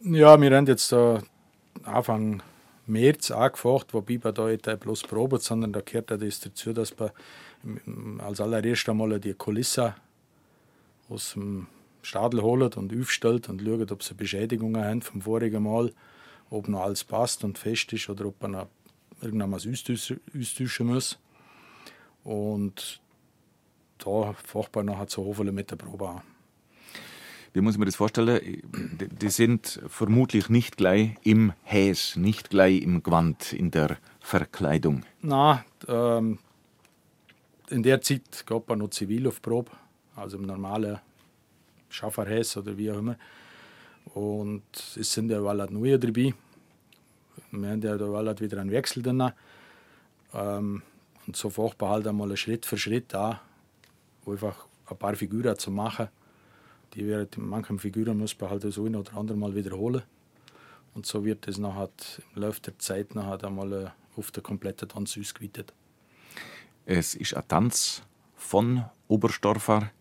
Ja, 0.04 0.39
wir 0.39 0.56
haben 0.56 0.68
jetzt 0.68 0.93
da 0.93 1.22
Anfang 1.84 2.41
März 2.88 3.32
angefangen, 3.32 3.84
wobei 3.91 4.18
man 4.24 4.34
da 4.34 4.47
nicht 4.47 4.80
bloß 4.80 5.02
probt, 5.04 5.41
sondern 5.41 5.74
da 5.74 5.82
gehört 5.82 6.12
das 6.12 6.39
dazu, 6.39 6.72
dass 6.72 6.95
man 6.97 7.12
als 8.22 8.39
allererst 8.39 8.88
einmal 8.88 9.20
die 9.20 9.34
Kulisse 9.34 9.95
aus 11.10 11.34
dem 11.34 11.68
Stadel 12.02 12.41
holt 12.41 12.78
und 12.78 12.97
aufstellt 12.97 13.50
und 13.50 13.62
schaut, 13.62 13.91
ob 13.91 14.04
sie 14.04 14.14
Beschädigungen 14.14 14.82
haben 14.84 15.02
vom 15.02 15.22
vorigen 15.22 15.64
Mal, 15.64 15.91
ob 16.50 16.70
noch 16.70 16.82
alles 16.82 17.04
passt 17.04 17.43
und 17.43 17.58
fest 17.58 17.91
ist 17.91 18.10
oder 18.10 18.26
ob 18.26 18.41
man 18.41 18.52
noch 18.52 18.68
irgendwas 19.22 19.68
austauschen 19.68 20.88
muss. 20.88 21.20
Und 22.24 23.01
da 23.97 24.34
fängt 24.34 24.76
man 24.76 24.86
nachher 24.86 25.07
zu 25.07 25.24
Hofeln 25.24 25.53
mit 25.53 25.72
der 25.72 25.76
Probe 25.76 26.09
an. 26.09 26.22
Wie 27.53 27.61
muss 27.61 27.78
man 27.78 27.86
das 27.88 27.95
vorstellen? 27.95 28.61
Die 29.22 29.30
sind 29.30 29.82
vermutlich 29.88 30.49
nicht 30.49 30.78
gleich 30.78 31.15
im 31.24 31.53
Häs, 31.63 32.15
nicht 32.15 32.49
gleich 32.49 32.82
im 32.84 33.01
Gewand, 33.01 33.53
in 33.53 33.72
der 33.72 33.97
Verkleidung. 34.20 35.03
Na, 35.22 35.65
ähm, 35.88 36.38
in 37.70 37.84
der 37.84 38.01
Zeit 38.01 38.45
geht 38.45 38.67
man 38.67 38.80
noch 38.80 38.89
zivil 38.89 39.28
auf 39.28 39.41
Probe, 39.41 39.72
also 40.15 40.38
im 40.38 40.43
normalen 40.43 40.99
Schafferhäs 41.89 42.55
oder 42.57 42.78
wie 42.78 42.91
auch 42.91 42.99
immer. 42.99 43.15
Und 44.13 44.63
es 44.95 45.11
sind 45.11 45.32
ja 45.32 45.41
alle 45.41 45.72
neue 45.72 45.97
dabei. 45.97 46.34
Wir 47.51 47.70
haben 47.70 47.82
ja 47.82 47.97
da 47.97 48.39
wieder 48.39 48.61
einen 48.61 48.72
Wechsel 48.72 49.01
drin. 49.01 49.32
Ähm, 50.34 50.84
und 51.30 51.36
so 51.36 51.51
fängt 51.51 51.80
man 51.80 51.91
halt 51.91 52.07
einmal 52.07 52.36
Schritt 52.36 52.65
für 52.65 52.75
Schritt 52.75 53.13
an, 53.13 53.38
einfach 54.25 54.65
ein 54.88 54.97
paar 54.97 55.15
Figuren 55.15 55.55
zu 55.59 55.69
machen. 55.69 56.07
Die 56.95 57.05
wird, 57.05 57.38
manchen 57.38 57.77
Figuren 57.77 58.17
muss 58.17 58.36
man 58.39 58.49
halt 58.49 58.63
so 58.73 58.86
ein 58.86 58.95
oder 58.95 59.15
andere 59.15 59.38
Mal 59.38 59.53
wiederholen. 59.53 60.01
Und 60.95 61.05
so 61.05 61.23
wird 61.23 61.47
es 61.47 61.59
nachher 61.59 61.91
im 62.34 62.41
Laufe 62.41 62.61
der 62.61 62.80
Zeit 62.80 63.13
nachher 63.13 63.43
einmal 63.43 63.73
äh, 63.73 63.89
auf 64.17 64.32
der 64.32 64.41
kompletten 64.41 64.89
Tanz 64.89 65.19
ausgeweitet. 65.19 65.71
Es 66.88 67.13
ist 67.13 67.36
ein 67.36 67.47
Tanz 67.47 68.01
von 68.36 68.86
Oberstorfer, 69.07 69.91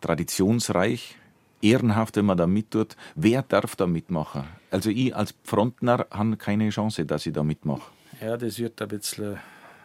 traditionsreich, 0.00 1.16
ehrenhaft, 1.60 2.16
wenn 2.16 2.24
man 2.24 2.38
da 2.38 2.46
mittut. 2.46 2.96
Wer 3.16 3.42
darf 3.42 3.76
da 3.76 3.86
mitmachen? 3.86 4.44
Also 4.70 4.88
ich 4.88 5.14
als 5.14 5.34
Frontner 5.44 6.06
habe 6.10 6.38
keine 6.38 6.70
Chance, 6.70 7.04
dass 7.04 7.26
ich 7.26 7.34
da 7.34 7.42
mitmache. 7.42 7.92
Ja, 8.22 8.38
das 8.38 8.58
wird 8.58 8.80
ein 8.80 8.88
bisschen 8.88 9.38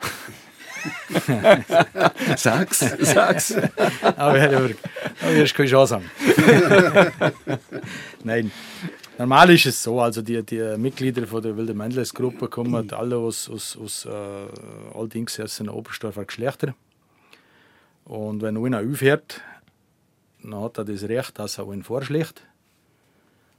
sag's, 2.38 2.80
sag's. 3.00 3.56
aber, 4.02 4.42
aber, 4.42 4.70
aber 5.22 5.42
hast 5.42 5.54
keine 5.54 5.70
Chance 5.70 5.96
haben. 5.96 6.10
Nein. 8.24 8.52
Normal 9.18 9.52
ist 9.52 9.68
es 9.68 9.84
so, 9.84 10.02
also 10.02 10.24
die, 10.24 10.42
die 10.44 10.76
Mitglieder 10.78 11.28
von 11.28 11.42
der 11.42 11.56
Wilde 11.56 11.76
Mendles 11.76 12.14
Gruppe 12.14 12.48
kommen 12.48 12.92
alle 12.92 13.18
aus, 13.18 13.48
aus, 13.48 13.78
aus 13.78 14.06
äh, 14.06 14.10
allerdings 14.96 15.40
aus 15.40 15.58
den 15.58 15.70
Oberstdorfer 15.70 16.26
Geschlechter. 16.26 16.74
Und 18.06 18.42
wenn 18.42 18.58
einer 18.58 18.80
aufhört, 18.80 19.42
dann 20.42 20.60
hat 20.62 20.80
er 20.80 20.86
das 20.86 21.04
Recht, 21.04 21.38
dass 21.38 21.60
er 21.60 21.70
einen 21.70 21.84
vorschlägt. 21.84 22.44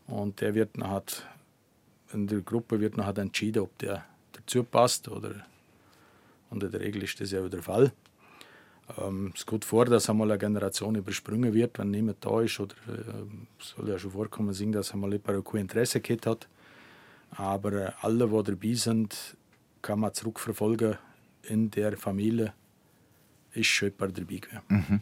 Und 0.07 0.41
der 0.41 0.55
wird 0.55 0.77
nachher, 0.77 1.05
in 2.13 2.27
der 2.27 2.41
Gruppe 2.41 2.81
wird 2.81 2.97
nachher 2.97 3.19
entschieden, 3.19 3.63
ob 3.63 3.79
der 3.79 4.05
dazu 4.33 4.65
passt 4.65 5.09
oder 5.09 5.47
und 6.55 6.63
in 6.63 6.71
der 6.71 6.81
Regel 6.81 7.03
ist 7.03 7.21
das 7.21 7.33
ja 7.33 7.41
auch 7.43 7.49
der 7.49 7.63
Fall. 7.63 7.93
Ähm, 8.99 9.33
es 9.35 9.45
geht 9.45 9.65
vor, 9.65 9.87
dass 9.87 10.09
einmal 10.09 10.31
eine 10.31 10.39
Generation 10.39 10.95
übersprungen 10.95 11.53
wird, 11.53 11.79
wenn 11.79 11.91
niemand 11.91 12.25
da 12.25 12.41
ist. 12.41 12.61
Oder 12.61 12.75
äh, 12.89 13.61
es 13.61 13.75
soll 13.77 13.89
ja 13.89 13.99
schon 13.99 14.13
vorkommen 14.13 14.55
sein, 14.55 14.73
dass 14.73 14.93
einmal 14.93 15.13
jemand 15.13 15.45
kein 15.45 15.63
Interesse 15.63 16.01
gehabt 16.01 16.27
hat. 16.27 16.49
Aber 17.33 17.73
äh, 17.73 17.93
alle, 18.03 18.29
die 18.29 18.43
dabei 18.53 18.75
sind, 18.75 19.37
kann 19.83 20.01
man 20.01 20.15
zurückverfolgen 20.15 20.97
in 21.43 21.71
der 21.71 21.97
Familie, 21.97 22.53
ist 23.53 23.67
schon 23.67 23.91
jemand 23.91 24.17
dabei 24.17 24.37
gewesen. 24.37 24.61
Mhm. 24.69 25.01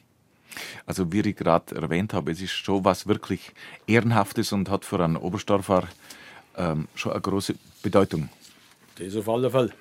Also 0.87 1.13
wie 1.13 1.21
ich 1.21 1.37
gerade 1.37 1.75
erwähnt 1.75 2.15
habe, 2.15 2.31
es 2.31 2.41
ist 2.41 2.53
schon 2.53 2.85
was 2.85 3.07
wirklich 3.07 3.53
Ehrenhaftes 3.87 4.53
und 4.53 4.71
hat 4.71 4.85
für 4.85 5.03
einen 5.03 5.17
Oberstorfer 5.17 5.89
ähm, 6.57 6.89
schon 6.95 7.13
eine 7.13 7.21
große 7.21 7.55
Bedeutung. 7.83 8.29
Das 8.97 9.17
auf 9.17 9.29
alle 9.29 9.51
Fälle. 9.51 9.73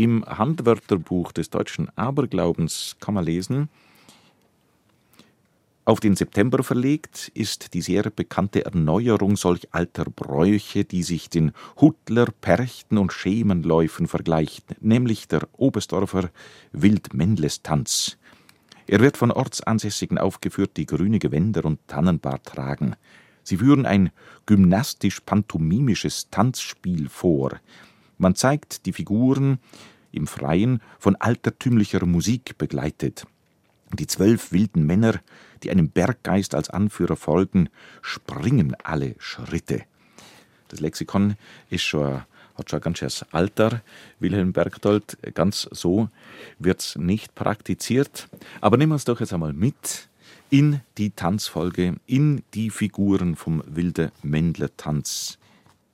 Im 0.00 0.24
Handwörterbuch 0.24 1.30
des 1.30 1.50
deutschen 1.50 1.90
Aberglaubens 1.94 2.96
kann 3.00 3.12
man 3.12 3.22
lesen, 3.22 3.68
auf 5.84 6.00
den 6.00 6.16
September 6.16 6.62
verlegt 6.62 7.30
ist 7.34 7.74
die 7.74 7.82
sehr 7.82 8.04
bekannte 8.04 8.64
Erneuerung 8.64 9.36
solch 9.36 9.68
alter 9.74 10.06
Bräuche, 10.06 10.86
die 10.86 11.02
sich 11.02 11.28
den 11.28 11.52
Huttler, 11.78 12.28
Perchten 12.40 12.96
und 12.96 13.12
Schemenläufen 13.12 14.06
vergleicht, 14.06 14.82
nämlich 14.82 15.28
der 15.28 15.46
Oberstdorfer 15.52 16.30
Wildmännlestanz. 16.72 18.16
Er 18.86 19.00
wird 19.00 19.18
von 19.18 19.30
Ortsansässigen 19.30 20.16
aufgeführt, 20.16 20.78
die 20.78 20.86
grüne 20.86 21.18
Gewänder 21.18 21.66
und 21.66 21.86
Tannenbart 21.88 22.46
tragen. 22.46 22.96
Sie 23.42 23.58
führen 23.58 23.84
ein 23.84 24.12
gymnastisch-pantomimisches 24.46 26.30
Tanzspiel 26.30 27.10
vor. 27.10 27.60
Man 28.20 28.34
zeigt 28.34 28.84
die 28.84 28.92
Figuren 28.92 29.58
im 30.12 30.26
Freien 30.26 30.82
von 30.98 31.16
altertümlicher 31.16 32.04
Musik 32.04 32.58
begleitet. 32.58 33.26
Die 33.98 34.06
zwölf 34.06 34.52
wilden 34.52 34.84
Männer, 34.84 35.20
die 35.62 35.70
einem 35.70 35.88
Berggeist 35.88 36.54
als 36.54 36.68
Anführer 36.68 37.16
folgen, 37.16 37.70
springen 38.02 38.76
alle 38.84 39.14
Schritte. 39.18 39.84
Das 40.68 40.80
Lexikon 40.80 41.36
ist 41.70 41.84
schon, 41.84 42.20
hat 42.56 42.68
schon 42.68 42.80
ein 42.80 42.82
ganz 42.82 42.98
schönes 42.98 43.24
Alter, 43.32 43.80
Wilhelm 44.18 44.52
Bergdold. 44.52 45.16
Ganz 45.34 45.66
so 45.70 46.10
wird 46.58 46.80
es 46.80 46.96
nicht 46.96 47.34
praktiziert. 47.34 48.28
Aber 48.60 48.76
nehmen 48.76 48.90
wir 48.90 48.96
uns 48.96 49.06
doch 49.06 49.20
jetzt 49.20 49.32
einmal 49.32 49.54
mit 49.54 50.10
in 50.50 50.82
die 50.98 51.12
Tanzfolge, 51.12 51.96
in 52.06 52.42
die 52.52 52.68
Figuren 52.68 53.34
vom 53.34 53.62
Wilde 53.66 54.12
Mändler 54.22 54.76
Tanz. 54.76 55.38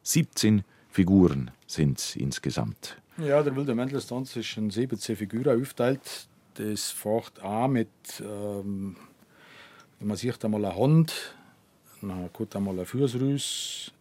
17 0.02 0.64
Figuren 0.96 1.50
sind 1.66 1.98
es 1.98 2.16
insgesamt. 2.16 2.96
Ja, 3.18 3.42
der 3.42 3.54
Wilde 3.54 3.76
Tanz 4.06 4.34
ist 4.34 4.56
in 4.56 4.70
17 4.70 5.14
Figuren 5.14 5.60
aufgeteilt. 5.60 6.26
Das 6.54 6.90
fängt 6.90 7.38
an 7.42 7.72
mit, 7.72 7.88
ähm, 8.20 8.96
man 10.00 10.16
sieht 10.16 10.42
einmal 10.42 10.64
eine 10.64 10.74
Hand, 10.74 11.34
dann 12.00 12.32
kommt 12.32 12.56
einmal 12.56 12.80
ein 12.80 12.86
Fußrüß, 12.86 13.92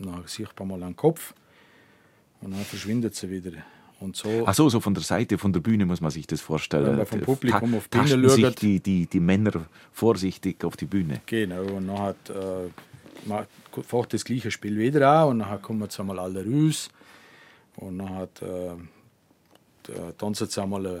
dann 0.00 0.22
sieht 0.26 0.50
man 0.58 0.68
mal 0.68 0.82
einen 0.82 0.96
Kopf 0.96 1.32
und 2.42 2.52
dann 2.52 2.60
verschwindet 2.60 3.14
sie 3.14 3.30
wieder. 3.30 3.52
Und 3.98 4.14
so, 4.14 4.28
Ach 4.44 4.52
so, 4.52 4.68
so 4.68 4.80
von 4.80 4.92
der 4.92 5.02
Seite, 5.02 5.38
von 5.38 5.54
der 5.54 5.60
Bühne 5.60 5.86
muss 5.86 6.02
man 6.02 6.10
sich 6.10 6.26
das 6.26 6.42
vorstellen. 6.42 6.88
Wenn 6.88 6.96
man 6.96 7.06
vom 7.06 7.20
Publikum 7.22 7.74
auf 7.74 7.88
die 7.88 7.96
Bühne 7.96 8.16
Bühne 8.16 8.28
sich 8.28 8.44
schaut. 8.44 8.60
die, 8.60 8.80
die, 8.80 9.06
die 9.06 9.20
Männer 9.20 9.64
vorsichtig 9.92 10.62
auf 10.62 10.76
die 10.76 10.84
Bühne. 10.84 11.22
Genau, 11.24 11.62
und 11.62 11.88
dann 11.88 11.98
hat, 11.98 12.28
äh, 12.28 12.68
man 13.28 13.46
fährt 13.82 14.12
das 14.12 14.24
gleiche 14.24 14.50
Spiel 14.50 14.78
wieder 14.78 15.08
an 15.08 15.28
und 15.28 15.38
dann 15.40 15.62
kommen 15.62 15.82
jetzt 15.82 16.00
einmal 16.00 16.18
alle 16.18 16.44
raus. 16.44 16.88
Und 17.76 17.98
dann 17.98 18.14
hat, 18.14 18.42
äh, 18.42 18.76
tanzen 20.16 20.48
sie 20.48 20.62
einmal 20.62 20.86
äh, 20.86 21.00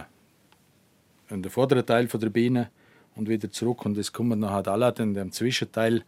in 1.30 1.42
den 1.42 1.50
vorderen 1.50 1.84
Teil 1.84 2.08
von 2.08 2.20
der 2.20 2.30
Bühne 2.30 2.70
und 3.16 3.28
wieder 3.28 3.50
zurück. 3.50 3.84
Und 3.84 3.98
es 3.98 4.12
kommen 4.12 4.40
dann 4.40 4.50
halt 4.50 4.68
alle 4.68 4.94
in 4.98 5.14
dem 5.14 5.32
Zwischenteil 5.32 6.04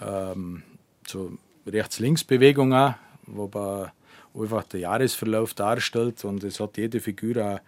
ähm, 0.00 0.62
so 1.06 1.36
Rechts-Links-Bewegung 1.66 2.72
an, 2.72 2.94
wobei 3.26 3.92
einfach 4.34 4.64
der 4.64 4.80
Jahresverlauf 4.80 5.54
darstellt. 5.54 6.24
Und 6.24 6.42
es 6.44 6.60
hat 6.60 6.78
jede 6.78 7.00
Figur 7.00 7.36
eine, 7.36 7.60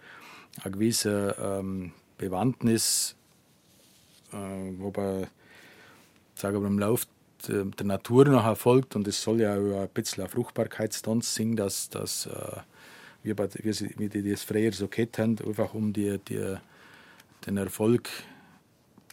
eine 0.63 0.71
gewisse 0.71 1.35
ähm, 1.39 1.91
Bewandtnis, 2.17 3.15
äh, 4.31 4.37
wobei 4.79 5.27
sagen 6.35 6.61
wir, 6.61 6.67
im 6.67 6.79
Lauf 6.79 7.05
der, 7.47 7.65
der 7.65 7.85
Natur 7.85 8.25
noch 8.25 8.45
erfolgt. 8.45 8.95
Und 8.95 9.07
es 9.07 9.21
soll 9.21 9.41
ja 9.41 9.53
ein 9.53 9.89
bisschen 9.93 10.23
ein 10.23 10.29
Fruchtbarkeitstanz 10.29 11.33
singen, 11.33 11.55
dass, 11.55 11.89
dass 11.89 12.27
äh, 12.27 12.59
sie, 13.23 13.93
wie 13.97 14.09
die 14.09 14.29
das 14.29 14.43
früher 14.43 14.71
so 14.71 14.87
gehabt 14.87 15.19
einfach 15.19 15.73
um 15.73 15.93
die, 15.93 16.19
die, 16.27 16.55
den 17.45 17.57
Erfolg 17.57 18.09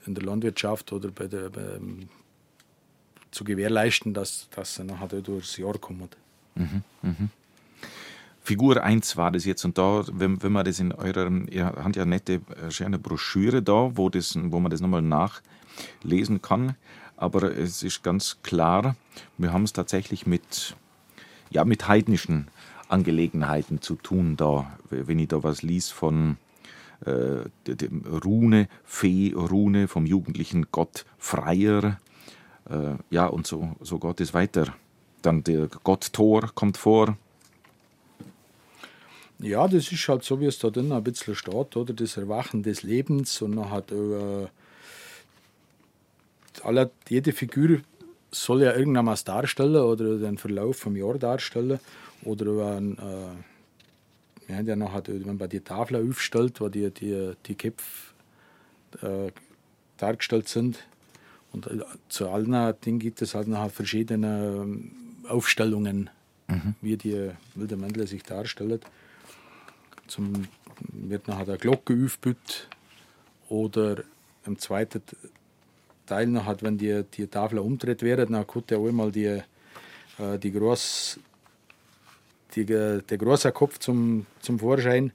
in 0.06 0.14
der 0.14 0.24
Landwirtschaft 0.24 0.92
oder 0.92 1.10
bei 1.10 1.26
der, 1.26 1.50
bei, 1.50 1.78
zu 3.30 3.44
gewährleisten, 3.44 4.14
dass, 4.14 4.48
dass 4.50 4.74
sie 4.74 4.84
nachher 4.84 5.20
durchs 5.20 5.56
Jahr 5.56 5.78
kommen. 5.78 6.08
Figur 8.42 8.82
1 8.82 9.16
war 9.16 9.30
das 9.30 9.44
jetzt. 9.44 9.64
Und 9.64 9.78
da, 9.78 10.02
wenn, 10.12 10.42
wenn 10.42 10.52
man 10.52 10.64
das 10.64 10.80
in 10.80 10.92
eurer, 10.92 11.30
ihr 11.50 11.66
habt 11.66 11.96
ja 11.96 12.02
eine 12.02 12.10
nette, 12.10 12.40
äh, 12.60 12.70
schöne 12.70 12.98
Broschüre 12.98 13.62
da, 13.62 13.96
wo, 13.96 14.08
das, 14.08 14.36
wo 14.36 14.58
man 14.58 14.70
das 14.70 14.80
nochmal 14.80 15.02
nachlesen 15.02 16.42
kann, 16.42 16.74
aber 17.20 17.56
es 17.56 17.82
ist 17.82 18.02
ganz 18.02 18.38
klar, 18.42 18.96
wir 19.36 19.52
haben 19.52 19.64
es 19.64 19.74
tatsächlich 19.74 20.26
mit, 20.26 20.74
ja, 21.50 21.64
mit 21.64 21.86
heidnischen 21.86 22.48
Angelegenheiten 22.88 23.82
zu 23.82 23.94
tun 23.94 24.36
da, 24.36 24.72
wenn 24.88 25.18
ich 25.18 25.28
da 25.28 25.42
was 25.42 25.62
lies 25.62 25.90
von 25.90 26.38
äh, 27.04 27.44
dem 27.66 28.04
Rune, 28.24 28.68
Fee-Rune 28.84 29.86
vom 29.86 30.06
jugendlichen 30.06 30.68
Gott 30.72 31.04
Freier, 31.18 32.00
äh, 32.68 32.94
ja, 33.10 33.26
und 33.26 33.46
so, 33.46 33.76
so 33.80 33.98
geht 33.98 34.20
es 34.20 34.32
weiter. 34.32 34.74
Dann 35.20 35.44
der 35.44 35.68
Gott 35.84 36.14
Thor 36.14 36.50
kommt 36.54 36.78
vor, 36.78 37.18
Ja, 39.38 39.68
das 39.68 39.92
ist 39.92 40.08
halt 40.08 40.22
so, 40.22 40.40
wie 40.40 40.46
es 40.46 40.58
da 40.58 40.70
drin 40.70 40.92
ein 40.92 41.02
bisschen 41.02 41.34
steht, 41.34 41.76
oder? 41.76 41.92
Das 41.92 42.16
Erwachen 42.16 42.62
des 42.62 42.82
Lebens 42.82 43.40
und 43.42 43.56
dann 43.56 43.70
hat 43.70 43.90
äh, 43.92 44.48
alle, 46.62 46.90
jede 47.08 47.32
Figur 47.32 47.80
soll 48.30 48.62
ja 48.62 48.74
irgendwas 48.74 49.24
darstellen 49.24 49.76
oder 49.76 50.18
den 50.18 50.38
Verlauf 50.38 50.78
vom 50.78 50.96
Jahr 50.96 51.18
darstellen 51.18 51.80
oder 52.24 52.76
ein, 52.76 52.98
äh, 52.98 54.48
wir 54.48 54.56
haben 54.56 54.66
ja 54.66 54.76
noch, 54.76 55.02
wenn 55.06 55.36
man 55.36 55.48
die 55.48 55.60
Tafel 55.60 56.08
aufstellt, 56.08 56.60
wo 56.60 56.68
die, 56.68 56.90
die, 56.90 57.32
die 57.46 57.54
Köpfe 57.54 58.14
äh, 59.02 59.30
dargestellt 59.96 60.48
sind 60.48 60.78
und 61.52 61.66
äh, 61.66 61.80
zu 62.08 62.28
allen 62.28 62.74
Dingen 62.80 62.98
gibt 62.98 63.22
es 63.22 63.34
halt 63.34 63.48
noch 63.48 63.70
verschiedene 63.70 64.62
ähm, 64.62 64.92
Aufstellungen, 65.28 66.10
wie 66.80 66.96
die 66.96 67.30
wilde 67.54 67.76
Mändler 67.76 68.06
sich 68.06 68.24
darstellen. 68.24 68.80
Zum, 70.08 70.48
wird 70.88 71.28
nachher 71.28 71.44
der 71.44 71.58
Glocke 71.58 71.96
aufgebaut 72.04 72.68
oder 73.48 74.02
im 74.46 74.58
zweiten 74.58 75.02
Teil 76.10 76.26
noch 76.26 76.44
hat, 76.44 76.62
wenn 76.62 76.76
die, 76.76 77.04
die 77.04 77.28
Tafel 77.28 77.60
umdreht 77.60 78.02
werden, 78.02 78.32
dann 78.32 78.46
kommt 78.46 78.70
ja 78.72 78.78
auch 78.78 78.90
mal 78.90 79.12
die, 79.12 79.40
äh, 80.18 80.38
die 80.42 80.50
groß, 80.50 81.20
die, 82.54 82.64
der 82.66 83.02
große 83.02 83.52
Kopf 83.52 83.78
zum, 83.78 84.26
zum 84.40 84.58
Vorschein. 84.58 85.12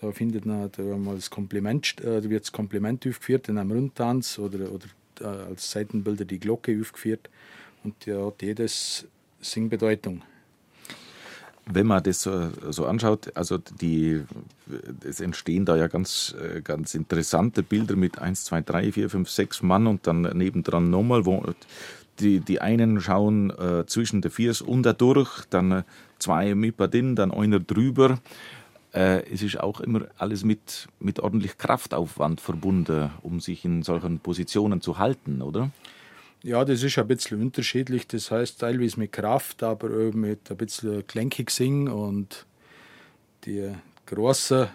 Da 0.00 0.10
findet 0.10 0.46
man 0.46 0.70
da 0.72 0.82
mal 0.82 1.16
das 1.16 1.28
Kompliment, 1.28 2.00
äh, 2.00 2.28
wird 2.28 2.44
das 2.44 2.52
Kompliment 2.52 3.06
aufgeführt 3.06 3.48
in 3.50 3.58
einem 3.58 3.72
Rundtanz 3.72 4.38
oder, 4.38 4.72
oder 4.72 4.86
äh, 5.20 5.50
als 5.50 5.70
Seitenbilder 5.70 6.24
die 6.24 6.40
Glocke 6.40 6.76
aufgeführt 6.80 7.28
und 7.84 8.06
ja 8.06 8.26
hat 8.26 8.40
jedes 8.42 9.06
Singbedeutung. 9.40 10.22
Wenn 11.66 11.86
man 11.86 12.02
das 12.02 12.22
so, 12.22 12.50
so 12.70 12.86
anschaut, 12.86 13.36
also 13.36 13.58
die, 13.58 14.22
es 15.04 15.20
entstehen 15.20 15.64
da 15.64 15.76
ja 15.76 15.86
ganz, 15.86 16.34
äh, 16.40 16.60
ganz 16.60 16.94
interessante 16.94 17.62
Bilder 17.62 17.96
mit 17.96 18.18
1, 18.18 18.44
2, 18.44 18.62
3, 18.62 18.92
4, 18.92 19.10
5, 19.10 19.30
6 19.30 19.62
Mann 19.62 19.86
und 19.86 20.06
dann 20.06 20.22
nebendran 20.22 20.90
nochmal, 20.90 21.24
wo 21.24 21.44
die, 22.18 22.40
die 22.40 22.60
einen 22.60 23.00
schauen 23.00 23.50
äh, 23.50 23.86
zwischen 23.86 24.20
den 24.22 24.30
Viers 24.30 24.60
und 24.60 24.82
da 24.84 24.92
durch, 24.92 25.44
dann 25.50 25.72
äh, 25.72 25.82
zwei 26.18 26.54
mit 26.54 26.78
drin, 26.78 27.16
dann 27.16 27.32
einer 27.32 27.60
drüber. 27.60 28.18
Äh, 28.92 29.22
es 29.32 29.42
ist 29.42 29.58
auch 29.58 29.80
immer 29.80 30.02
alles 30.18 30.44
mit, 30.44 30.88
mit 31.00 31.20
ordentlich 31.20 31.58
Kraftaufwand 31.58 32.40
verbunden, 32.40 33.10
um 33.22 33.40
sich 33.40 33.64
in 33.64 33.82
solchen 33.82 34.18
Positionen 34.18 34.80
zu 34.80 34.98
halten, 34.98 35.42
oder? 35.42 35.70
Ja, 36.44 36.64
das 36.64 36.82
ist 36.82 36.98
ein 36.98 37.06
bisschen 37.06 37.40
unterschiedlich. 37.40 38.08
Das 38.08 38.30
heißt 38.30 38.60
teilweise 38.60 38.98
mit 38.98 39.12
Kraft, 39.12 39.62
aber 39.62 39.88
auch 39.88 40.12
mit 40.12 40.50
ein 40.50 40.56
bisschen 40.56 41.06
gelenkig 41.06 41.50
singen. 41.50 41.88
Und 41.88 42.46
die 43.44 43.72
großen, 44.06 44.68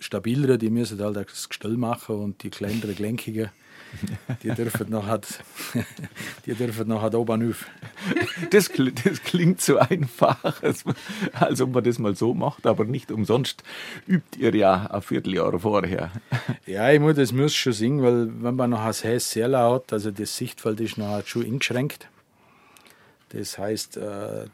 stabileren, 0.00 0.58
die 0.58 0.70
müssen 0.70 1.00
halt 1.00 1.16
das 1.16 1.48
Gestell 1.48 1.76
machen 1.76 2.16
und 2.16 2.42
die 2.42 2.50
kleineren, 2.50 2.96
gelenkigen, 2.96 3.50
die 4.42 4.50
dürfen 4.50 4.90
nachher, 4.90 5.20
die 6.46 6.54
dürfen 6.54 6.88
nachher 6.88 7.14
oben 7.14 7.50
auf. 7.50 7.66
Das, 8.50 8.70
das 9.04 9.22
klingt 9.22 9.60
so 9.60 9.78
einfach, 9.78 10.62
als, 11.32 11.60
ob 11.60 11.72
man 11.72 11.84
das 11.84 11.98
mal 11.98 12.14
so 12.14 12.34
macht, 12.34 12.66
aber 12.66 12.84
nicht 12.84 13.10
umsonst 13.10 13.62
übt 14.06 14.38
ihr 14.38 14.54
ja 14.54 14.86
ein 14.86 15.02
Vierteljahr 15.02 15.58
vorher. 15.58 16.10
Ja, 16.66 16.90
ich 16.90 17.00
muss, 17.00 17.16
das 17.16 17.32
muss 17.32 17.54
schon 17.54 17.72
singen, 17.72 18.02
weil 18.02 18.42
wenn 18.42 18.54
man 18.54 18.70
noch 18.70 18.84
das 18.84 19.04
heiß 19.04 19.30
sehr 19.30 19.48
laut, 19.48 19.92
also 19.92 20.10
das 20.10 20.36
Sichtfeld 20.36 20.80
ist 20.80 20.98
noch 20.98 21.26
schon 21.26 21.44
eingeschränkt. 21.44 22.08
Das 23.30 23.58
heißt, 23.58 23.96
äh, 23.96 24.46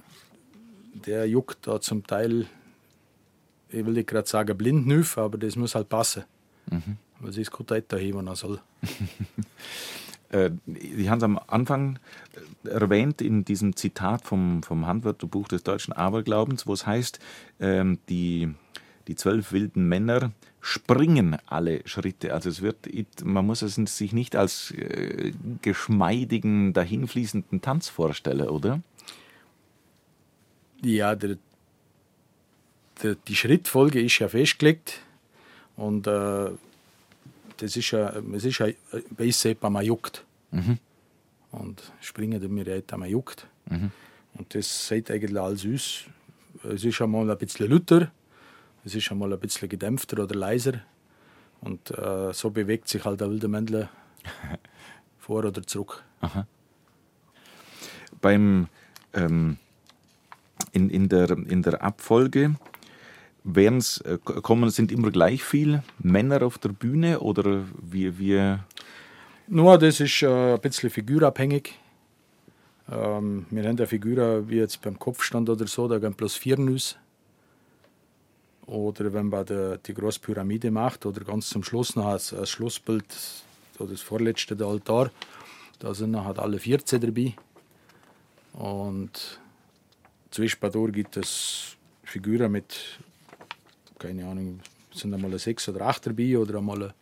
der 0.94 1.28
juckt 1.28 1.66
da 1.66 1.80
zum 1.80 2.06
Teil, 2.06 2.46
ich 3.68 3.84
will 3.84 3.92
nicht 3.94 4.08
gerade 4.08 4.28
sagen 4.28 4.56
blind 4.56 4.86
nüff, 4.86 5.18
aber 5.18 5.36
das 5.36 5.56
muss 5.56 5.74
halt 5.74 5.88
passen. 5.88 6.24
Weil 6.70 7.05
sonst 7.22 7.50
kommt 7.50 7.70
er 7.70 7.78
nicht 7.78 7.92
dahin, 7.92 8.14
wo 8.14 8.20
er 8.20 8.36
soll. 8.36 8.60
Äh, 10.30 10.50
Sie 10.66 11.08
haben 11.08 11.18
es 11.18 11.24
am 11.24 11.38
Anfang 11.46 11.98
äh, 12.64 12.70
erwähnt 12.70 13.22
in 13.22 13.44
diesem 13.44 13.76
Zitat 13.76 14.24
vom, 14.24 14.62
vom 14.62 14.86
Handwörterbuch 14.86 15.46
des 15.48 15.62
deutschen 15.62 15.92
Aberglaubens, 15.92 16.66
wo 16.66 16.72
es 16.72 16.86
heißt, 16.86 17.20
ähm, 17.60 17.98
die, 18.08 18.52
die 19.06 19.14
zwölf 19.14 19.52
wilden 19.52 19.88
Männer 19.88 20.32
springen 20.60 21.36
alle 21.46 21.86
Schritte. 21.86 22.34
Also 22.34 22.48
es 22.48 22.60
wird, 22.60 22.76
man 23.24 23.46
muss 23.46 23.62
es 23.62 23.76
sich 23.76 24.12
nicht 24.12 24.34
als 24.34 24.72
äh, 24.72 25.32
geschmeidigen, 25.62 26.72
dahinfließenden 26.72 27.60
Tanz 27.60 27.88
vorstellen, 27.88 28.48
oder? 28.48 28.82
Ja, 30.82 31.14
der, 31.14 31.38
der, 33.02 33.14
die 33.14 33.36
Schrittfolge 33.36 34.00
ist 34.00 34.18
ja 34.18 34.28
festgelegt 34.28 35.02
und 35.76 36.08
äh, 36.08 36.50
das 37.56 37.76
ist 37.76 37.90
ja, 37.90 38.12
es 38.34 38.44
ist 38.44 38.58
ja, 38.58 38.68
bei 39.10 39.26
uns 39.26 39.40
sagt 39.40 39.62
man, 39.62 39.84
juckt. 39.84 40.24
Mhm. 40.50 40.78
Und 41.50 41.92
springen 42.00 42.40
da 42.40 42.48
mir 42.48 42.82
man 42.96 43.08
juckt. 43.08 43.46
Mhm. 43.68 43.90
Und 44.34 44.54
das 44.54 44.88
sagt 44.88 45.10
eigentlich 45.10 45.38
alles 45.38 45.64
uns. 45.64 46.04
Es 46.62 46.84
ist 46.84 47.00
einmal 47.00 47.30
ein 47.30 47.38
bisschen 47.38 47.70
lauter, 47.70 48.10
es 48.84 48.94
ist 48.94 49.10
einmal 49.10 49.32
ein 49.32 49.38
bisschen 49.38 49.68
gedämpfter 49.68 50.22
oder 50.22 50.34
leiser. 50.34 50.80
Und 51.60 51.90
äh, 51.90 52.32
so 52.32 52.50
bewegt 52.50 52.88
sich 52.88 53.04
halt 53.04 53.20
der 53.20 53.30
wilde 53.30 53.48
Mändler 53.48 53.88
vor 55.18 55.44
oder 55.44 55.62
zurück. 55.62 56.04
Aha. 56.20 56.46
Beim 58.20 58.68
ähm, 59.12 59.58
in, 60.72 60.90
in, 60.90 61.08
der, 61.08 61.30
in 61.30 61.62
der 61.62 61.82
Abfolge 61.82 62.56
Werden's, 63.46 64.00
äh, 64.00 64.18
kommen, 64.18 64.70
sind 64.70 64.90
immer 64.90 65.10
gleich 65.10 65.44
viele 65.44 65.84
Männer 65.98 66.42
auf 66.42 66.58
der 66.58 66.70
Bühne 66.70 67.20
oder 67.20 67.64
wie 67.80 68.18
wir? 68.18 68.64
Nur, 69.46 69.78
das 69.78 70.00
ist 70.00 70.22
äh, 70.22 70.54
ein 70.54 70.60
bisschen 70.60 70.90
figurabhängig. 70.90 71.74
Ähm, 72.90 73.46
wir 73.50 73.62
haben 73.62 73.76
eine 73.76 73.86
Figur 73.86 74.48
wie 74.48 74.56
jetzt 74.56 74.82
beim 74.82 74.98
Kopfstand 74.98 75.48
oder 75.48 75.66
so, 75.68 75.86
da 75.86 75.98
gehen 75.98 76.14
bloß 76.14 76.34
vier 76.34 76.58
Nüsse. 76.58 76.96
Oder 78.66 79.12
wenn 79.12 79.28
man 79.28 79.46
die, 79.46 79.78
die 79.86 79.94
große 79.94 80.18
Pyramide 80.18 80.72
macht 80.72 81.06
oder 81.06 81.20
ganz 81.20 81.48
zum 81.48 81.62
Schluss 81.62 81.94
noch 81.94 82.06
ein, 82.06 82.38
ein 82.38 82.46
Schlussbild 82.46 83.06
das 83.78 84.00
vorletzte 84.00 84.56
der 84.56 84.66
Altar, 84.66 85.10
da 85.78 85.94
sind 85.94 86.14
dann 86.14 86.24
halt 86.24 86.38
alle 86.38 86.58
14 86.58 87.00
dabei. 87.00 87.34
Und 88.54 89.38
zwischendurch 90.30 90.92
gibt 90.92 91.16
es 91.16 91.76
Figuren 92.02 92.50
mit 92.50 92.98
keine 93.98 94.26
Ahnung, 94.26 94.60
sind 94.92 95.14
einmal 95.14 95.38
sechs 95.38 95.68
oder 95.68 95.82
acht 95.82 96.06
dabei 96.06 96.38
oder 96.38 96.58
einmal 96.58 96.94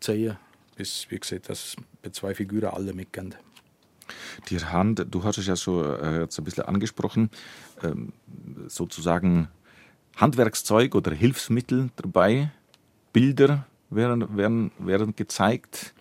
zehn. 0.00 0.36
Bis, 0.76 1.06
wie 1.08 1.18
gesagt, 1.18 1.48
dass 1.48 1.76
bei 2.02 2.10
zwei 2.10 2.34
Figuren 2.34 2.70
alle 2.70 2.92
mitgehen. 2.92 3.34
Die 4.48 4.58
Hand, 4.58 5.06
du 5.10 5.22
hast 5.22 5.38
es 5.38 5.46
ja 5.46 5.56
so 5.56 5.82
äh, 5.84 6.20
jetzt 6.20 6.38
ein 6.38 6.44
bisschen 6.44 6.64
angesprochen, 6.64 7.30
ähm, 7.82 8.12
sozusagen 8.66 9.48
Handwerkszeug 10.16 10.94
oder 10.94 11.12
Hilfsmittel 11.12 11.90
dabei, 11.96 12.50
Bilder 13.12 13.66
werden, 13.90 14.36
werden, 14.36 14.72
werden 14.78 15.16
gezeigt 15.16 15.94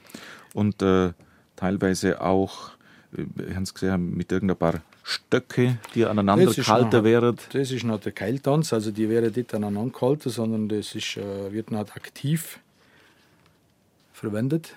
und 0.53 0.81
äh, 0.81 1.13
teilweise 1.55 2.21
auch, 2.21 2.71
äh, 3.15 3.25
wir 3.35 3.55
haben 3.55 3.63
es 3.63 3.73
gesehen, 3.73 4.15
mit 4.15 4.31
irgendein 4.31 4.57
paar 4.57 4.81
Stöcke, 5.03 5.77
die 5.93 6.05
aneinander 6.05 6.51
gehalten 6.51 7.03
werden? 7.03 7.37
Das 7.51 7.71
ist 7.71 7.83
nicht 7.83 8.05
der 8.05 8.11
Keiltanz, 8.13 8.71
also 8.71 8.89
die 8.91 9.09
werden 9.09 9.33
nicht 9.35 9.53
aneinander 9.53 9.91
gehalten, 9.91 10.29
sondern 10.29 10.69
das 10.69 10.95
ist, 10.95 11.17
äh, 11.17 11.51
wird 11.51 11.71
nicht 11.71 11.95
aktiv 11.95 12.59
verwendet. 14.13 14.75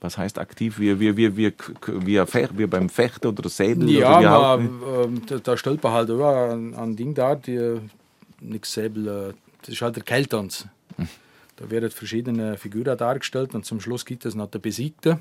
Was 0.00 0.16
heißt 0.16 0.38
aktiv? 0.38 0.78
Wie, 0.78 0.98
wie, 0.98 1.16
wie, 1.16 1.36
wie, 1.36 1.52
wie, 1.86 2.18
wie 2.18 2.66
beim 2.66 2.88
Fechten 2.88 3.26
oder 3.26 3.48
Säbeln? 3.48 3.88
Ja, 3.88 4.18
oder 4.18 4.56
man, 4.56 5.22
äh, 5.28 5.40
da 5.42 5.56
stellt 5.56 5.82
man 5.82 5.92
halt 5.92 6.08
über 6.08 6.52
ein, 6.52 6.74
ein 6.74 6.96
Ding 6.96 7.14
da, 7.14 7.34
die 7.34 7.80
nichts 8.40 8.72
Säbel, 8.72 9.06
äh, 9.06 9.34
das 9.60 9.74
ist 9.74 9.82
halt 9.82 9.96
der 9.96 10.02
Keiltanz. 10.02 10.66
Hm. 10.96 11.08
Da 11.56 11.70
werden 11.70 11.90
verschiedene 11.90 12.56
Figuren 12.56 12.96
dargestellt 12.96 13.54
und 13.54 13.64
zum 13.64 13.80
Schluss 13.80 14.04
gibt 14.04 14.24
es 14.24 14.34
noch 14.34 14.50
der 14.50 14.58
Besiegte. 14.60 15.18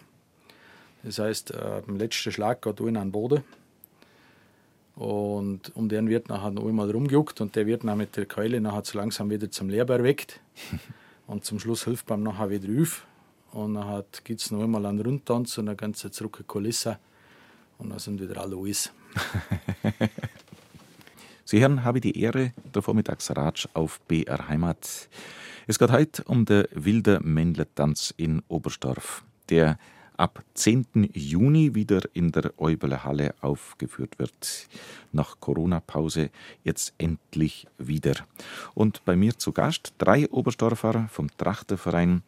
Das 1.04 1.20
heißt, 1.20 1.52
äh, 1.52 1.82
beim 1.86 1.98
letzten 1.98 2.32
Schlag 2.32 2.62
geht 2.62 2.80
er 2.80 2.88
in 2.88 2.96
den 2.96 3.12
Boden 3.12 3.44
und 4.96 5.76
um 5.76 5.90
den 5.90 6.08
wird 6.10 6.30
nachher 6.30 6.52
noch 6.52 6.66
einmal 6.66 6.90
rumgejuckt 6.90 7.42
und 7.42 7.56
der 7.56 7.66
wird 7.66 7.84
dann 7.84 7.98
mit 7.98 8.16
der 8.16 8.26
Keule 8.26 8.62
nachher 8.62 8.86
so 8.86 8.98
langsam 8.98 9.30
wieder 9.30 9.52
zum 9.52 9.70
Leber 9.70 10.02
weckt. 10.04 10.40
und 11.28 11.44
zum 11.44 11.60
Schluss 11.60 11.84
hilft 11.84 12.06
beim 12.06 12.24
nachher 12.24 12.50
wieder 12.50 12.82
auf. 12.82 13.06
Und 13.52 13.76
dann 13.76 14.04
gibt 14.24 14.42
es 14.42 14.52
noch 14.52 14.64
einmal 14.64 14.86
einen 14.86 15.02
Rundtanz 15.02 15.58
und 15.58 15.66
dann 15.66 15.78
ganz 15.78 16.00
zurück 16.12 16.38
eine 16.38 16.46
Kulisse. 16.46 16.98
Und 17.78 17.90
dann 17.90 18.00
sind 18.00 18.22
wieder 18.22 18.40
alle 18.42 18.56
alles. 18.56 18.92
Sie 21.46 21.60
hören, 21.60 21.84
habe 21.84 22.00
ich 22.00 22.02
die 22.02 22.20
Ehre, 22.20 22.54
der 22.74 22.82
Vormittagsratsch 22.82 23.68
auf 23.74 24.00
BR 24.02 24.48
Heimat. 24.48 25.10
Es 25.68 25.78
geht 25.78 25.92
heute 25.92 26.24
um 26.24 26.46
den 26.46 26.66
wilden 26.72 27.34
Mändlertanz 27.34 28.14
in 28.18 28.42
Oberstdorf, 28.48 29.24
der 29.50 29.78
ab 30.18 30.44
10. 30.54 31.12
Juni 31.14 31.76
wieder 31.76 32.02
in 32.14 32.32
der 32.32 32.54
Eubele 32.58 33.04
Halle 33.04 33.36
aufgeführt 33.42 34.20
wird. 34.20 34.68
Nach 35.12 35.40
Corona-Pause 35.40 36.30
jetzt 36.64 36.94
endlich 36.98 37.68
wieder. 37.78 38.16
Und 38.74 39.04
bei 39.06 39.16
mir 39.16 39.38
zu 39.38 39.52
Gast 39.52 39.94
drei 39.98 40.30
Oberstdorfer 40.30 41.08
vom 41.10 41.30
Trachterverein, 41.38 42.24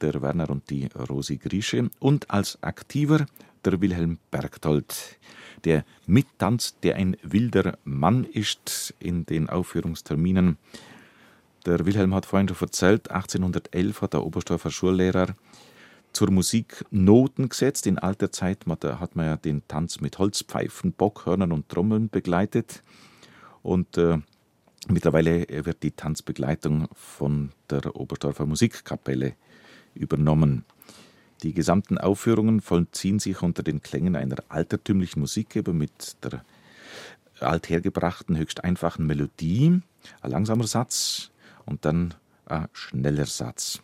der 0.00 0.20
Werner 0.22 0.50
und 0.50 0.70
die 0.70 0.86
Rosi 0.86 1.36
Grische 1.36 1.90
und 1.98 2.30
als 2.30 2.62
Aktiver 2.62 3.26
der 3.64 3.80
Wilhelm 3.80 4.18
Bergtold, 4.30 5.18
der 5.64 5.84
mittanzt, 6.06 6.76
der 6.82 6.96
ein 6.96 7.16
wilder 7.22 7.78
Mann 7.84 8.24
ist 8.24 8.94
in 9.00 9.26
den 9.26 9.48
Aufführungsterminen. 9.48 10.56
Der 11.66 11.84
Wilhelm 11.84 12.14
hat 12.14 12.26
vorhin 12.26 12.48
schon 12.48 12.56
erzählt, 12.60 13.10
1811 13.10 14.02
hat 14.02 14.12
der 14.12 14.24
Oberstdorfer 14.24 14.70
Schullehrer 14.70 15.34
zur 16.12 16.30
Musik 16.30 16.84
Noten 16.90 17.48
gesetzt. 17.48 17.86
In 17.86 17.98
alter 17.98 18.32
Zeit 18.32 18.66
hat 18.66 19.16
man 19.16 19.26
ja 19.26 19.36
den 19.36 19.66
Tanz 19.68 20.00
mit 20.00 20.18
Holzpfeifen, 20.18 20.92
Bockhörnern 20.92 21.52
und 21.52 21.68
Trommeln 21.68 22.08
begleitet. 22.08 22.82
Und 23.62 23.98
äh, 23.98 24.18
mittlerweile 24.88 25.46
wird 25.48 25.82
die 25.82 25.92
Tanzbegleitung 25.92 26.88
von 26.94 27.50
der 27.70 27.94
Oberstdorfer 27.96 28.46
Musikkapelle 28.46 29.34
übernommen. 29.94 30.64
Die 31.42 31.52
gesamten 31.52 31.98
Aufführungen 31.98 32.60
vollziehen 32.60 33.20
sich 33.20 33.42
unter 33.42 33.62
den 33.62 33.80
Klängen 33.80 34.16
einer 34.16 34.36
altertümlichen 34.48 35.20
Musik, 35.20 35.54
eben 35.54 35.78
mit 35.78 36.16
der 36.24 36.44
althergebrachten, 37.40 38.36
höchst 38.36 38.64
einfachen 38.64 39.06
Melodie, 39.06 39.80
ein 40.20 40.30
langsamer 40.30 40.66
Satz 40.66 41.30
und 41.64 41.84
dann 41.84 42.14
ein 42.46 42.68
schneller 42.72 43.26
Satz. 43.26 43.80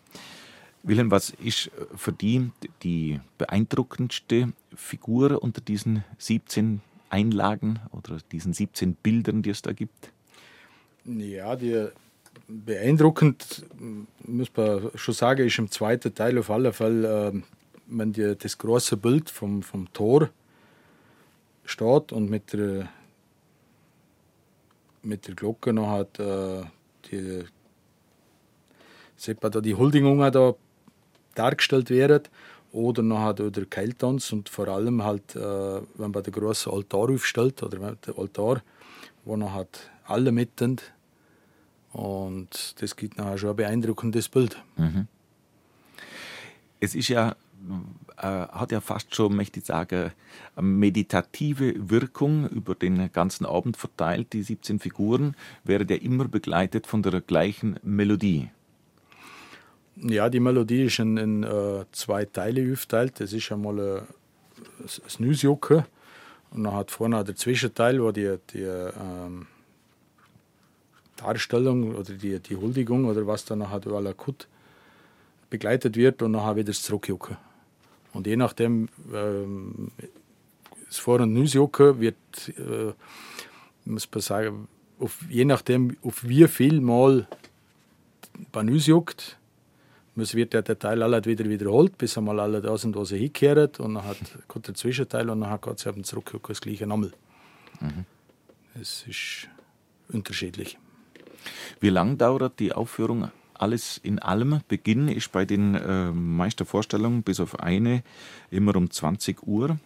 Wilhelm, 0.85 1.11
was 1.11 1.31
ist 1.31 1.71
für 1.97 2.13
die 2.13 2.51
die 2.83 3.19
beeindruckendste 3.39 4.53
Figur 4.75 5.43
unter 5.43 5.63
diesen 5.63 6.05
17 6.19 6.83
Einlagen 7.09 7.81
oder 7.91 8.19
diesen 8.33 8.53
17 8.53 8.95
Bildern, 8.95 9.43
die 9.43 9.51
es 9.51 9.63
da 9.63 9.73
gibt? 9.73 10.13
Ja, 11.07 11.57
die 11.57 11.89
beeindruckend, 12.49 13.65
muss 14.27 14.49
man 14.55 14.91
schon 14.95 15.15
sagen, 15.15 15.47
ist 15.47 15.59
im 15.59 15.71
zweiten 15.71 16.15
Teil 16.15 16.39
auf 16.39 16.51
alle 16.51 16.73
Fälle, 16.73 17.29
äh, 17.29 17.43
wenn 17.87 18.13
die, 18.13 18.37
das 18.37 18.59
große 18.59 18.99
Bild 18.99 19.31
vom, 19.31 19.63
vom 19.63 19.91
Tor 19.93 20.31
steht 21.65 22.13
und 22.13 22.29
mit 22.29 22.53
der, 22.53 22.91
mit 25.03 25.27
der 25.27 25.35
Glocke 25.35 25.73
noch 25.73 25.89
hat, 25.89 26.19
äh, 26.19 26.65
die, 27.11 27.45
sieht 29.17 29.43
man 29.43 29.53
da 29.53 29.61
die 29.61 29.75
Huldigungen 29.75 30.31
da 30.31 30.55
dargestellt 31.35 31.91
werden. 31.91 32.25
Oder 32.73 33.03
nachher 33.03 33.35
der 33.51 33.67
Keiltanz 33.67 34.33
und 34.33 34.49
vor 34.49 34.67
allem 34.67 35.05
halt, 35.05 35.37
äh, 35.37 35.41
wenn 35.41 36.11
man 36.11 36.23
den 36.25 36.33
großen 36.33 36.73
Altar 36.73 37.11
aufstellt, 37.11 37.63
oder 37.63 37.95
der 37.95 38.19
Altar, 38.19 38.63
wo 39.25 39.37
noch 39.37 39.55
hat 39.55 39.91
alle 40.07 40.33
mitten 40.33 40.81
und 41.95 42.75
das 42.81 42.97
gibt 42.97 43.17
nachher 43.17 43.39
schon 43.39 43.51
ein 43.51 43.57
beeindruckendes 43.57 44.29
Bild. 44.29 44.61
Mhm. 44.77 45.07
Es 46.81 46.97
ist 46.97 47.09
ja, 47.09 47.37
äh, 48.17 48.23
hat 48.23 48.73
ja 48.73 48.81
fast 48.81 49.15
schon, 49.15 49.37
möchte 49.37 49.61
ich 49.61 49.67
sagen, 49.67 50.11
eine 50.57 50.67
meditative 50.67 51.89
Wirkung 51.89 52.49
über 52.49 52.75
den 52.75 53.13
ganzen 53.13 53.47
Abend 53.47 53.77
verteilt. 53.77 54.33
Die 54.33 54.43
17 54.43 54.81
Figuren 54.81 55.37
werden 55.63 55.87
ja 55.89 55.97
immer 55.97 56.27
begleitet 56.27 56.89
von 56.89 57.03
der 57.03 57.21
gleichen 57.21 57.79
Melodie. 57.85 58.51
Ja, 59.97 60.29
die 60.29 60.41
Melodie 60.41 60.85
ist 60.85 60.99
in, 60.99 61.17
in 61.17 61.43
äh, 61.45 61.85
zwei 61.93 62.25
Teile 62.25 62.73
aufgeteilt. 62.73 63.21
Das 63.21 63.33
ist 63.33 63.53
einmal 63.53 63.79
äh, 63.79 64.01
das 64.83 65.21
Nüsjucke 65.21 65.87
und 66.51 66.65
dann 66.65 66.75
hat 66.75 66.91
vorne 66.91 67.23
der 67.25 67.37
Zwischenteil, 67.37 68.03
wo 68.03 68.11
die, 68.13 68.37
die 68.53 68.63
ähm, 68.63 69.47
Darstellung 71.17 71.95
oder 71.95 72.13
die, 72.13 72.41
die 72.41 72.57
Huldigung 72.57 73.05
oder 73.07 73.27
was 73.27 73.45
dann 73.45 73.71
hat 73.71 73.87
überall 73.87 74.07
akut 74.07 74.49
begleitet 75.51 75.97
wird 75.97 76.23
und 76.23 76.33
dann 76.33 76.57
wieder 76.57 76.67
das 76.67 76.83
Zurückjucken. 76.83 77.37
Und 78.13 78.27
je 78.27 78.37
nachdem, 78.37 78.89
ähm, 79.13 79.91
das 80.87 80.99
Vor- 80.99 81.21
und 81.21 81.33
Nusjocken 81.33 82.01
wird, 82.01 82.17
äh, 82.49 82.93
muss 83.85 84.09
man 84.11 84.21
sagen, 84.21 84.69
auf, 84.99 85.19
je 85.29 85.45
nachdem, 85.45 85.97
auf 86.03 86.23
wie 86.27 86.47
viel 86.49 86.81
Mal 86.81 87.27
man 88.53 88.69
ausjuckt, 90.17 90.53
wird 90.53 90.69
der 90.69 90.79
Teil 90.79 91.03
alle 91.03 91.25
wieder 91.25 91.45
wiederholt, 91.45 91.99
bis 91.99 92.17
einmal 92.17 92.41
alle 92.41 92.61
da 92.61 92.77
sind, 92.77 92.97
wo 92.97 93.05
sie 93.05 93.19
hinkehren. 93.19 93.71
Und 93.79 93.95
dann 93.95 94.05
hat, 94.05 94.19
kommt 94.49 94.69
der 94.69 94.75
Zwischenteil 94.75 95.29
und 95.31 95.41
dann 95.41 95.61
geht 95.61 95.79
es 95.79 95.87
eben 95.87 96.05
zurück 96.05 96.39
das 96.47 96.61
gleiche 96.61 96.87
nochmal. 96.87 97.13
Mhm. 97.81 98.05
Es 98.81 99.05
ist 99.09 99.49
unterschiedlich. 100.09 100.79
Wie 101.81 101.91
lange 101.91 102.17
dauert 102.17 102.59
die 102.59 102.73
Aufführung? 102.73 103.31
Alles 103.55 103.99
in 103.99 104.19
allem. 104.19 104.61
Beginn 104.69 105.09
ist 105.09 105.31
bei 105.31 105.45
den 105.45 105.75
äh, 105.75 106.11
meisten 106.11 106.67
Vorstellungen 106.67 107.23
bis 107.23 107.41
auf 107.41 107.61
eine 107.61 108.03
immer 108.51 108.75
um 108.77 108.91
20 108.91 109.47
Uhr. 109.47 109.79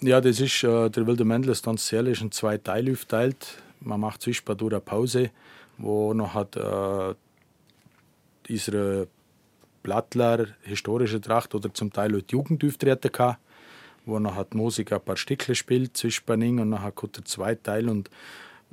Ja, 0.00 0.20
das 0.20 0.40
ist, 0.40 0.64
äh, 0.64 0.88
der 0.90 1.06
Wilde 1.06 1.24
Mendel 1.24 1.52
ist 1.52 1.64
ganz 1.64 1.92
ehrlich 1.92 2.20
in 2.20 2.32
zwei 2.32 2.58
Teile 2.58 2.92
aufteilt. 2.92 3.62
Man 3.80 4.00
macht 4.00 4.22
zwischendurch 4.22 4.72
eine 4.72 4.80
Pause, 4.80 5.30
wo 5.78 6.14
noch 6.14 6.34
hat 6.34 6.56
äh, 6.56 7.14
unsere 8.52 9.08
Blattler 9.82 10.48
historische 10.62 11.20
Tracht 11.20 11.54
oder 11.54 11.72
zum 11.74 11.92
Teil 11.92 12.16
auch 12.16 12.22
die 12.22 12.32
Jugend 12.32 12.64
auftreten 12.64 13.10
kann, 13.10 13.36
wo 14.06 14.18
noch 14.18 14.36
hat 14.36 14.54
Musik 14.54 14.92
ein 14.92 15.00
paar 15.00 15.16
Stücke 15.16 15.54
spielt 15.54 15.96
zwischen 15.96 16.60
und 16.60 16.70
dann 16.70 16.94
kommt 16.94 17.16
der 17.16 17.24
zweite 17.24 17.62
Teil 17.62 17.88
und 17.88 18.10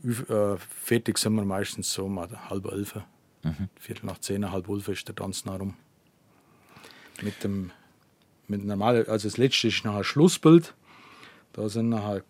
äh, 0.03 0.57
fertig 0.57 1.17
sind 1.17 1.33
wir 1.33 1.45
meistens 1.45 1.91
so 1.93 2.05
um 2.05 2.19
halb 2.19 2.65
elf. 2.71 2.95
Mhm. 3.43 3.69
Viertel 3.79 4.05
nach 4.05 4.19
zehn, 4.19 4.51
halb 4.51 4.69
elf 4.69 4.87
ist 4.89 5.07
der 5.07 5.15
Tanz 5.15 5.45
nach 5.45 5.59
rum. 5.59 5.75
Mit 7.21 7.43
dem 7.43 7.71
mit 8.47 8.65
normal, 8.65 9.05
also 9.05 9.27
das 9.27 9.37
letzte 9.37 9.67
ist 9.67 9.85
ein 9.85 10.03
Schlussbild. 10.03 10.73
Da 11.53 11.69
sind 11.69 11.89
nachher 11.89 12.23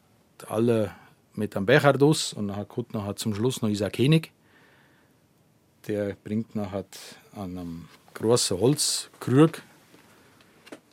alle 0.47 0.91
mit 1.33 1.55
einem 1.55 1.65
Becher 1.65 1.93
durch 1.93 2.35
und 2.35 2.49
dann 2.49 2.67
kommt 2.67 2.93
nachher 2.93 3.15
zum 3.15 3.33
Schluss 3.33 3.61
noch 3.61 3.69
Isaac 3.69 3.93
König. 3.93 4.31
Der 5.87 6.15
bringt 6.23 6.55
nachher 6.55 6.85
an 7.35 7.57
einem 7.57 7.89
großen 8.13 8.59
Holzkrug 8.59 9.61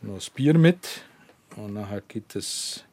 noch 0.03 0.15
das 0.15 0.31
Bier 0.31 0.57
mit 0.57 1.03
und 1.57 1.75
nachher 1.75 2.03
gibt 2.03 2.37
es 2.37 2.85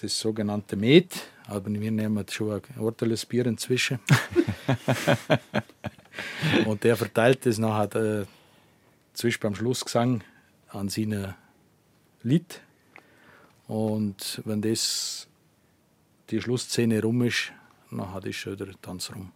das 0.00 0.18
sogenannte 0.18 0.76
Met, 0.76 1.28
aber 1.46 1.72
wir 1.72 1.90
nehmen 1.90 2.24
schon 2.28 2.52
ein 2.52 2.80
ordentliches 2.80 3.26
Bier 3.26 3.46
inzwischen. 3.46 3.98
und 6.66 6.84
der 6.84 6.96
verteilt 6.96 7.46
das 7.46 7.58
nachher 7.58 8.20
äh, 8.20 8.26
zwischen 9.14 9.40
beim 9.40 9.54
Schlussgesang 9.54 10.22
an 10.68 10.88
seine 10.88 11.36
Lied. 12.22 12.60
Und 13.66 14.42
wenn 14.44 14.62
das 14.62 15.26
die 16.30 16.40
Schlussszene 16.40 17.02
rum 17.02 17.22
ist, 17.22 17.52
dann 17.90 18.12
hat 18.12 18.26
es 18.26 18.36
schon 18.36 18.56
der 18.56 18.80
Tanz 18.80 19.10
rum. 19.14 19.32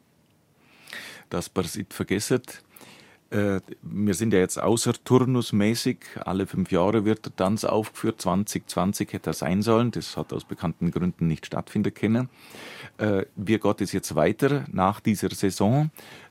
Das 1.32 1.48
passiert 1.48 1.94
vergessen. 1.94 2.42
Äh, 3.30 3.60
wir 3.80 4.12
sind 4.12 4.34
ja 4.34 4.40
jetzt 4.40 4.60
außerturnusmäßig. 4.60 5.96
Alle 6.26 6.46
fünf 6.46 6.70
Jahre 6.70 7.06
wird 7.06 7.24
der 7.24 7.34
Tanz 7.34 7.64
aufgeführt. 7.64 8.20
2020 8.20 9.14
hätte 9.14 9.30
er 9.30 9.32
sein 9.32 9.62
sollen. 9.62 9.92
Das 9.92 10.18
hat 10.18 10.34
aus 10.34 10.44
bekannten 10.44 10.90
Gründen 10.90 11.28
nicht 11.28 11.46
stattfinden 11.46 11.94
können. 11.94 12.28
Äh, 12.98 13.24
wie 13.34 13.58
geht 13.58 13.80
es 13.80 13.92
jetzt 13.92 14.14
weiter 14.14 14.66
nach 14.70 15.00
dieser 15.00 15.30
Saison? 15.30 15.90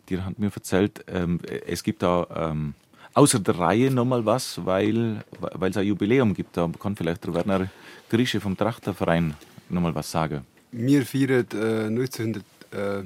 Die 0.10 0.22
hat 0.22 0.38
mir 0.38 0.52
erzählt, 0.54 1.04
ähm, 1.08 1.39
es 1.66 1.82
gibt 1.82 2.04
da 2.04 2.28
ähm, 2.52 2.76
außer 3.16 3.39
der 3.39 3.58
Reihe 3.58 3.89
nochmal 3.89 4.24
was, 4.24 4.64
weil, 4.68 5.24
weil 5.39 5.72
es 5.72 5.78
ein 5.78 5.88
Jubiläum 5.88 6.36
gibt. 6.36 6.58
Da 6.58 6.70
kann 6.80 6.95
vielleicht 6.95 7.26
der 7.26 7.34
Werner 7.34 7.70
Grische 8.08 8.39
vom 8.39 8.56
Trachterverein 8.56 9.34
nochmal 9.68 9.95
was 9.95 10.12
sagen. 10.12 10.45
Wir 10.72 11.08
feiern 11.08 11.47
äh, 11.54 11.88
1900 11.88 12.43
äh, 12.72 13.03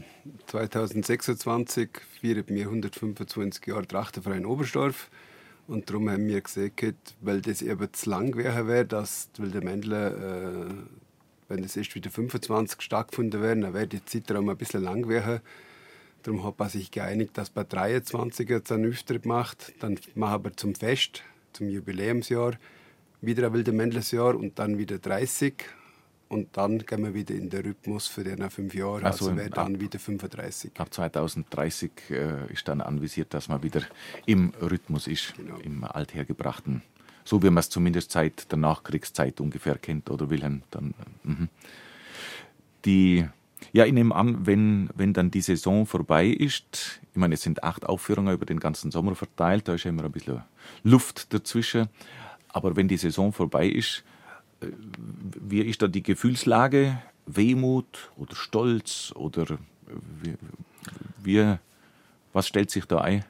2026 0.48 1.90
feiern 2.22 2.44
wir 2.48 2.66
125 2.66 3.68
Jahre 3.68 3.88
Trachtenverein 3.88 4.46
Oberstdorf. 4.46 5.10
Und 5.68 5.90
darum 5.90 6.10
haben 6.10 6.28
wir 6.28 6.42
gesagt, 6.42 7.16
weil 7.22 7.42
das 7.42 7.62
eben 7.62 7.92
zu 7.92 8.10
lang 8.10 8.36
wäre, 8.36 8.86
dass 8.86 9.30
weil 9.38 9.50
der 9.50 9.64
Mendler, 9.64 10.68
äh, 10.68 10.74
wenn 11.48 11.64
das 11.64 11.76
erst 11.76 11.96
wieder 11.96 12.12
25 12.12 12.82
stattgefunden 12.82 13.42
wäre, 13.42 13.60
dann 13.60 13.74
wäre 13.74 13.88
die 13.88 14.06
Zeitraum 14.06 14.50
ein 14.50 14.58
bisschen 14.58 14.84
lang 14.84 15.08
werden. 15.10 15.42
Darum 16.22 16.44
hat 16.44 16.58
man 16.58 16.70
sich 16.70 16.92
geeinigt, 16.92 17.38
dass 17.38 17.50
bei 17.50 17.64
23 17.64 18.50
jetzt 18.50 18.72
einen 18.72 18.92
Auftritt 18.92 19.26
macht. 19.26 19.74
Dann 19.80 20.00
machen 20.16 20.44
wir 20.44 20.58
zum 20.58 20.76
Fest, 20.76 21.24
zum 21.54 21.70
Jubiläumsjahr, 21.70 22.54
wieder 23.22 23.48
ein 23.48 23.54
Wilde 23.54 23.72
Mendelsjahr 23.72 24.36
und 24.36 24.60
dann 24.60 24.78
wieder 24.78 25.00
30 25.00 25.54
und 26.36 26.58
dann 26.58 26.80
gehen 26.80 27.04
wir 27.04 27.14
wieder 27.14 27.34
in 27.34 27.50
den 27.50 27.66
Rhythmus 27.66 28.08
für 28.08 28.24
die 28.24 28.50
fünf 28.50 28.76
Jahre. 28.76 29.06
Also, 29.06 29.26
also 29.26 29.38
wäre 29.38 29.50
dann 29.50 29.80
wieder 29.80 30.00
35. 30.00 30.72
Ab 30.78 30.94
2030 30.94 31.92
äh, 32.10 32.52
ist 32.52 32.68
dann 32.68 32.82
anvisiert, 32.82 33.34
dass 33.34 33.48
man 33.48 33.64
wieder 33.64 33.82
im 34.26 34.54
Rhythmus 34.62 35.08
ist, 35.08 35.34
genau. 35.36 35.58
im 35.60 35.86
althergebrachten. 35.86 36.82
So 37.24 37.42
wie 37.42 37.50
man 37.50 37.60
es 37.60 37.70
zumindest 37.70 38.12
seit 38.12 38.52
der 38.52 38.60
Nachkriegszeit 38.60 39.40
ungefähr 39.40 39.78
kennt, 39.78 40.12
oder 40.12 40.30
Wilhelm? 40.30 40.64
Dann, 40.72 40.94
äh, 41.24 41.48
die, 42.84 43.26
ja, 43.72 43.86
ich 43.86 43.94
nehme 43.94 44.14
an, 44.14 44.46
wenn, 44.46 44.90
wenn 44.94 45.14
dann 45.14 45.32
die 45.32 45.42
Saison 45.42 45.86
vorbei 45.86 46.28
ist, 46.28 47.00
ich 47.14 47.18
meine, 47.18 47.36
es 47.36 47.42
sind 47.44 47.64
acht 47.64 47.86
Aufführungen 47.86 48.34
über 48.34 48.46
den 48.46 48.60
ganzen 48.60 48.92
Sommer 48.92 49.16
verteilt, 49.16 49.70
da 49.70 49.76
ist 49.76 49.86
ja 49.86 49.90
immer 49.90 50.04
ein 50.04 50.12
bisschen 50.12 50.44
Luft 50.84 51.34
dazwischen, 51.34 51.88
aber 52.50 52.76
wenn 52.76 52.90
die 52.90 52.98
Saison 52.98 53.32
vorbei 53.32 53.68
ist, 53.68 54.04
wie 54.62 55.62
ist 55.62 55.82
da 55.82 55.88
die 55.88 56.04
Gefühlslage? 56.04 57.02
Wehmut 57.26 58.12
oder 58.18 58.36
Stolz 58.36 59.12
oder 59.16 59.58
wie, 60.22 60.36
wie 61.24 61.58
was 62.34 62.48
stellt 62.48 62.70
sich 62.70 62.86
da 62.86 63.00
ein? 63.00 63.26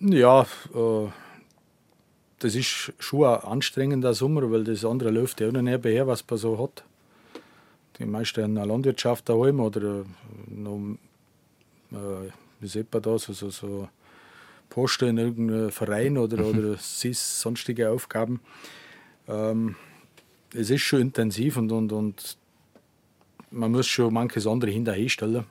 Ja, 0.00 0.42
äh, 0.42 1.08
das 2.38 2.54
ist 2.54 2.92
schon 2.98 3.24
ein 3.24 3.40
anstrengender 3.40 4.14
Sommer, 4.14 4.50
weil 4.50 4.64
das 4.64 4.84
andere 4.84 5.10
läuft 5.10 5.40
ja 5.40 5.48
auch 5.48 5.52
noch 5.52 5.62
nebenher, 5.62 6.06
was 6.06 6.24
man 6.28 6.38
so 6.38 6.58
hat. 6.58 6.84
Die 7.98 8.06
meisten 8.06 8.42
haben 8.42 8.58
eine 8.58 8.66
Landwirtschaft 8.66 9.28
daheim 9.28 9.60
oder 9.60 10.00
äh, 10.00 10.04
noch, 10.48 10.96
äh, 11.92 12.30
wie 12.60 12.66
sieht 12.66 12.92
man 12.92 13.02
das, 13.02 13.28
also 13.28 13.50
so 13.50 13.88
Posten 14.68 15.10
in 15.10 15.18
irgendeinem 15.18 15.70
Verein 15.70 16.18
oder, 16.18 16.38
mhm. 16.38 16.58
oder 16.58 16.76
sonstige 16.78 17.90
Aufgaben. 17.90 18.40
Ähm, 19.28 19.76
es 20.54 20.70
ist 20.70 20.82
schon 20.82 21.00
intensiv 21.00 21.56
und, 21.56 21.72
und, 21.72 21.92
und 21.92 22.36
man 23.50 23.72
muss 23.72 23.86
schon 23.86 24.12
manches 24.12 24.46
andere 24.46 24.70
hinterherstellen. 24.70 25.44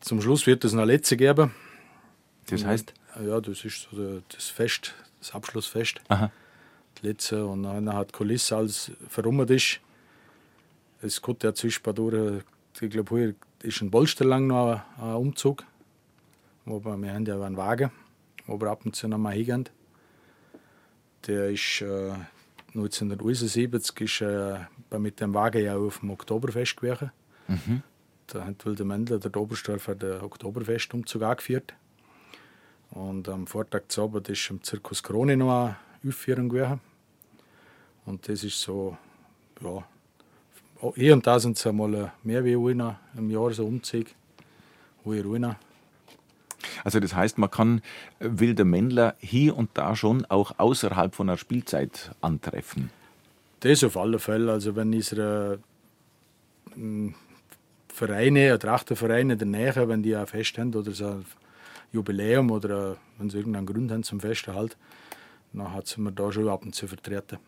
Zum 0.00 0.20
Schluss 0.20 0.46
wird 0.46 0.64
es 0.64 0.72
eine 0.72 0.84
letzte 0.84 1.16
geben. 1.16 1.52
Das 2.46 2.64
heißt? 2.64 2.92
Ja, 3.24 3.40
das 3.40 3.64
ist 3.64 3.88
so 3.90 4.20
das 4.28 4.48
Fest, 4.48 4.94
das 5.18 5.34
Abschlussfest. 5.34 6.00
Aha. 6.08 6.30
Das 6.94 7.02
letzte. 7.02 7.46
Und 7.46 7.62
dann 7.62 7.92
hat 7.92 8.12
Kulisse 8.12 8.56
alles 8.56 8.92
verrummert 9.08 9.50
ist. 9.50 9.80
Es 11.00 11.20
kommt 11.20 11.42
ja 11.42 11.54
zwischendurch, 11.54 12.42
ich 12.80 12.90
glaube, 12.90 13.16
hier 13.16 13.34
ist 13.62 13.80
ein 13.80 13.90
Bolster 13.90 14.24
lang 14.24 14.46
noch 14.46 14.80
ein, 14.98 15.14
Umzug. 15.14 15.64
Wir, 16.64 16.84
wir 16.84 16.92
haben 16.92 17.26
ja 17.26 17.40
einen 17.40 17.56
Wagen, 17.56 17.90
wo 18.46 18.60
wir 18.60 18.70
ab 18.70 18.84
und 18.84 18.94
zu 18.94 19.08
noch 19.08 19.18
mal 19.18 19.34
hingehen. 19.34 19.68
Der 21.26 21.50
ist 21.50 21.80
äh, 21.80 22.12
1971 22.74 24.00
ist 24.00 24.20
äh, 24.20 24.98
mit 24.98 25.20
dem 25.20 25.32
Wagen 25.34 25.62
ja 25.62 25.76
auf 25.76 26.00
dem 26.00 26.10
Oktoberfest 26.10 26.76
gewesen. 26.76 27.12
Mhm. 27.46 27.82
Da 28.26 28.44
hat 28.44 28.64
Wilde 28.66 28.84
Mendler, 28.84 29.18
der 29.18 29.36
Oberstdorfer, 29.36 29.94
den 29.94 30.20
Oktoberfestumzug 30.20 31.22
angeführt. 31.22 31.74
Und 32.90 33.28
am 33.28 33.46
Vortag 33.46 33.82
zu 33.88 34.02
Abend 34.02 34.28
ist 34.28 34.50
im 34.50 34.62
Zirkus 34.62 35.02
Krone 35.02 35.36
noch 35.36 35.66
eine 35.66 35.76
Aufführung 36.06 36.48
gewesen. 36.48 36.80
Und 38.06 38.28
das 38.28 38.44
ist 38.44 38.60
so, 38.60 38.96
ja, 39.60 39.84
hier 40.94 41.14
und 41.14 41.26
da 41.26 41.38
sind 41.38 41.56
es 41.56 41.66
einmal 41.66 42.12
mehr 42.22 42.44
wie 42.44 42.56
einer 42.56 43.00
im 43.16 43.30
Jahr 43.30 43.52
so 43.52 43.66
Umzug. 43.66 44.06
Ruiner. 45.06 45.58
Also 46.84 47.00
das 47.00 47.14
heißt, 47.14 47.38
man 47.38 47.50
kann 47.50 47.82
wilde 48.20 48.64
Männler 48.64 49.14
hier 49.18 49.56
und 49.56 49.70
da 49.74 49.96
schon 49.96 50.24
auch 50.26 50.58
außerhalb 50.58 51.14
von 51.14 51.28
einer 51.28 51.38
Spielzeit 51.38 52.12
antreffen. 52.20 52.90
Das 53.60 53.82
auf 53.84 53.96
alle 53.96 54.18
Fälle. 54.18 54.52
Also 54.52 54.76
wenn 54.76 54.92
unsere 54.92 55.58
hm, 56.74 57.14
Vereine, 57.88 58.58
Trachtenvereine 58.58 59.36
der 59.36 59.46
Nähe, 59.46 59.88
wenn 59.88 60.02
die 60.02 60.16
ein 60.16 60.26
Fest 60.26 60.58
haben 60.58 60.74
oder 60.74 60.92
so 60.92 61.06
ein 61.06 61.24
Jubiläum 61.92 62.50
oder 62.50 62.96
wenn 63.18 63.30
sie 63.30 63.38
irgendeinen 63.38 63.66
Grund 63.66 63.90
haben 63.92 64.02
zum 64.02 64.20
Fest 64.20 64.48
halt, 64.48 64.76
dann 65.52 65.82
sind 65.84 66.04
wir 66.04 66.10
da 66.10 66.32
schon 66.32 66.48
ab 66.48 66.64
und 66.64 66.74
zu 66.74 66.88
vertreten. 66.88 67.38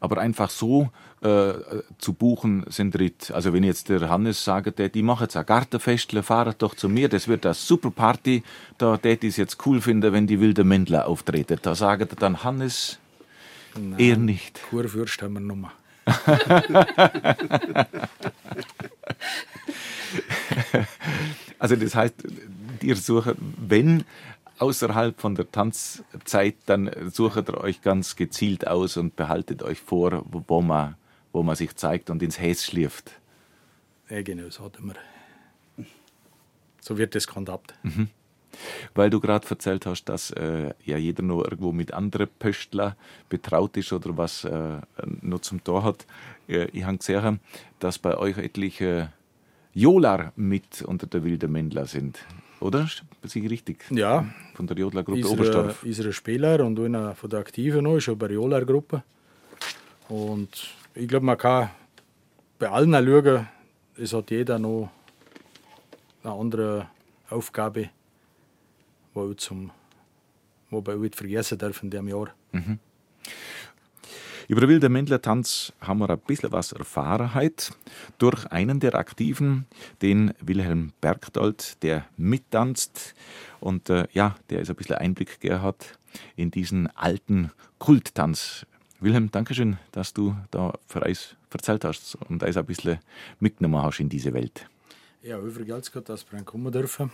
Aber 0.00 0.18
einfach 0.18 0.50
so 0.50 0.90
äh, 1.22 1.52
zu 1.98 2.12
buchen 2.14 2.64
sind 2.68 2.98
Ritt. 2.98 3.30
Also 3.30 3.52
wenn 3.52 3.64
jetzt 3.64 3.88
der 3.88 4.08
Hannes 4.08 4.44
sagt, 4.44 4.78
die 4.94 5.02
machen 5.02 5.24
jetzt 5.24 5.36
ein 5.36 5.46
Gartenfestle, 5.46 6.22
fahrt 6.22 6.62
doch 6.62 6.74
zu 6.74 6.88
mir, 6.88 7.08
das 7.08 7.28
wird 7.28 7.46
eine 7.46 7.54
super 7.54 7.90
Party, 7.90 8.42
da 8.78 8.96
tät 8.96 9.22
es 9.24 9.36
jetzt 9.36 9.64
cool 9.66 9.80
finde, 9.80 10.12
wenn 10.12 10.26
die 10.26 10.40
wilde 10.40 10.64
Mändler 10.64 11.06
auftreten. 11.06 11.58
Da 11.62 11.74
sagt 11.74 12.12
er 12.12 12.16
dann 12.16 12.42
Hannes, 12.44 12.98
Nein, 13.74 13.98
eher 13.98 14.16
nicht. 14.16 14.60
Kurfürst 14.68 15.22
haben 15.22 15.34
wir 15.34 15.40
Nummer. 15.40 15.72
also 21.58 21.76
das 21.76 21.94
heißt, 21.94 22.14
ihr 22.82 22.96
sucht, 22.96 23.36
wenn 23.38 24.02
außerhalb 24.62 25.20
von 25.20 25.34
der 25.34 25.50
Tanzzeit, 25.50 26.54
dann 26.66 26.90
sucht 27.10 27.48
ihr 27.48 27.58
euch 27.58 27.82
ganz 27.82 28.16
gezielt 28.16 28.66
aus 28.66 28.96
und 28.96 29.16
behaltet 29.16 29.62
euch 29.62 29.80
vor, 29.80 30.24
wo 30.30 30.62
man, 30.62 30.94
wo 31.32 31.42
man 31.42 31.56
sich 31.56 31.74
zeigt 31.74 32.10
und 32.10 32.22
ins 32.22 32.40
Häs 32.40 32.64
schläft. 32.64 33.12
Ja, 34.08 34.22
genau, 34.22 34.48
so 34.50 34.64
hat 34.64 34.78
immer. 34.78 34.94
So 36.80 36.96
wird 36.96 37.14
das 37.14 37.26
gehandhabt. 37.26 37.74
Mhm. 37.82 38.08
Weil 38.94 39.10
du 39.10 39.18
gerade 39.18 39.48
erzählt 39.48 39.86
hast, 39.86 40.04
dass 40.04 40.30
äh, 40.30 40.74
ja 40.84 40.96
jeder 40.96 41.22
noch 41.22 41.42
irgendwo 41.42 41.72
mit 41.72 41.92
anderen 41.92 42.28
Pöstler 42.38 42.96
betraut 43.28 43.76
ist 43.76 43.92
oder 43.92 44.16
was 44.16 44.44
äh, 44.44 44.80
noch 45.22 45.40
zum 45.40 45.64
Tor 45.64 45.82
hat. 45.82 46.06
Äh, 46.48 46.66
ich 46.72 46.84
habe 46.84 46.98
gesehen, 46.98 47.40
dass 47.78 47.98
bei 47.98 48.16
euch 48.16 48.36
etliche 48.38 49.12
Jolar 49.74 50.32
mit 50.36 50.82
unter 50.82 51.06
der 51.06 51.24
wilden 51.24 51.50
Mändler 51.50 51.86
sind. 51.86 52.18
Oder? 52.60 52.88
Ist 53.22 53.36
ich 53.36 53.48
richtig? 53.48 53.84
Ja. 53.90 54.26
Von 54.54 54.66
der 54.66 54.76
Jodlergruppe 54.76 55.28
Oberstdorf. 55.28 55.84
Unsere 55.84 56.12
Spieler 56.12 56.64
und 56.64 56.78
einer 56.80 57.14
von 57.14 57.30
der 57.30 57.38
Aktiven 57.40 57.84
noch 57.84 57.96
ist 57.96 58.08
auch 58.08 58.16
bei 58.16 58.28
der 58.28 58.34
Jodlergruppe. 58.34 59.02
Und 60.08 60.74
ich 60.94 61.06
glaube, 61.06 61.24
man 61.24 61.38
kann 61.38 61.70
bei 62.58 62.68
allen 62.68 62.92
schauen, 62.92 63.48
es 63.96 64.12
hat 64.12 64.30
jeder 64.30 64.58
noch 64.58 64.90
eine 66.24 66.32
andere 66.32 66.88
Aufgabe, 67.30 67.90
die 69.14 69.18
wir, 69.18 69.36
zum, 69.36 69.70
wo 70.70 70.84
wir 70.84 71.10
vergessen 71.12 71.58
dürfen 71.58 71.86
in 71.86 71.90
diesem 71.90 72.08
Jahr. 72.08 72.34
Mhm. 72.52 72.78
Über 74.52 74.68
Wilder 74.68 74.90
Mändler 74.90 75.22
Tanz 75.22 75.72
haben 75.80 76.00
wir 76.00 76.10
ein 76.10 76.18
bisschen 76.18 76.52
was 76.52 76.72
Erfahrenheit 76.72 77.72
durch 78.18 78.44
einen 78.48 78.80
der 78.80 78.94
Aktiven, 78.96 79.64
den 80.02 80.34
Wilhelm 80.42 80.92
Bergdold, 81.00 81.82
der 81.82 82.04
mittanzt 82.18 83.14
und 83.60 83.88
äh, 83.88 84.06
ja, 84.12 84.36
der 84.50 84.60
ist 84.60 84.68
ein 84.68 84.76
bisschen 84.76 84.96
Einblick 84.96 85.40
gehabt 85.40 85.98
in 86.36 86.50
diesen 86.50 86.86
alten 86.88 87.50
Kulttanz. 87.78 88.66
Wilhelm, 89.00 89.30
danke 89.30 89.54
schön, 89.54 89.78
dass 89.90 90.12
du 90.12 90.36
da 90.50 90.74
für 90.86 91.00
uns 91.00 91.34
erzählt 91.50 91.86
hast 91.86 92.16
und 92.16 92.42
uns 92.42 92.56
ein 92.58 92.66
bisschen 92.66 92.98
mitgenommen 93.40 93.82
hast 93.82 94.00
in 94.00 94.10
diese 94.10 94.34
Welt. 94.34 94.68
Ja, 95.22 95.38
übrigens, 95.38 95.90
dass 96.04 96.30
wir 96.30 96.42
kommen 96.42 96.70
dürfen. 96.70 97.10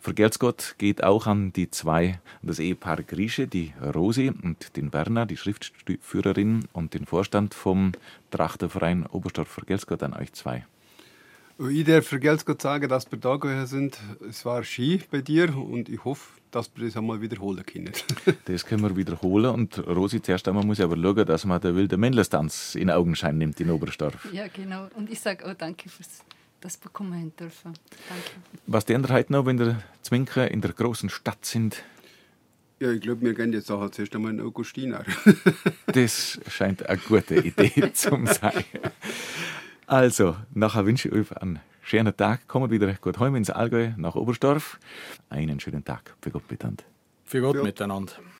Vergelt's 0.00 0.38
Gott 0.38 0.76
geht 0.78 1.04
auch 1.04 1.26
an 1.26 1.52
die 1.52 1.70
zwei, 1.70 2.20
das 2.42 2.58
Ehepaar 2.58 3.02
Grieche, 3.02 3.46
die 3.46 3.74
Rosi 3.94 4.32
und 4.42 4.76
den 4.76 4.94
Werner, 4.94 5.26
die 5.26 5.36
Schriftführerin 5.36 6.64
und 6.72 6.94
den 6.94 7.04
Vorstand 7.04 7.52
vom 7.52 7.92
Trachterverein 8.30 9.04
Oberstdorf. 9.06 9.48
Vergelt's 9.48 9.86
Gott 9.86 10.02
an 10.02 10.14
euch 10.14 10.32
zwei. 10.32 10.64
Ich 11.68 11.84
darf 11.84 12.06
vergelt's 12.06 12.46
Gott 12.46 12.62
sagen, 12.62 12.88
dass 12.88 13.12
wir 13.12 13.18
da 13.18 13.36
gewesen 13.36 13.66
sind. 13.66 13.98
Es 14.26 14.46
war 14.46 14.64
Ski 14.64 15.02
bei 15.10 15.20
dir 15.20 15.54
und 15.54 15.90
ich 15.90 16.02
hoffe, 16.02 16.30
dass 16.50 16.70
wir 16.74 16.86
das 16.86 16.96
einmal 16.96 17.20
wiederholen 17.20 17.62
können. 17.66 17.92
das 18.46 18.64
können 18.64 18.82
wir 18.82 18.96
wiederholen. 18.96 19.50
Und 19.50 19.86
Rosi, 19.86 20.22
zuerst 20.22 20.48
einmal 20.48 20.64
muss 20.64 20.78
ich 20.78 20.84
aber 20.84 20.96
schauen, 20.96 21.26
dass 21.26 21.44
man 21.44 21.60
den 21.60 21.76
wilden 21.76 22.00
Männlerstanz 22.00 22.74
in 22.74 22.90
Augenschein 22.90 23.36
nimmt 23.36 23.60
in 23.60 23.70
Oberstdorf. 23.70 24.32
Ja, 24.32 24.46
genau. 24.48 24.88
Und 24.96 25.10
ich 25.10 25.20
sage 25.20 25.44
auch 25.44 25.52
danke 25.52 25.90
fürs 25.90 26.24
das 26.60 26.76
bekommen 26.76 27.32
dürfen. 27.36 27.72
Danke. 28.08 28.30
Was 28.66 28.84
die 28.84 28.94
anderen 28.94 29.16
heute 29.16 29.32
noch, 29.32 29.46
wenn 29.46 29.56
der 29.56 29.82
Zwinker 30.02 30.50
in 30.50 30.60
der 30.60 30.72
großen 30.72 31.08
Stadt 31.08 31.44
sind? 31.44 31.82
Ja, 32.78 32.90
ich 32.90 33.00
glaube, 33.02 33.20
wir 33.22 33.34
gehen 33.34 33.52
jetzt 33.52 33.70
auch 33.70 33.90
zuerst 33.90 34.14
einmal 34.14 34.32
in 34.32 34.40
Augustiner. 34.40 35.04
das 35.86 36.40
scheint 36.48 36.86
eine 36.86 36.98
gute 36.98 37.36
Idee 37.36 37.92
zu 37.92 38.10
sein. 38.26 38.64
Also, 39.86 40.36
nachher 40.54 40.86
wünsche 40.86 41.08
ich 41.08 41.14
euch 41.14 41.36
einen 41.36 41.60
schönen 41.82 42.16
Tag. 42.16 42.48
Kommt 42.48 42.70
wieder 42.70 42.92
gut 42.94 43.18
heim 43.18 43.34
ins 43.34 43.50
Allgäu 43.50 43.90
nach 43.96 44.14
Oberstdorf. 44.14 44.78
Einen 45.28 45.60
schönen 45.60 45.84
Tag. 45.84 46.14
Für 46.22 46.30
Gott 46.30 46.50
miteinander. 46.50 46.84
Für 47.24 47.40
Gott 47.42 47.56
ja. 47.56 47.62
miteinander. 47.62 48.12